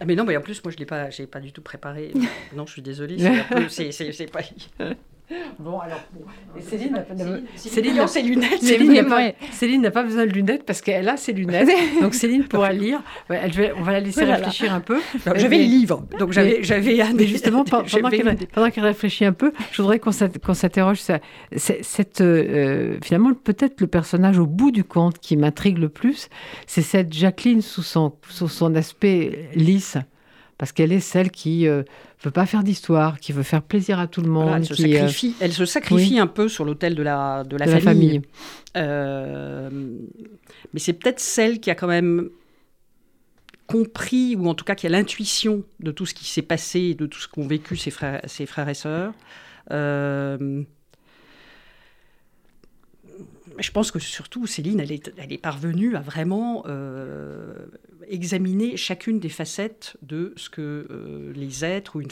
Ah 0.00 0.04
mais 0.06 0.14
non, 0.14 0.24
mais 0.24 0.36
en 0.36 0.40
plus, 0.40 0.62
moi, 0.62 0.72
je 0.72 0.76
l'ai 0.76 0.86
pas, 0.86 1.08
pas 1.30 1.40
du 1.40 1.52
tout 1.52 1.62
préparé. 1.62 2.12
Non, 2.54 2.64
je 2.66 2.72
suis 2.72 2.82
désolée. 2.82 3.16
C'est 3.68 4.30
pas. 4.30 4.42
Bon, 5.58 5.78
alors. 5.78 6.00
Céline 6.60 6.92
n'a 6.92 7.00
pas, 7.00 7.14
Céline, 9.52 9.82
n'a 9.82 9.90
besoin 9.90 10.26
de 10.26 10.30
lunettes 10.30 10.64
parce 10.64 10.82
qu'elle 10.82 11.08
a 11.08 11.16
ses 11.16 11.32
lunettes. 11.32 11.68
donc 12.02 12.14
Céline 12.14 12.44
pourra 12.44 12.72
lire. 12.72 13.02
Elle, 13.30 13.74
on 13.78 13.82
va 13.82 13.92
la 13.92 14.00
laisser 14.00 14.24
réfléchir 14.24 14.72
un 14.72 14.80
peu. 14.80 15.00
J'avais 15.36 15.58
le 15.58 15.64
livre. 15.64 16.04
Donc 16.18 16.32
j'avais, 16.32 16.62
j'avais 16.62 16.98
Mais 17.14 17.26
justement, 17.26 17.64
pendant 17.64 18.70
qu'elle, 18.70 18.84
réfléchit 18.84 19.24
un 19.24 19.32
peu, 19.32 19.52
je 19.72 19.80
voudrais 19.80 19.98
qu'on, 19.98 20.12
s'interroge. 20.12 21.00
cette, 21.56 22.20
euh, 22.20 22.98
finalement, 23.02 23.32
peut-être 23.32 23.80
le 23.80 23.86
personnage 23.86 24.38
au 24.38 24.46
bout 24.46 24.70
du 24.70 24.84
conte 24.84 25.18
qui 25.18 25.36
m'intrigue 25.36 25.78
le 25.78 25.88
plus, 25.88 26.28
c'est 26.66 26.82
cette 26.82 27.12
Jacqueline 27.12 27.62
sous 27.62 27.82
son, 27.82 28.12
sous 28.28 28.48
son 28.48 28.74
aspect 28.74 29.48
lisse 29.54 29.96
parce 30.58 30.72
qu'elle 30.72 30.92
est 30.92 31.00
celle 31.00 31.30
qui 31.30 31.64
ne 31.64 31.70
euh, 31.70 31.82
veut 32.22 32.30
pas 32.30 32.46
faire 32.46 32.62
d'histoire, 32.62 33.18
qui 33.18 33.32
veut 33.32 33.42
faire 33.42 33.62
plaisir 33.62 33.98
à 33.98 34.06
tout 34.06 34.20
le 34.20 34.30
monde. 34.30 34.54
elle, 34.56 34.64
se 34.64 34.72
euh, 34.72 34.76
sacrifie, 34.76 35.34
elle 35.40 35.52
se 35.52 35.64
sacrifie 35.64 36.18
un 36.18 36.26
peu 36.26 36.48
sur 36.48 36.64
l'autel 36.64 36.94
de 36.94 37.02
la, 37.02 37.44
de 37.44 37.56
la 37.56 37.80
famille. 37.80 38.22
Euh, 38.76 39.68
mais 40.72 40.80
c'est 40.80 40.92
peut-être 40.92 41.20
celle 41.20 41.60
qui 41.60 41.70
a 41.70 41.74
quand 41.74 41.88
même 41.88 42.28
compris, 43.66 44.36
ou 44.36 44.46
en 44.48 44.54
tout 44.54 44.64
cas 44.64 44.74
qui 44.74 44.86
a 44.86 44.90
l'intuition 44.90 45.64
de 45.80 45.90
tout 45.90 46.06
ce 46.06 46.14
qui 46.14 46.26
s'est 46.26 46.42
passé, 46.42 46.94
de 46.94 47.06
tout 47.06 47.18
ce 47.18 47.28
qu'ont 47.28 47.46
vécu 47.46 47.76
ses 47.76 47.90
frères, 47.90 48.20
ses 48.26 48.46
frères 48.46 48.68
et 48.68 48.74
sœurs. 48.74 49.12
Je 53.58 53.70
pense 53.70 53.90
que 53.90 53.98
surtout, 53.98 54.46
Céline, 54.46 54.80
elle 54.80 54.92
est, 54.92 55.12
est 55.18 55.38
parvenue 55.38 55.96
à 55.96 56.00
vraiment 56.00 56.64
euh, 56.66 57.66
examiner 58.08 58.76
chacune 58.76 59.20
des 59.20 59.28
facettes 59.28 59.96
de 60.02 60.32
ce 60.36 60.50
que 60.50 60.86
euh, 60.90 61.32
les 61.34 61.64
êtres, 61.64 61.96
ou 61.96 62.02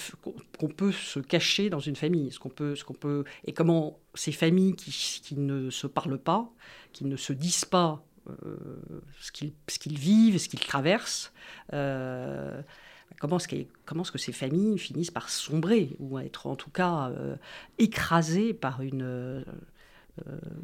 qu'on 0.59 0.69
peut 0.69 0.93
se 0.93 1.21
cacher 1.21 1.71
dans 1.71 1.81
une 1.81 1.97
famille, 1.97 2.31
ce 2.31 2.39
qu'on 2.39 2.49
peut, 2.49 2.77
ce 2.77 2.85
qu'on 2.85 2.95
peut, 2.95 3.25
et 3.45 3.53
comment 3.53 3.99
ces 4.15 4.33
familles 4.33 4.75
qui, 4.75 5.21
qui, 5.23 5.37
ne 5.37 5.71
se 5.71 5.87
parlent 5.87 6.19
pas, 6.19 6.51
qui 6.93 7.05
ne 7.05 7.17
se 7.17 7.33
disent 7.33 7.65
pas 7.65 8.05
euh, 8.29 8.57
ce 9.21 9.33
qu'ils 9.33 9.99
vivent, 9.99 10.39
ce 10.39 10.49
qu'ils 10.49 10.61
traversent, 10.61 11.33
comment 11.71 13.37
est-ce, 13.37 13.49
que, 13.49 13.57
comment 13.85 14.03
est-ce 14.03 14.13
que 14.13 14.19
ces 14.19 14.33
familles 14.33 14.79
finissent 14.79 15.11
par 15.11 15.29
sombrer, 15.29 15.97
ou 15.99 16.19
être 16.19 16.47
en 16.47 16.57
tout 16.57 16.71
cas 16.71 17.13
écrasées 17.79 18.55
par 18.55 18.83
une 18.83 19.45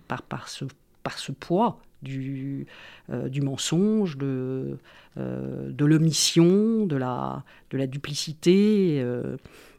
par, 0.06 0.22
par, 0.22 0.48
ce, 0.48 0.64
par 1.02 1.18
ce 1.18 1.32
poids 1.32 1.80
du, 2.02 2.66
euh, 3.10 3.28
mensonge, 3.42 4.16
de, 4.16 4.78
euh, 5.16 5.70
de 5.70 5.84
l'omission, 5.84 6.86
de 6.86 6.96
la, 6.96 7.42
duplicité. 7.86 9.04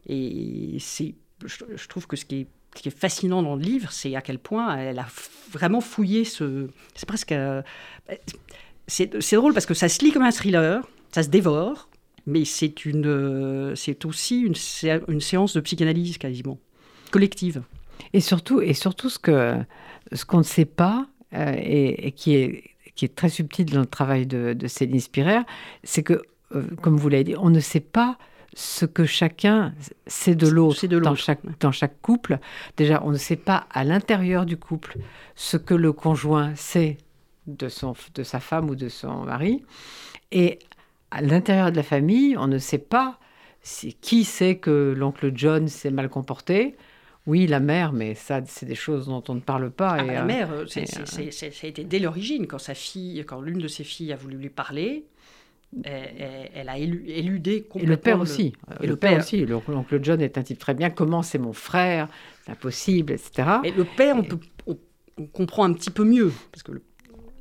et 0.08 0.78
c'est, 0.80 1.16
je, 1.46 1.88
trouve 1.88 2.08
que 2.08 2.16
ce 2.16 2.26
qui 2.26 2.42
est, 2.42 2.48
fascinant 2.90 3.44
dans 3.44 3.56
le 3.56 3.62
livre, 3.62 3.92
c'est 3.92 4.16
à 4.16 4.22
quel 4.22 4.40
point 4.40 4.78
elle 4.78 5.00
a 5.00 5.08
vraiment 5.52 5.82
fouillé 5.82 6.24
ce... 6.24 6.68
C'est 6.96 7.08
presque... 7.08 7.34
c'est, 8.88 9.34
drôle 9.34 9.54
parce 9.54 9.66
que 9.66 9.74
ça 9.74 9.90
se 9.90 10.04
lit 10.04 10.12
comme 10.12 10.24
un 10.24 10.32
thriller, 10.32 10.88
ça 11.12 11.24
se 11.24 11.30
dévore, 11.30 11.90
mais 12.26 12.46
c'est, 12.46 12.86
une, 12.86 13.74
c'est 13.76 14.06
aussi 14.06 14.42
une 14.42 15.22
séance 15.22 15.54
de 15.56 15.62
psychanalyse 15.62 16.18
quasiment, 16.18 16.60
collective. 17.12 17.64
Et 18.14 18.22
surtout, 18.22 18.62
et 18.62 18.74
surtout 18.74 19.10
ce 19.10 19.20
que 19.20 19.56
ce 20.12 20.26
qu'on 20.26 20.40
ne 20.40 20.44
sait 20.44 20.66
pas 20.66 21.08
euh, 21.34 21.54
et, 21.58 22.12
qui 22.14 22.36
est 22.36 22.64
qui 22.96 23.06
est 23.06 23.16
très 23.16 23.30
subtil 23.30 23.66
dans 23.66 23.80
le 23.80 23.86
travail 23.86 24.26
de, 24.26 24.68
Céline 24.68 25.00
Spirer, 25.00 25.40
c'est 25.86 26.04
que, 26.04 26.22
euh, 26.54 26.64
comme 26.82 26.98
vous 26.98 27.08
l'avez 27.08 27.24
dit, 27.24 27.36
on 27.38 27.50
ne 27.50 27.62
sait 27.62 27.80
pas 27.80 28.18
ce 28.54 28.86
que 28.86 29.06
chacun 29.06 29.74
sait 30.06 30.36
de 30.36 30.48
l'autre 30.50 30.86
dans 30.86 31.16
chaque, 31.16 31.40
dans 31.62 31.72
chaque 31.72 32.02
couple. 32.02 32.40
Déjà, 32.76 33.02
on 33.06 33.12
ne 33.12 33.18
sait 33.18 33.38
pas 33.38 33.68
à 33.72 33.86
l'intérieur 33.86 34.46
du 34.46 34.58
couple 34.58 34.98
ce 35.36 35.56
que 35.56 35.74
le 35.74 35.94
conjoint 35.94 36.54
sait 36.56 36.98
de, 37.48 37.70
son, 37.70 37.94
de 38.16 38.24
sa 38.24 38.42
femme 38.42 38.70
ou 38.70 38.76
de 38.76 38.90
son 38.90 39.24
mari. 39.24 39.64
Et 40.34 40.60
à 41.12 41.22
l'intérieur 41.22 41.72
de 41.72 41.78
la 41.78 41.84
famille, 41.84 42.36
on 42.38 42.48
ne 42.48 42.58
sait 42.58 42.80
pas 42.80 43.18
qui 44.02 44.24
sait 44.24 44.58
que 44.58 44.94
l'oncle 44.96 45.32
John 45.36 45.68
s'est 45.68 45.92
mal 45.92 46.10
comporté, 46.10 46.76
oui, 47.30 47.46
la 47.46 47.60
mère, 47.60 47.94
mais 47.94 48.16
ça, 48.16 48.42
c'est 48.48 48.66
des 48.66 48.74
choses 48.74 49.06
dont 49.06 49.24
on 49.28 49.36
ne 49.36 49.40
parle 49.40 49.70
pas. 49.70 49.98
Ah, 50.00 50.04
la 50.04 50.24
euh, 50.24 50.26
mère, 50.26 50.52
euh, 50.52 50.66
ça 50.66 50.80
a 50.82 51.68
été 51.68 51.84
dès 51.84 52.00
l'origine, 52.00 52.48
quand 52.48 52.58
sa 52.58 52.74
fille, 52.74 53.24
quand 53.28 53.40
l'une 53.40 53.60
de 53.60 53.68
ses 53.68 53.84
filles 53.84 54.12
a 54.12 54.16
voulu 54.16 54.36
lui 54.36 54.50
parler, 54.50 55.06
elle, 55.84 56.70
a 56.70 56.80
éludé 56.80 57.62
complètement. 57.62 57.84
Et 57.84 57.96
le 57.96 57.98
père 57.98 58.20
aussi. 58.20 58.54
Et 58.82 58.88
le, 58.88 58.96
père, 58.96 59.20
aussi. 59.20 59.46
L'oncle 59.46 60.00
John 60.02 60.20
est 60.22 60.40
un 60.40 60.42
type 60.42 60.58
très 60.58 60.74
bien. 60.74 60.90
Comment 60.90 61.22
c'est 61.22 61.38
mon 61.38 61.54
frère? 61.54 62.08
C'est 62.46 62.54
impossible, 62.54 63.14
etc. 63.14 63.48
Et 63.64 63.72
le 63.72 63.84
père, 63.86 64.16
on, 64.16 64.24
peut, 64.24 64.40
on, 64.66 65.28
comprend 65.28 65.66
un 65.66 65.74
petit 65.74 65.92
peu 65.92 66.06
mieux. 66.06 66.34
Parce 66.52 66.64
que 66.64 66.72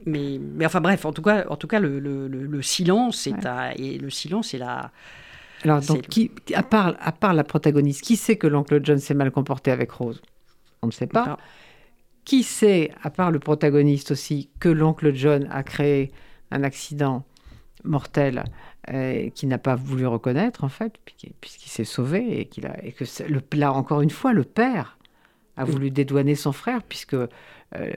mais, 0.05 0.39
mais 0.39 0.67
enfin 0.67 0.83
bref, 0.83 1.07
en 1.07 1.15
tout 1.15 1.23
cas, 1.23 1.47
en 1.49 1.57
tout 1.57 1.67
cas 1.67 1.81
le, 1.81 1.99
le, 1.99 2.63
silence 2.63 3.27
est 3.27 3.49
et 3.77 3.97
le 3.97 4.11
silence 4.11 4.53
est 4.53 4.59
la 4.59 4.93
alors, 5.65 5.81
donc, 5.81 6.03
qui, 6.03 6.31
à, 6.55 6.63
part, 6.63 6.97
à 7.01 7.13
part 7.13 7.35
la 7.35 7.45
protagoniste, 7.45 8.03
qui 8.03 8.17
sait 8.17 8.37
que 8.37 8.47
l'oncle 8.47 8.81
John 8.83 8.99
s'est 8.99 9.15
mal 9.15 9.31
comporté 9.31 9.71
avec 9.71 9.91
Rose? 9.91 10.23
On 10.83 10.87
ne 10.87 10.93
sait 10.93 11.07
pas. 11.07 11.39
Qui 12.25 12.43
sait, 12.43 12.93
à 13.03 13.11
part 13.11 13.31
le 13.31 13.39
protagoniste 13.39 14.13
aussi, 14.13 14.51
que 14.61 14.69
l'oncle 14.69 15.15
John 15.15 15.49
a 15.51 15.63
créé 15.63 16.13
un 16.51 16.63
accident 16.63 17.25
mortel 17.85 18.45
euh, 18.91 19.31
qu'il 19.31 19.49
n'a 19.49 19.59
pas 19.59 19.75
voulu 19.75 20.07
reconnaître, 20.07 20.65
en 20.65 20.69
fait, 20.69 20.95
puisqu'il 21.05 21.71
s'est 21.71 21.85
sauvé 21.85 22.41
et, 22.41 22.45
qu'il 22.47 22.67
a, 22.67 22.85
et 22.85 22.93
que 22.93 23.05
le, 23.29 23.41
là, 23.55 23.73
encore 23.73 24.03
une 24.03 24.11
fois, 24.11 24.33
le 24.33 24.45
père 24.45 24.98
a 25.59 25.65
voulu 25.65 25.91
dédouaner 25.91 26.35
son 26.35 26.53
frère, 26.53 26.83
puisque 26.83 27.15
euh, 27.15 27.27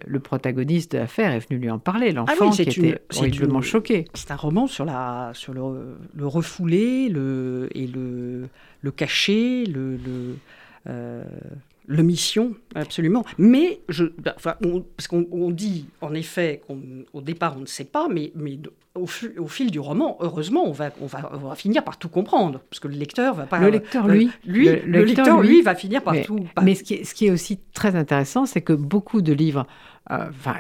le 0.06 0.20
protagoniste 0.20 0.92
de 0.94 0.98
l'affaire 0.98 1.32
est 1.32 1.48
venu 1.48 1.60
lui 1.60 1.70
en 1.70 1.80
parler, 1.80 2.10
ah 2.10 2.14
l'enfant 2.14 2.50
qui 2.50 2.64
était 2.64 3.00
horriblement 3.16 3.62
choqué. 3.62 4.06
C'est 4.14 4.32
un 4.32 4.36
roman 4.36 4.68
sur, 4.68 4.84
la, 4.84 5.32
sur 5.34 5.54
le, 5.54 5.98
le 6.14 6.28
refoulé 6.28 7.08
le, 7.08 7.70
et 7.74 7.88
le, 7.88 8.50
le 8.82 8.92
caché, 8.92 9.66
le, 9.66 9.96
le, 9.96 10.36
euh, 10.88 11.24
le 11.92 12.04
mission, 12.04 12.56
absolument. 12.74 13.26
Mais, 13.38 13.82
je, 13.90 14.06
enfin, 14.36 14.56
parce 14.96 15.08
qu'on 15.08 15.52
dit 15.52 15.86
en 16.00 16.14
effet 16.14 16.62
qu'au 16.66 17.22
départ 17.22 17.56
on 17.58 17.62
ne 17.62 17.66
sait 17.66 17.86
pas, 17.86 18.08
mais, 18.08 18.32
mais 18.36 18.60
au, 18.96 19.06
au, 19.38 19.48
fil 19.48 19.72
du 19.72 19.80
roman, 19.80 20.18
heureusement, 20.22 20.64
on 20.66 20.72
va, 20.72 20.92
on, 21.02 21.06
va, 21.06 21.32
on 21.34 21.50
va 21.50 21.56
finir 21.56 21.84
par 21.84 21.98
tout 21.98 22.10
comprendre, 22.10 22.62
parce 22.70 22.80
que 22.80 22.88
le 22.88 22.96
lecteur 22.96 23.36
va 23.36 23.46
pas. 23.46 23.60
Le 23.60 23.70
lecteur, 23.70 24.08
lui, 24.08 24.32
lui, 24.46 24.68
le, 24.68 25.04
lecteur, 25.04 25.42
lui, 25.42 25.62
va 25.62 25.76
finir 25.76 26.02
par 26.02 26.20
tout. 26.22 26.46
Mais 26.62 26.76
ce 26.76 26.84
qui, 26.84 26.96
est, 26.96 27.04
ce 27.04 27.14
qui 27.14 27.28
est 27.28 27.32
aussi 27.32 27.60
très 27.74 27.96
intéressant, 27.96 28.46
c'est 28.46 28.62
que 28.62 28.74
beaucoup 28.74 29.22
de 29.22 29.34
livres, 29.34 29.68
euh, 30.12 30.30
enfin, 30.30 30.56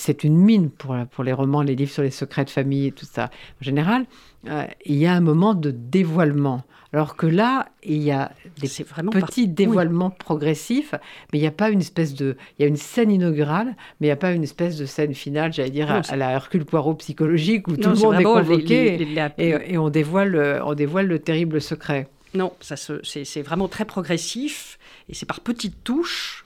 c'est 0.00 0.24
une 0.24 0.36
mine 0.36 0.70
pour, 0.70 0.96
pour 1.10 1.24
les 1.24 1.32
romans, 1.32 1.62
les 1.62 1.76
livres 1.76 1.92
sur 1.92 2.02
les 2.02 2.10
secrets 2.10 2.44
de 2.44 2.50
famille 2.50 2.86
et 2.86 2.92
tout 2.92 3.04
ça. 3.04 3.24
En 3.24 3.64
général, 3.64 4.06
euh, 4.48 4.64
il 4.86 4.96
y 4.96 5.06
a 5.06 5.12
un 5.12 5.20
moment 5.20 5.54
de 5.54 5.70
dévoilement. 5.70 6.62
Alors 6.92 7.14
que 7.14 7.26
là, 7.26 7.68
il 7.84 8.02
y 8.02 8.10
a 8.10 8.32
des 8.60 8.68
petits 9.12 9.46
dévoilements 9.46 10.10
progressifs, 10.10 10.94
mais 11.32 11.38
il 11.38 11.42
n'y 11.42 11.46
a 11.46 11.52
pas 11.52 11.70
une 11.70 11.80
espèce 11.80 12.14
de... 12.14 12.36
Il 12.58 12.62
y 12.62 12.64
a 12.64 12.68
une 12.68 12.76
scène 12.76 13.12
inaugurale, 13.12 13.76
mais 14.00 14.06
il 14.06 14.08
n'y 14.08 14.12
a 14.12 14.16
pas 14.16 14.32
une 14.32 14.42
espèce 14.42 14.76
de 14.76 14.86
scène 14.86 15.14
finale, 15.14 15.52
j'allais 15.52 15.70
dire, 15.70 15.90
à, 15.90 16.16
la 16.16 16.32
Hercule 16.32 16.64
Poirot 16.64 16.94
psychologique, 16.94 17.68
où 17.68 17.76
tout 17.76 17.90
le 17.90 17.96
monde 17.96 18.20
est 18.20 18.24
convoqué 18.24 19.06
et, 19.38 19.78
on, 19.78 19.90
dévoile, 19.90 20.60
on 20.64 20.74
dévoile 20.74 21.06
le 21.06 21.20
terrible 21.20 21.60
secret. 21.60 22.08
Non, 22.34 22.52
c'est 22.60 23.42
vraiment 23.42 23.68
très 23.68 23.84
progressif, 23.84 24.78
et 25.08 25.14
c'est 25.14 25.26
par 25.26 25.40
petites 25.40 25.84
touches 25.84 26.44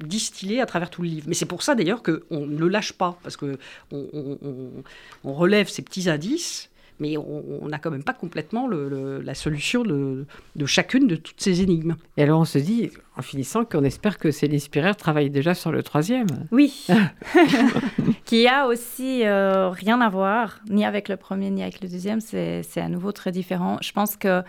distillé 0.00 0.60
à 0.60 0.66
travers 0.66 0.90
tout 0.90 1.02
le 1.02 1.08
livre. 1.08 1.26
Mais 1.28 1.34
c'est 1.34 1.46
pour 1.46 1.62
ça 1.62 1.74
d'ailleurs 1.74 2.02
qu'on 2.02 2.46
ne 2.46 2.58
le 2.58 2.68
lâche 2.68 2.92
pas, 2.92 3.18
parce 3.22 3.36
qu'on 3.36 3.56
on, 3.92 5.32
relève 5.32 5.68
ces 5.68 5.82
petits 5.82 6.08
indices, 6.08 6.70
mais 6.98 7.16
on 7.18 7.68
n'a 7.68 7.78
quand 7.78 7.90
même 7.90 8.04
pas 8.04 8.14
complètement 8.14 8.68
la 8.68 9.34
solution 9.34 9.84
de, 9.84 10.26
chacune 10.64 11.06
de 11.06 11.16
toutes 11.16 11.40
ces 11.40 11.62
énigmes. 11.62 11.96
Et 12.16 12.22
alors 12.22 12.40
on 12.40 12.44
se 12.44 12.58
dit, 12.58 12.90
en 13.16 13.22
finissant, 13.22 13.64
qu'on 13.64 13.84
espère 13.84 14.18
que 14.18 14.30
Céline 14.30 14.60
Spirer 14.60 14.94
travaille 14.94 15.30
déjà 15.30 15.54
sur 15.54 15.72
le 15.72 15.82
troisième. 15.82 16.26
Oui, 16.52 16.86
qui 18.24 18.46
a 18.48 18.66
aussi 18.66 19.26
euh, 19.26 19.70
rien 19.70 20.00
à 20.00 20.08
voir, 20.08 20.60
ni 20.70 20.84
avec 20.84 21.08
le 21.08 21.16
premier, 21.16 21.50
ni 21.50 21.62
avec 21.62 21.82
le 21.82 21.88
deuxième, 21.88 22.20
c'est 22.20 22.62
à 22.76 22.88
nouveau 22.88 23.12
très 23.12 23.32
différent. 23.32 23.78
Je 23.82 23.92
pense 23.92 24.16
que 24.16 24.42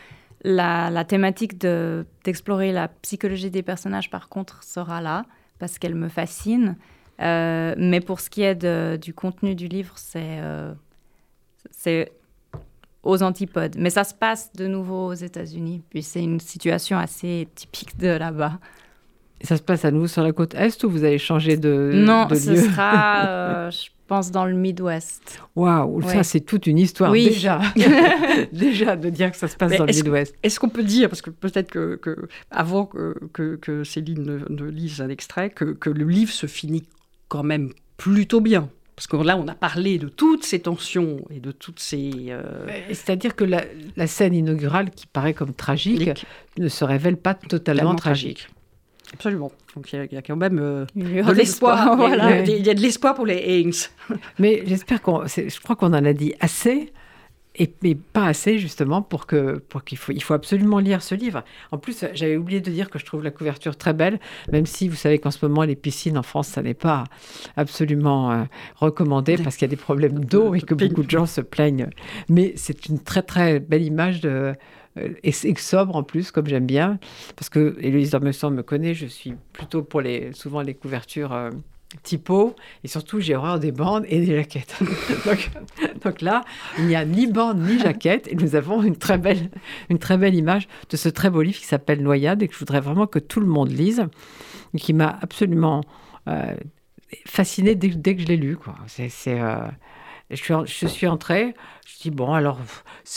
la, 0.44 1.04
thématique 1.04 1.58
d'explorer 1.58 2.72
la 2.72 2.88
psychologie 2.88 3.52
des 3.52 3.64
personnages, 3.64 4.10
par 4.10 4.30
contre, 4.30 4.64
sera 4.64 5.02
là 5.02 5.26
parce 5.60 5.80
qu'elle 5.80 5.96
me 5.96 6.10
fascine. 6.10 6.76
Euh, 7.22 7.74
mais 7.78 8.00
pour 8.00 8.20
ce 8.20 8.30
qui 8.30 8.44
est 8.44 8.66
du 8.98 9.14
contenu 9.14 9.56
du 9.56 9.68
livre, 9.68 9.96
euh, 10.16 10.74
c'est 11.72 12.12
aux 13.04 13.24
antipodes. 13.24 13.76
Mais 13.78 13.90
ça 13.90 14.04
se 14.04 14.14
passe 14.14 14.52
de 14.54 14.68
nouveau 14.68 15.08
aux 15.08 15.14
États-Unis, 15.14 15.82
puis 15.90 16.04
c'est 16.04 16.24
une 16.24 16.40
situation 16.40 16.98
assez 16.98 17.48
typique 17.56 17.98
de 17.98 18.10
là-bas. 18.10 18.60
ça 19.42 19.58
se 19.58 19.62
passe 19.62 19.86
à 19.86 19.92
nouveau 19.92 20.08
sur 20.08 20.24
la 20.24 20.32
côte 20.32 20.54
est 20.56 20.84
ou 20.84 20.90
vous 20.90 21.04
avez 21.04 21.18
changé 21.18 21.58
de 21.58 21.92
Non, 21.94 22.28
ce 22.30 22.56
sera, 22.56 23.26
euh, 23.28 23.72
je 23.72 23.90
pense, 24.08 24.32
dans 24.32 24.46
le 24.46 24.56
Midwest. 24.56 25.42
Waouh, 25.56 26.02
ça 26.02 26.24
c'est 26.24 26.42
toute 26.42 26.68
une 26.68 26.80
histoire 26.80 27.12
oui. 27.12 27.26
déjà. 27.30 27.62
déjà 28.52 28.96
de 28.96 29.10
dire 29.10 29.32
que 29.32 29.38
ça 29.38 29.48
se 29.48 29.56
passe 29.56 29.78
dans 29.78 29.86
le 29.86 29.94
Midwest. 29.94 30.36
Est-ce 30.44 30.60
qu'on 30.60 30.70
peut 30.70 30.84
dire, 30.84 31.10
parce 31.10 31.22
que 31.22 31.30
peut-être 31.30 31.70
que, 31.70 32.00
avant 32.52 32.86
que, 32.86 33.58
que, 33.62 33.84
Céline 33.84 34.46
ne, 34.50 34.66
lise 34.66 35.02
un 35.02 35.10
extrait, 35.10 35.50
que, 35.50 35.66
que 35.66 35.90
le 35.90 36.06
livre 36.06 36.32
se 36.32 36.48
finit 36.48 36.84
quand 37.28 37.44
même 37.44 37.72
plutôt 37.98 38.42
bien 38.42 38.70
parce 38.98 39.06
que 39.06 39.16
là, 39.16 39.38
on 39.38 39.48
a 39.48 39.54
parlé 39.54 40.00
de 40.00 40.08
toutes 40.08 40.44
ces 40.44 40.60
tensions 40.60 41.24
et 41.30 41.40
de 41.40 41.52
toutes 41.52 41.80
ces... 41.80 42.12
Euh, 42.30 42.66
c'est-à-dire 42.88 43.36
que 43.36 43.44
la, 43.44 44.08
scène 44.08 44.34
inaugurale, 44.34 44.90
qui 44.90 45.06
paraît 45.06 45.36
comme 45.36 45.54
tragique, 45.54 46.26
ne 46.58 46.68
se 46.68 46.84
révèle 46.84 47.16
pas 47.16 47.36
totalement 47.36 47.94
tragique. 47.94 48.50
Absolument. 49.14 49.52
Donc 49.76 49.92
il 49.94 50.08
y, 50.12 50.18
a 50.18 50.22
quand 50.22 50.36
même 50.36 50.60
euh, 50.60 50.86
de 50.96 51.34
l'espoir. 51.34 51.98
Il, 52.46 52.66
y 52.66 52.70
a 52.70 52.74
de 52.74 52.82
l'espoir 52.82 53.16
pour 53.16 53.26
les 53.26 53.38
Haynes. 53.38 53.74
Mais 54.40 54.64
j'espère 54.66 55.02
qu'on... 55.02 55.26
Je 55.26 55.62
crois 55.62 55.76
qu'on 55.76 55.94
en 55.94 56.06
a 56.06 56.14
dit 56.14 56.34
assez 56.40 56.92
et, 57.60 57.96
pas 57.96 58.26
assez 58.26 58.60
justement 58.60 59.02
pour 59.02 59.26
que 59.26 59.58
pour 59.70 59.84
qu'il 59.84 59.98
faut 59.98 60.12
il 60.12 60.22
faut 60.22 60.34
absolument 60.34 60.80
lire 60.80 61.02
ce 61.02 61.16
livre. 61.16 61.44
En 61.72 61.78
plus, 61.78 62.06
j'avais 62.14 62.38
oublié 62.38 62.62
de 62.62 62.72
dire 62.72 62.90
que 62.90 63.00
je 63.00 63.06
trouve 63.06 63.24
la 63.24 63.32
couverture 63.32 63.76
très 63.76 63.94
belle, 63.94 64.20
même 64.52 64.66
si 64.66 64.88
vous 64.88 64.96
savez 64.96 65.20
qu'en 65.20 65.32
ce 65.32 65.46
moment 65.46 65.64
les 65.64 65.76
piscines 65.76 66.18
en 66.18 66.24
France 66.24 66.50
ça 66.50 66.62
n'est 66.62 66.74
pas 66.74 67.06
absolument 67.56 68.32
euh, 68.32 68.44
recommandé 68.76 69.38
parce 69.38 69.56
qu'il 69.56 69.66
y 69.66 69.70
a 69.70 69.76
des 69.76 69.82
problèmes 69.82 70.24
d'eau 70.24 70.56
et 70.56 70.62
que 70.62 70.74
beaucoup 70.74 71.04
de 71.04 71.10
gens 71.10 71.26
se 71.26 71.42
plaignent. 71.42 71.90
Mais 72.30 72.54
c'est 72.56 72.88
une 72.88 73.00
très 73.00 73.24
très 73.24 73.60
belle 73.60 73.84
image 73.84 74.22
de 74.22 74.54
et, 75.24 75.32
sobre 75.32 75.96
en 75.96 76.04
plus, 76.04 76.32
comme 76.32 76.48
j'aime 76.48 76.66
bien, 76.66 77.00
parce 77.36 77.50
que 77.50 77.78
Héloïse 77.80 78.12
Dormesson 78.12 78.52
me 78.52 78.64
connaît, 78.64 78.94
je 78.94 79.08
suis 79.08 79.34
plutôt 79.54 79.84
pour 79.84 80.02
les, 80.02 80.34
souvent 80.34 80.62
les 80.62 80.74
couvertures 80.74 81.34
euh, 81.34 81.50
et 82.84 82.88
surtout 82.88 83.20
j'ai 83.20 83.36
horreur 83.36 83.60
des 83.60 83.72
bandes 83.72 84.06
et 84.08 84.20
des 84.20 84.36
jaquettes. 84.36 84.78
donc, 85.26 85.50
donc, 86.04 86.22
là, 86.22 86.44
il 86.78 86.86
n'y 86.86 86.96
a 86.96 87.06
ni 87.06 87.28
bande 87.28 87.60
ni 87.60 87.80
jaquette, 87.80 88.28
et 88.28 88.36
nous 88.36 88.56
avons 88.56 88.84
une 88.84 88.98
très 88.98 89.18
belle, 89.18 89.50
une 89.90 89.98
très 89.98 90.18
belle 90.18 90.36
image 90.36 90.68
de 90.90 90.98
ce 90.98 91.10
très 91.10 91.30
beau 91.30 91.42
livre 91.42 91.58
qui 91.58 91.66
s'appelle 91.66 92.02
Noyade, 92.02 92.44
et 92.44 92.48
que 92.48 92.54
je 92.54 92.60
voudrais 92.60 92.82
vraiment 92.82 93.08
que 93.08 93.20
tout 93.20 93.40
le 93.40 93.48
monde 93.48 93.72
lise, 93.72 94.06
et 94.74 94.78
qui 94.78 94.94
m'a 94.94 95.18
absolument 95.22 95.84
euh, 96.28 96.56
fascinée 97.26 97.76
dès, 97.76 97.90
dès, 97.90 98.16
que 98.16 98.22
je 98.22 98.28
l'ai 98.28 98.38
lu. 98.38 98.58
Euh, 99.28 99.68
je, 100.36 100.36
suis, 100.36 100.54
je 100.66 100.88
suis 100.88 101.08
entrée, 101.08 101.56
je 101.88 102.02
dis, 102.02 102.12
bon, 102.12 102.34
alors, 102.34 102.60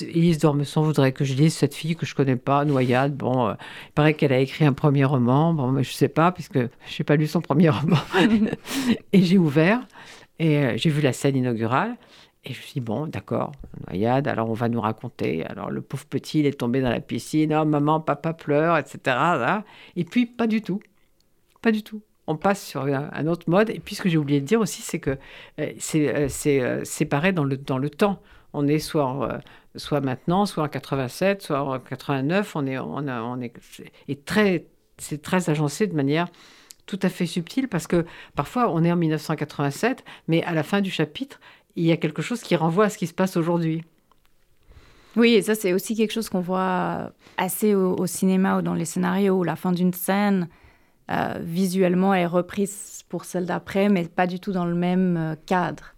Elise 0.01 0.39
d'Ormesson 0.39 0.83
voudrait 0.83 1.13
que 1.13 1.25
je 1.25 1.35
lise 1.35 1.55
cette 1.55 1.75
fille 1.75 1.97
que 1.97 2.07
je 2.07 2.15
connais 2.15 2.37
pas, 2.37 2.65
Noyade. 2.65 3.17
Bon, 3.17 3.49
euh, 3.49 3.55
il 3.89 3.93
paraît 3.93 4.15
qu'elle 4.15 4.33
a 4.33 4.39
écrit 4.39 4.65
un 4.65 4.73
premier 4.73 5.05
roman. 5.05 5.53
Bon, 5.53 5.73
mais 5.73 5.83
je 5.83 5.93
sais 5.93 6.09
pas, 6.09 6.31
puisque 6.31 6.59
je 6.59 6.69
n'ai 6.99 7.05
pas 7.05 7.17
lu 7.17 7.27
son 7.27 7.41
premier 7.41 7.71
roman. 7.71 7.99
et 9.13 9.23
j'ai 9.23 9.39
ouvert, 9.39 9.81
et 10.39 10.59
euh, 10.59 10.77
j'ai 10.77 10.91
vu 10.91 11.01
la 11.01 11.13
scène 11.13 11.37
inaugurale. 11.37 11.97
Et 12.45 12.55
je 12.55 12.59
me 12.59 12.63
suis 12.63 12.75
dit, 12.75 12.81
bon, 12.81 13.07
d'accord, 13.07 13.53
noyade, 13.89 14.29
alors 14.29 14.49
on 14.49 14.55
va 14.55 14.69
nous 14.69 14.81
raconter. 14.81 15.45
Alors 15.45 15.71
le 15.71 15.83
pauvre 15.83 16.07
petit, 16.07 16.41
il 16.41 16.47
est 16.47 16.59
tombé 16.59 16.81
dans 16.81 16.91
la 16.91 17.01
piscine, 17.01 17.53
oh 17.55 17.65
maman, 17.65 18.01
papa 18.01 18.33
pleure, 18.33 18.79
etc. 18.79 18.99
Là. 19.05 19.65
Et 19.97 20.05
puis, 20.05 20.27
pas 20.27 20.47
du 20.47 20.63
tout. 20.63 20.81
Pas 21.61 21.73
du 21.73 21.83
tout 21.83 22.03
on 22.27 22.37
passe 22.37 22.65
sur 22.65 22.83
un, 22.83 23.27
autre 23.27 23.49
mode. 23.49 23.71
Et 23.71 23.81
puis, 23.81 23.95
ce 23.95 24.03
que 24.03 24.09
j'ai 24.09 24.19
oublié 24.19 24.41
de 24.41 24.47
dire 24.47 24.61
aussi, 24.61 24.83
c'est 24.83 25.01
que 25.01 25.19
euh, 25.59 25.73
c'est 25.79 26.61
euh, 26.61 26.85
séparé 26.85 27.33
dans 27.33 27.45
le, 27.45 27.57
dans 27.57 27.79
le 27.79 27.91
temps. 27.91 28.21
On 28.53 28.67
est 28.67 28.79
soit, 28.79 29.41
soit 29.77 30.01
maintenant, 30.01 30.45
soit 30.45 30.65
en 30.65 30.69
87, 30.69 31.43
soit 31.43 31.63
en 31.63 31.79
89. 31.79 32.57
On 32.57 32.67
est, 32.67 32.79
on 32.79 33.41
est, 33.41 33.53
et 34.09 34.19
c'est 34.99 35.23
très 35.23 35.51
agencé 35.51 35.87
de 35.87 35.95
manière 35.95 36.27
tout 36.91 36.99
à 37.03 37.09
fait 37.09 37.27
subtile 37.27 37.69
parce 37.69 37.87
que 37.87 38.05
parfois 38.35 38.69
on 38.73 38.83
est 38.83 38.91
en 38.91 38.97
1987, 38.97 40.05
mais 40.27 40.43
à 40.43 40.53
la 40.53 40.65
fin 40.65 40.81
du 40.81 40.91
chapitre, 40.91 41.41
il 41.77 41.85
y 41.85 41.93
a 41.93 41.97
quelque 41.97 42.21
chose 42.21 42.43
qui 42.43 42.57
renvoie 42.57 42.87
à 42.87 42.89
ce 42.89 42.99
qui 42.99 43.07
se 43.07 43.15
passe 43.15 43.37
aujourd'hui. 43.37 43.85
Oui, 45.17 45.35
et 45.35 45.43
ça 45.43 45.55
c'est 45.55 45.73
aussi 45.73 45.95
quelque 45.95 46.13
chose 46.13 46.29
qu'on 46.29 46.41
voit 46.41 47.13
assez 47.37 47.75
au, 47.75 47.97
au, 47.97 48.07
cinéma 48.07 48.59
ou 48.59 48.63
dans 48.63 48.75
les 48.75 48.85
scénarios, 48.85 49.39
où 49.39 49.45
la 49.45 49.57
fin 49.57 49.71
d'une 49.71 49.93
scène 49.93 50.49
euh, 51.11 51.35
visuellement 51.41 52.15
est 52.15 52.27
reprise 52.27 53.03
pour 53.09 53.25
celle 53.25 53.47
d'après, 53.47 53.89
mais 53.89 54.05
pas 54.05 54.27
du 54.27 54.39
tout 54.39 54.53
dans 54.53 54.65
le 54.65 54.75
même 54.75 55.17
euh, 55.17 55.35
cadre. 55.47 55.95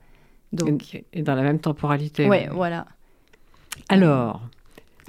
Donc... 0.52 1.02
Et, 1.12 1.22
dans 1.22 1.34
la 1.34 1.42
même 1.42 1.58
temporalité. 1.58 2.28
Ouais, 2.28 2.48
voilà. 2.50 2.86
Alors, 3.88 4.42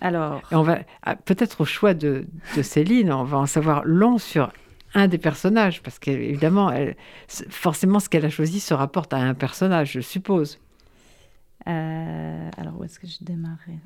alors. 0.02 0.42
on 0.52 0.62
va 0.62 0.80
ah, 1.04 1.16
peut-être 1.16 1.62
au 1.62 1.66
choix 1.66 1.94
de, 1.94 2.26
de, 2.56 2.62
Céline, 2.62 3.12
on 3.12 3.24
va 3.24 3.38
en 3.38 3.46
savoir 3.46 3.84
long 3.86 4.18
sur 4.18 4.52
un 4.94 5.08
des 5.08 5.18
personnages, 5.18 5.82
parce 5.82 6.00
qu'évidemment, 6.00 6.72
forcément, 7.28 8.00
ce 8.00 8.10
qu'elle 8.10 8.26
a 8.26 8.30
choisi 8.30 8.60
se 8.60 8.74
rapporte 8.74 9.14
à 9.14 9.18
un 9.18 9.34
personnage, 9.34 9.94
je 9.94 10.02
suppose. 10.02 10.60
Euh, 11.68 12.50
alors, 12.58 12.80
où 12.80 12.84
est-ce 12.84 13.00
que 13.00 13.08
je 13.08 13.18
démarrais? 13.22 13.80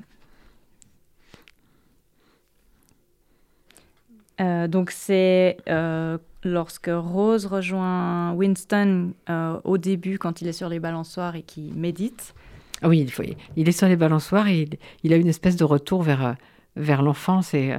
Euh, 4.40 4.68
donc 4.68 4.90
c'est 4.90 5.56
euh, 5.68 6.18
lorsque 6.44 6.90
Rose 6.92 7.46
rejoint 7.46 8.32
Winston 8.32 9.12
euh, 9.28 9.58
au 9.64 9.78
début 9.78 10.18
quand 10.18 10.40
il 10.40 10.48
est 10.48 10.52
sur 10.52 10.68
les 10.68 10.78
balançoires 10.78 11.36
et 11.36 11.42
qui 11.42 11.72
médite. 11.74 12.34
Ah 12.82 12.88
oui, 12.88 13.00
il, 13.00 13.10
faut, 13.10 13.24
il 13.56 13.68
est 13.68 13.72
sur 13.72 13.88
les 13.88 13.96
balançoires 13.96 14.46
et 14.46 14.60
il, 14.62 14.78
il, 15.02 15.12
a 15.12 15.16
une 15.16 15.26
espèce 15.26 15.56
de 15.56 15.64
retour 15.64 16.02
vers, 16.02 16.36
vers 16.76 17.02
l'enfance 17.02 17.52
et 17.52 17.74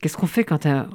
qu'est-ce 0.00 0.16
qu'on 0.16 0.28
fait 0.28 0.44
quand, 0.44 0.64
un, 0.66 0.86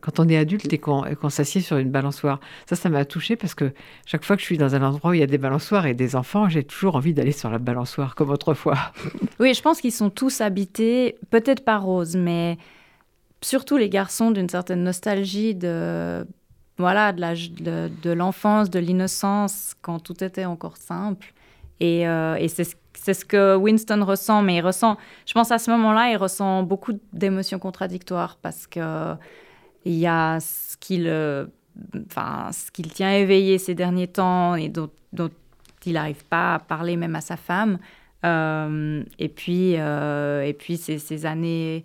quand 0.00 0.20
on 0.20 0.28
est 0.28 0.36
adulte 0.36 0.72
et 0.72 0.78
qu'on 0.78 1.02
qu 1.02 1.30
s'assied 1.30 1.60
sur 1.60 1.78
une 1.78 1.90
balançoire? 1.90 2.38
Ça, 2.68 2.76
ça 2.76 2.88
m'a 2.88 3.04
touché 3.04 3.34
parce 3.34 3.56
que 3.56 3.72
chaque 4.06 4.22
fois 4.22 4.36
que 4.36 4.42
je 4.42 4.46
suis 4.46 4.58
dans 4.58 4.76
un 4.76 4.82
endroit 4.82 5.10
où 5.10 5.14
il 5.14 5.20
y 5.20 5.24
a 5.24 5.26
des 5.26 5.38
balançoires 5.38 5.86
et 5.86 5.94
des 5.94 6.14
enfants, 6.14 6.48
j'ai 6.48 6.62
toujours 6.62 6.94
envie 6.94 7.12
d'aller 7.12 7.32
sur 7.32 7.50
la 7.50 7.58
balançoire 7.58 8.14
comme 8.14 8.30
autrefois. 8.30 8.78
Oui, 9.40 9.54
je 9.54 9.62
pense 9.62 9.80
qu'ils 9.80 9.92
sont 9.92 10.10
tous 10.10 10.40
habités, 10.40 11.16
peut-être 11.30 11.64
par 11.64 11.82
Rose, 11.82 12.14
mais 12.14 12.58
surtout 13.42 13.76
les 13.76 13.88
garçons 13.88 14.30
d'une 14.30 14.48
certaine 14.48 14.84
nostalgie 14.84 15.54
de 15.54 16.26
voilà 16.78 17.12
de, 17.12 18.10
l'enfance, 18.10 18.70
de 18.70 18.78
l'innocence, 18.78 19.74
quand 19.82 19.98
tout 20.00 20.24
était 20.24 20.46
encore 20.46 20.78
simple. 20.78 21.34
Et, 21.78 22.08
euh, 22.08 22.46
c'est 22.94 23.14
ce 23.14 23.24
que 23.24 23.56
Winston 23.56 24.04
ressent, 24.04 24.42
mais 24.42 24.56
il 24.56 24.60
ressent, 24.60 24.96
je 25.26 25.32
pense 25.32 25.50
à 25.50 25.58
ce 25.58 25.70
moment-là, 25.70 26.10
il 26.10 26.16
ressent 26.16 26.62
beaucoup 26.62 26.92
d'émotions 27.12 27.58
contradictoires 27.58 28.36
parce 28.42 28.66
que 28.66 29.14
il 29.86 29.94
y 29.94 30.06
a 30.06 30.38
ce 30.40 30.76
qu'il 30.76 31.08
enfin, 32.06 32.50
tient 32.94 33.12
éveillé 33.12 33.58
ces 33.58 33.74
derniers 33.74 34.08
temps 34.08 34.54
et 34.54 34.68
dont, 34.68 34.90
il 35.86 35.94
n'arrive 35.94 36.24
pas 36.26 36.56
à 36.56 36.58
parler 36.58 36.96
même 36.96 37.16
à 37.16 37.20
sa 37.22 37.36
femme. 37.36 37.78
Euh, 38.26 39.02
et 39.18 39.28
puis, 39.30 39.76
euh, 39.78 40.42
et 40.42 40.52
puis 40.52 40.76
ces 40.76 41.24
années 41.24 41.84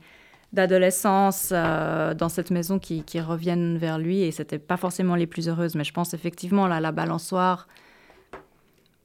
d'adolescence 0.56 1.50
euh, 1.52 2.14
dans 2.14 2.30
cette 2.30 2.50
maison 2.50 2.80
qui, 2.80 3.04
qui, 3.04 3.20
reviennent 3.20 3.78
vers 3.78 4.00
lui 4.00 4.22
et 4.22 4.32
c'était 4.32 4.58
pas 4.58 4.78
forcément 4.78 5.16
les 5.16 5.28
plus 5.28 5.50
heureuses 5.50 5.76
mais 5.76 5.84
je 5.84 5.94
pense 5.94 6.14
effectivement 6.14 6.68
là 6.68 6.80
la 6.80 6.92
balançoire 6.92 7.68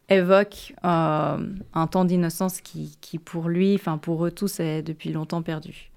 évoque 0.08 0.72
euh, 0.84 1.36
un 1.74 1.86
temps 1.86 2.04
d'innocence 2.04 2.60
qui, 2.60 2.96
qui, 3.00 3.18
pour 3.18 3.48
lui 3.48 3.74
enfin 3.74 3.98
pour 3.98 4.24
eux 4.24 4.30
tous 4.30 4.60
est 4.60 4.82
depuis 4.82 5.12
longtemps 5.12 5.42
perdu. 5.42 5.90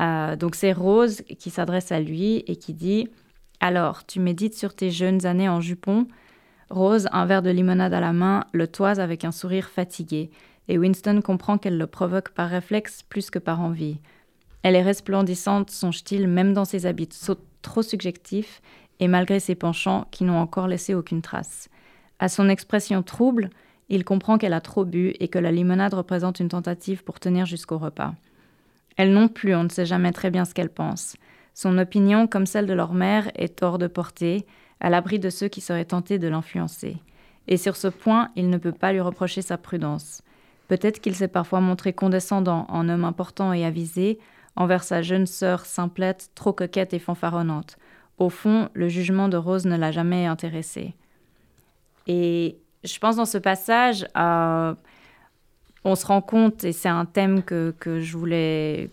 Euh, 0.00 0.36
donc 0.36 0.54
c'est 0.54 0.72
Rose 0.72 1.22
qui 1.38 1.50
s'adresse 1.50 1.92
à 1.92 2.00
lui 2.00 2.44
et 2.46 2.56
qui 2.56 2.72
dit 2.72 3.08
alors 3.60 4.06
tu 4.06 4.20
médites 4.20 4.54
sur 4.54 4.74
tes 4.74 4.90
jeunes 4.90 5.26
années 5.26 5.48
en 5.48 5.60
jupon. 5.60 6.06
Rose 6.70 7.08
un 7.12 7.26
verre 7.26 7.42
de 7.42 7.50
limonade 7.50 7.92
à 7.92 8.00
la 8.00 8.12
main 8.12 8.44
le 8.52 8.66
toise 8.66 9.00
avec 9.00 9.24
un 9.24 9.32
sourire 9.32 9.68
fatigué 9.68 10.30
et 10.68 10.78
Winston 10.78 11.20
comprend 11.22 11.58
qu'elle 11.58 11.76
le 11.76 11.88
provoque 11.88 12.30
par 12.30 12.48
réflexe 12.48 13.02
plus 13.02 13.30
que 13.30 13.40
par 13.40 13.60
envie 13.60 13.98
Elle 14.62 14.76
est 14.76 14.82
resplendissante, 14.82 15.70
son 15.70 15.92
style, 15.92 16.28
même 16.28 16.52
dans 16.52 16.64
ses 16.64 16.86
habits 16.86 17.08
trop 17.62 17.82
subjectifs, 17.82 18.62
et 19.00 19.08
malgré 19.08 19.40
ses 19.40 19.54
penchants 19.54 20.06
qui 20.10 20.24
n'ont 20.24 20.38
encore 20.38 20.68
laissé 20.68 20.94
aucune 20.94 21.22
trace. 21.22 21.68
À 22.18 22.28
son 22.28 22.48
expression 22.48 23.02
trouble, 23.02 23.50
il 23.88 24.04
comprend 24.04 24.38
qu'elle 24.38 24.52
a 24.52 24.60
trop 24.60 24.84
bu 24.84 25.14
et 25.18 25.28
que 25.28 25.38
la 25.38 25.50
limonade 25.50 25.94
représente 25.94 26.38
une 26.38 26.48
tentative 26.48 27.02
pour 27.02 27.18
tenir 27.18 27.46
jusqu'au 27.46 27.78
repas. 27.78 28.14
Elle 28.96 29.12
non 29.12 29.28
plus, 29.28 29.54
on 29.54 29.64
ne 29.64 29.68
sait 29.68 29.86
jamais 29.86 30.12
très 30.12 30.30
bien 30.30 30.44
ce 30.44 30.54
qu'elle 30.54 30.70
pense. 30.70 31.16
Son 31.54 31.76
opinion, 31.78 32.26
comme 32.26 32.46
celle 32.46 32.66
de 32.66 32.72
leur 32.72 32.94
mère, 32.94 33.30
est 33.34 33.62
hors 33.62 33.78
de 33.78 33.86
portée, 33.86 34.46
à 34.80 34.90
l'abri 34.90 35.18
de 35.18 35.30
ceux 35.30 35.48
qui 35.48 35.60
seraient 35.60 35.84
tentés 35.84 36.18
de 36.18 36.28
l'influencer. 36.28 36.96
Et 37.48 37.56
sur 37.56 37.76
ce 37.76 37.88
point, 37.88 38.28
il 38.36 38.50
ne 38.50 38.58
peut 38.58 38.72
pas 38.72 38.92
lui 38.92 39.00
reprocher 39.00 39.42
sa 39.42 39.58
prudence. 39.58 40.22
Peut-être 40.68 41.00
qu'il 41.00 41.14
s'est 41.14 41.28
parfois 41.28 41.60
montré 41.60 41.92
condescendant 41.92 42.66
en 42.68 42.88
homme 42.88 43.04
important 43.04 43.52
et 43.52 43.64
avisé, 43.64 44.18
envers 44.56 44.84
sa 44.84 45.02
jeune 45.02 45.26
sœur 45.26 45.64
simplette, 45.64 46.30
trop 46.34 46.52
coquette 46.52 46.94
et 46.94 46.98
fanfaronnante. 46.98 47.76
Au 48.18 48.28
fond, 48.28 48.68
le 48.74 48.88
jugement 48.88 49.28
de 49.28 49.36
Rose 49.36 49.64
ne 49.64 49.76
l'a 49.76 49.90
jamais 49.90 50.26
intéressé. 50.26 50.94
Et 52.06 52.58
je 52.84 52.98
pense 52.98 53.16
dans 53.16 53.24
ce 53.24 53.38
passage, 53.38 54.06
euh, 54.16 54.74
on 55.84 55.94
se 55.94 56.06
rend 56.06 56.20
compte, 56.20 56.64
et 56.64 56.72
c'est 56.72 56.88
un 56.88 57.04
thème 57.04 57.42
que, 57.42 57.74
que, 57.78 58.00
je 58.00 58.16
voulais, 58.16 58.90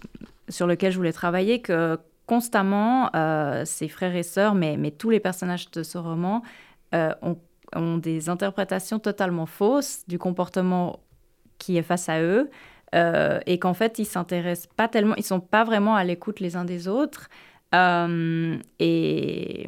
sur 0.48 0.68
lequel 0.68 0.92
je 0.92 0.98
voulais 0.98 1.14
travailler, 1.14 1.62
que 1.62 2.00
constamment, 2.26 3.10
euh, 3.16 3.66
ses 3.66 3.88
frères 3.88 4.16
et 4.16 4.24
sœurs, 4.24 4.54
mais, 4.54 4.78
mais, 4.78 4.92
tous 4.92 5.10
les 5.10 5.20
personnages 5.20 5.72
de 5.72 5.84
ce 5.84 5.98
roman, 5.98 6.44
euh, 6.94 7.14
ont, 7.22 7.98
des 7.98 8.30
interprétations 8.30 8.98
totalement 8.98 9.46
fausses 9.46 10.04
du 10.08 10.18
comportement 10.18 11.00
qui 11.60 11.78
est 11.78 11.84
face 11.84 12.10
à 12.10 12.20
eux, 12.22 12.50
euh, 12.96 13.40
et 13.46 13.60
qu'en 13.60 13.74
fait, 13.74 14.00
ils 14.00 14.06
s'intéressent 14.06 14.70
pas 14.76 14.88
tellement, 14.88 15.16
ils 15.16 15.24
sont 15.24 15.40
pas 15.40 15.64
vraiment 15.64 15.96
à 15.96 16.04
l'écoute 16.04 16.40
les 16.40 16.56
uns 16.56 16.66
des 16.66 16.88
autres. 16.88 17.30
Euh, 17.76 18.58
et, 18.80 19.68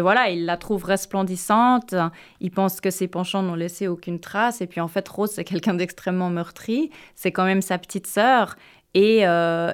voilà, 0.00 0.28
il 0.30 0.44
la 0.44 0.56
trouve 0.56 0.84
resplendissante. 0.84 1.94
Il 2.40 2.50
pense 2.50 2.80
que 2.80 2.90
ses 2.90 3.08
penchants 3.08 3.42
n'ont 3.42 3.54
laissé 3.54 3.88
aucune 3.88 4.20
trace. 4.20 4.60
Et 4.60 4.66
puis 4.66 4.80
en 4.80 4.88
fait, 4.88 5.08
Rose, 5.08 5.30
c'est 5.32 5.44
quelqu'un 5.44 5.74
d'extrêmement 5.74 6.30
meurtri. 6.30 6.90
C'est 7.14 7.32
quand 7.32 7.44
même 7.44 7.62
sa 7.62 7.78
petite 7.78 8.06
sœur. 8.06 8.56
Et, 8.94 9.26
euh, 9.26 9.72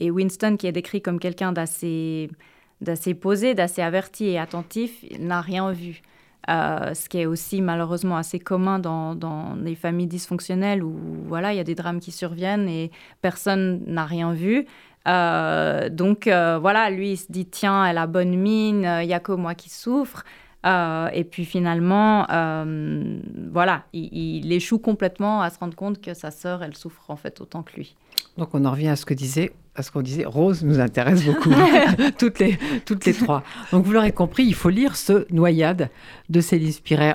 Winston, 0.00 0.56
qui 0.56 0.66
est 0.66 0.72
décrit 0.72 1.02
comme 1.02 1.20
quelqu'un 1.20 1.52
d'assez 1.52 2.28
posé, 3.20 3.54
d'assez 3.54 3.82
averti 3.82 4.26
et 4.26 4.38
attentif, 4.38 5.04
n'a 5.18 5.40
rien 5.40 5.70
vu. 5.72 6.02
Euh, 6.50 6.92
ce 6.94 7.08
qui 7.08 7.18
est 7.18 7.26
aussi 7.26 7.62
malheureusement 7.62 8.16
assez 8.16 8.40
commun 8.40 8.80
dans, 8.80 9.14
dans 9.14 9.54
les 9.54 9.76
familles 9.76 10.08
dysfonctionnelles 10.08 10.82
où 10.82 10.96
voilà, 11.28 11.52
il 11.52 11.56
y 11.56 11.60
a 11.60 11.64
des 11.64 11.76
drames 11.76 12.00
qui 12.00 12.10
surviennent 12.10 12.68
et 12.68 12.90
personne 13.20 13.82
n'a 13.86 14.04
rien 14.04 14.32
vu. 14.32 14.66
Euh, 15.06 15.88
donc 15.88 16.26
euh, 16.26 16.58
voilà, 16.58 16.90
lui, 16.90 17.12
il 17.12 17.16
se 17.16 17.30
dit, 17.30 17.46
tiens, 17.46 17.86
elle 17.86 17.98
a 17.98 18.06
bonne 18.06 18.36
mine, 18.36 18.88
il 19.02 19.06
n'y 19.06 19.14
a 19.14 19.20
que 19.20 19.32
moi 19.32 19.54
qui 19.54 19.70
souffre. 19.70 20.24
Et 20.64 21.24
puis 21.24 21.44
finalement, 21.44 22.24
voilà, 23.50 23.82
il, 23.92 24.44
il, 24.44 24.52
échoue 24.52 24.78
complètement 24.78 25.42
à 25.42 25.50
se 25.50 25.58
rendre 25.58 25.74
compte 25.74 26.00
que 26.00 26.14
sa 26.14 26.30
sœur, 26.30 26.62
elle 26.62 26.76
souffre 26.76 27.10
en 27.10 27.16
fait 27.16 27.40
autant 27.40 27.64
que 27.64 27.74
lui. 27.74 27.96
Donc 28.38 28.54
on 28.54 28.64
en 28.64 28.70
revient 28.70 28.88
à 28.88 28.96
ce 28.96 29.04
que 29.04 29.14
disait 29.14 29.52
à 29.74 29.82
ce 29.82 29.90
qu'on 29.90 30.02
disait, 30.02 30.24
Rose 30.24 30.64
nous 30.64 30.80
intéresse 30.80 31.24
beaucoup, 31.24 31.50
toutes, 32.18 32.38
les, 32.38 32.58
toutes 32.84 33.04
les 33.06 33.14
trois. 33.14 33.42
Donc 33.70 33.84
vous 33.84 33.92
l'aurez 33.92 34.12
compris, 34.12 34.44
il 34.44 34.54
faut 34.54 34.68
lire 34.68 34.96
ce 34.96 35.26
Noyade 35.32 35.90
de 36.28 36.40
Céline 36.40 36.72
Spirer 36.72 37.14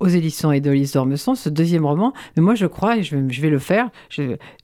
aux 0.00 0.08
éditions 0.08 0.50
et 0.50 0.60
de 0.60 0.92
d'Ormesson, 0.92 1.36
ce 1.36 1.48
deuxième 1.48 1.86
roman. 1.86 2.12
Mais 2.36 2.42
moi, 2.42 2.56
je 2.56 2.66
crois, 2.66 2.96
et 2.96 3.04
je 3.04 3.16
vais, 3.16 3.32
je 3.32 3.40
vais 3.40 3.50
le 3.50 3.60
faire, 3.60 3.88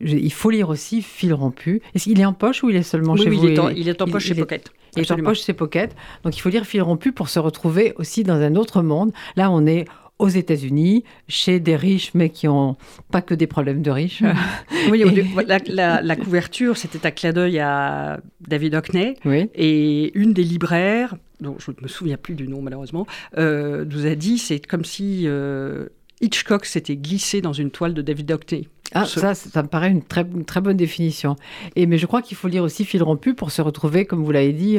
il 0.00 0.32
faut 0.32 0.50
lire 0.50 0.68
aussi 0.68 1.00
Fil 1.00 1.32
rompu. 1.32 1.80
Est-ce 1.94 2.04
qu'il 2.04 2.20
est 2.20 2.24
en 2.24 2.32
poche 2.32 2.64
ou 2.64 2.70
il 2.70 2.76
est 2.76 2.82
seulement 2.82 3.14
chez 3.14 3.30
vous 3.30 3.44
il 3.44 3.52
est, 3.52 3.58
en, 3.58 3.68
il 3.68 3.88
est 3.88 4.02
en 4.02 4.06
poche 4.06 4.24
chez 4.24 4.34
Pocket. 4.34 4.72
Il 4.96 5.02
est 5.02 5.10
en 5.12 5.16
poche 5.18 5.42
chez 5.42 5.52
Pocket. 5.52 5.94
Donc 6.24 6.36
il 6.36 6.40
faut 6.40 6.48
lire 6.48 6.64
Fil 6.64 6.82
rompu 6.82 7.12
pour 7.12 7.28
se 7.28 7.38
retrouver 7.38 7.94
aussi 7.96 8.24
dans 8.24 8.34
un 8.34 8.56
autre 8.56 8.82
monde. 8.82 9.12
Là, 9.36 9.52
on 9.52 9.64
est 9.64 9.84
aux 10.18 10.28
États-Unis, 10.28 11.04
chez 11.28 11.60
des 11.60 11.76
riches, 11.76 12.10
mais 12.14 12.30
qui 12.30 12.46
n'ont 12.46 12.76
pas 13.10 13.22
que 13.22 13.34
des 13.34 13.46
problèmes 13.46 13.82
de 13.82 13.90
riches. 13.90 14.22
oui, 14.90 15.04
la, 15.46 16.16
couverture, 16.16 16.76
c'était 16.76 17.06
un 17.06 17.10
clin 17.10 17.32
d'œil 17.32 17.60
à 17.60 18.20
David 18.40 18.74
Hockney. 18.74 19.14
Oui. 19.24 19.48
Et 19.54 20.16
une 20.18 20.32
des 20.32 20.42
libraires, 20.42 21.16
dont 21.40 21.56
je 21.58 21.70
ne 21.70 21.76
me 21.82 21.88
souviens 21.88 22.16
plus 22.16 22.34
du 22.34 22.48
nom 22.48 22.62
malheureusement, 22.62 23.06
euh, 23.36 23.84
nous 23.84 24.06
a 24.06 24.14
dit 24.14 24.38
c'est 24.38 24.58
comme 24.58 24.84
si 24.84 25.22
euh, 25.26 25.86
Hitchcock 26.20 26.64
s'était 26.64 26.96
glissé 26.96 27.40
dans 27.40 27.52
une 27.52 27.70
toile 27.70 27.94
de 27.94 28.02
David 28.02 28.32
Hockney. 28.32 28.68
Ah, 28.94 29.04
ça, 29.04 29.34
ça 29.34 29.62
me 29.62 29.68
paraît 29.68 29.90
une 29.90 30.02
très, 30.02 30.24
très 30.46 30.60
bonne 30.60 30.76
définition. 30.76 31.36
Et, 31.76 31.86
mais 31.86 31.98
je 31.98 32.06
crois 32.06 32.22
qu'il 32.22 32.36
faut 32.36 32.48
lire 32.48 32.62
aussi 32.62 32.84
Fil 32.84 33.02
rompu 33.02 33.34
pour 33.34 33.50
se 33.50 33.60
retrouver, 33.60 34.06
comme 34.06 34.24
vous 34.24 34.32
l'avez 34.32 34.52
dit, 34.52 34.78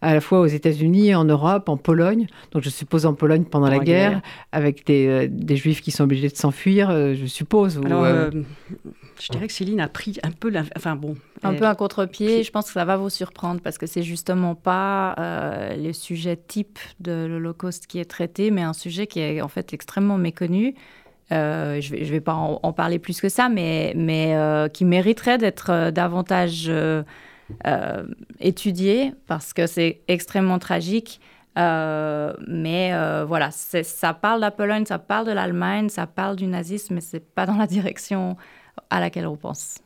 à 0.00 0.14
la 0.14 0.20
fois 0.20 0.40
aux 0.40 0.46
États-Unis, 0.46 1.14
en 1.14 1.24
Europe, 1.24 1.68
en 1.68 1.76
Pologne. 1.76 2.26
Donc 2.52 2.62
je 2.62 2.70
suppose 2.70 3.04
en 3.06 3.14
Pologne 3.14 3.44
pendant 3.44 3.68
la, 3.68 3.78
guerre, 3.78 4.22
avec 4.52 4.86
des, 4.86 5.06
euh, 5.06 5.28
des, 5.30 5.56
Juifs 5.56 5.82
qui 5.82 5.90
sont 5.90 6.04
obligés 6.04 6.28
de 6.28 6.36
s'enfuir, 6.36 6.90
euh, 6.90 7.14
je 7.14 7.26
suppose. 7.26 7.80
Alors, 7.84 8.04
euh, 8.04 8.30
je 9.20 9.28
dirais 9.30 9.46
que 9.46 9.52
Céline 9.52 9.80
a 9.80 9.88
pris 9.88 10.18
un 10.22 10.30
peu, 10.30 10.52
enfin 10.76 10.96
bon, 10.96 11.16
un 11.42 11.54
peu 11.54 11.66
un 11.66 11.74
contre-pied. 11.74 12.42
Je 12.42 12.50
pense 12.50 12.66
que 12.66 12.72
ça 12.72 12.84
va 12.84 12.96
vous 12.96 13.10
surprendre 13.10 13.60
parce 13.60 13.76
que 13.76 13.86
c'est 13.86 14.02
justement 14.02 14.54
pas 14.54 15.14
le 15.76 15.92
sujet 15.92 16.36
type 16.36 16.78
de 17.00 17.26
l'Holocauste 17.26 17.86
qui 17.86 17.98
est 17.98 18.04
traité, 18.06 18.50
mais 18.50 18.62
un 18.62 18.72
sujet 18.72 19.06
qui 19.06 19.20
est 19.20 19.42
en 19.42 19.48
fait 19.48 19.74
extrêmement 19.74 20.16
méconnu. 20.16 20.74
Euh, 21.32 21.80
je 21.80 21.94
ne 21.94 22.04
vais, 22.04 22.20
pas 22.20 22.34
en, 22.34 22.72
parler 22.72 22.98
plus 22.98 23.20
que 23.20 23.28
ça, 23.28 23.48
mais, 23.48 23.94
euh, 23.96 24.68
qui 24.68 24.84
mériterait 24.84 25.38
d'être 25.38 25.70
euh, 25.70 25.90
davantage 25.90 26.70
étudié 28.40 29.12
parce 29.26 29.52
que 29.52 29.66
c'est 29.66 30.00
extrêmement 30.08 30.58
tragique. 30.58 31.20
mais 31.56 32.92
voilà, 33.26 33.50
ça 33.50 34.14
parle 34.14 34.40
de 34.40 34.44
la 34.44 34.50
Pologne, 34.50 34.86
ça 34.86 34.98
parle 34.98 35.26
de 35.26 35.32
l'Allemagne, 35.32 35.88
ça 35.88 36.06
parle 36.06 36.36
du 36.36 36.46
nazisme, 36.46 36.94
mais 36.94 37.00
c'est 37.00 37.20
pas 37.20 37.46
dans 37.46 37.56
la 37.56 37.66
direction 37.66 38.36
à 38.88 39.00
laquelle 39.00 39.26
on 39.26 39.36
pense. 39.36 39.78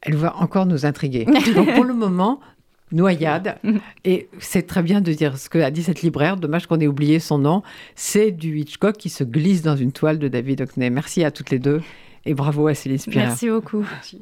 Elle 0.00 0.16
va 0.16 0.36
encore 0.36 0.66
nous 0.66 0.84
intriguer. 0.84 1.26
Pour 1.76 1.84
le 1.84 1.94
moment, 1.94 2.40
Noyade. 2.92 3.58
Et 4.04 4.28
c'est 4.38 4.66
très 4.66 4.82
bien 4.82 5.00
de 5.00 5.12
dire 5.12 5.38
ce 5.38 5.48
que 5.48 5.58
a 5.58 5.70
dit 5.70 5.82
cette 5.82 6.02
libraire. 6.02 6.36
Dommage 6.36 6.66
qu'on 6.66 6.80
ait 6.80 6.86
oublié 6.86 7.18
son 7.18 7.38
nom. 7.38 7.62
C'est 7.94 8.30
du 8.30 8.58
Hitchcock 8.58 8.96
qui 8.96 9.08
se 9.08 9.24
glisse 9.24 9.62
dans 9.62 9.76
une 9.76 9.92
toile 9.92 10.18
de 10.18 10.28
David 10.28 10.62
Hockney. 10.62 10.90
Merci 10.90 11.24
à 11.24 11.30
toutes 11.30 11.50
les 11.50 11.58
deux 11.58 11.80
et 12.24 12.34
bravo 12.34 12.66
à 12.66 12.74
Céline 12.74 12.98
Spirer. 12.98 13.26
Merci 13.26 13.48
beaucoup. 13.48 13.84
Merci. 13.90 14.18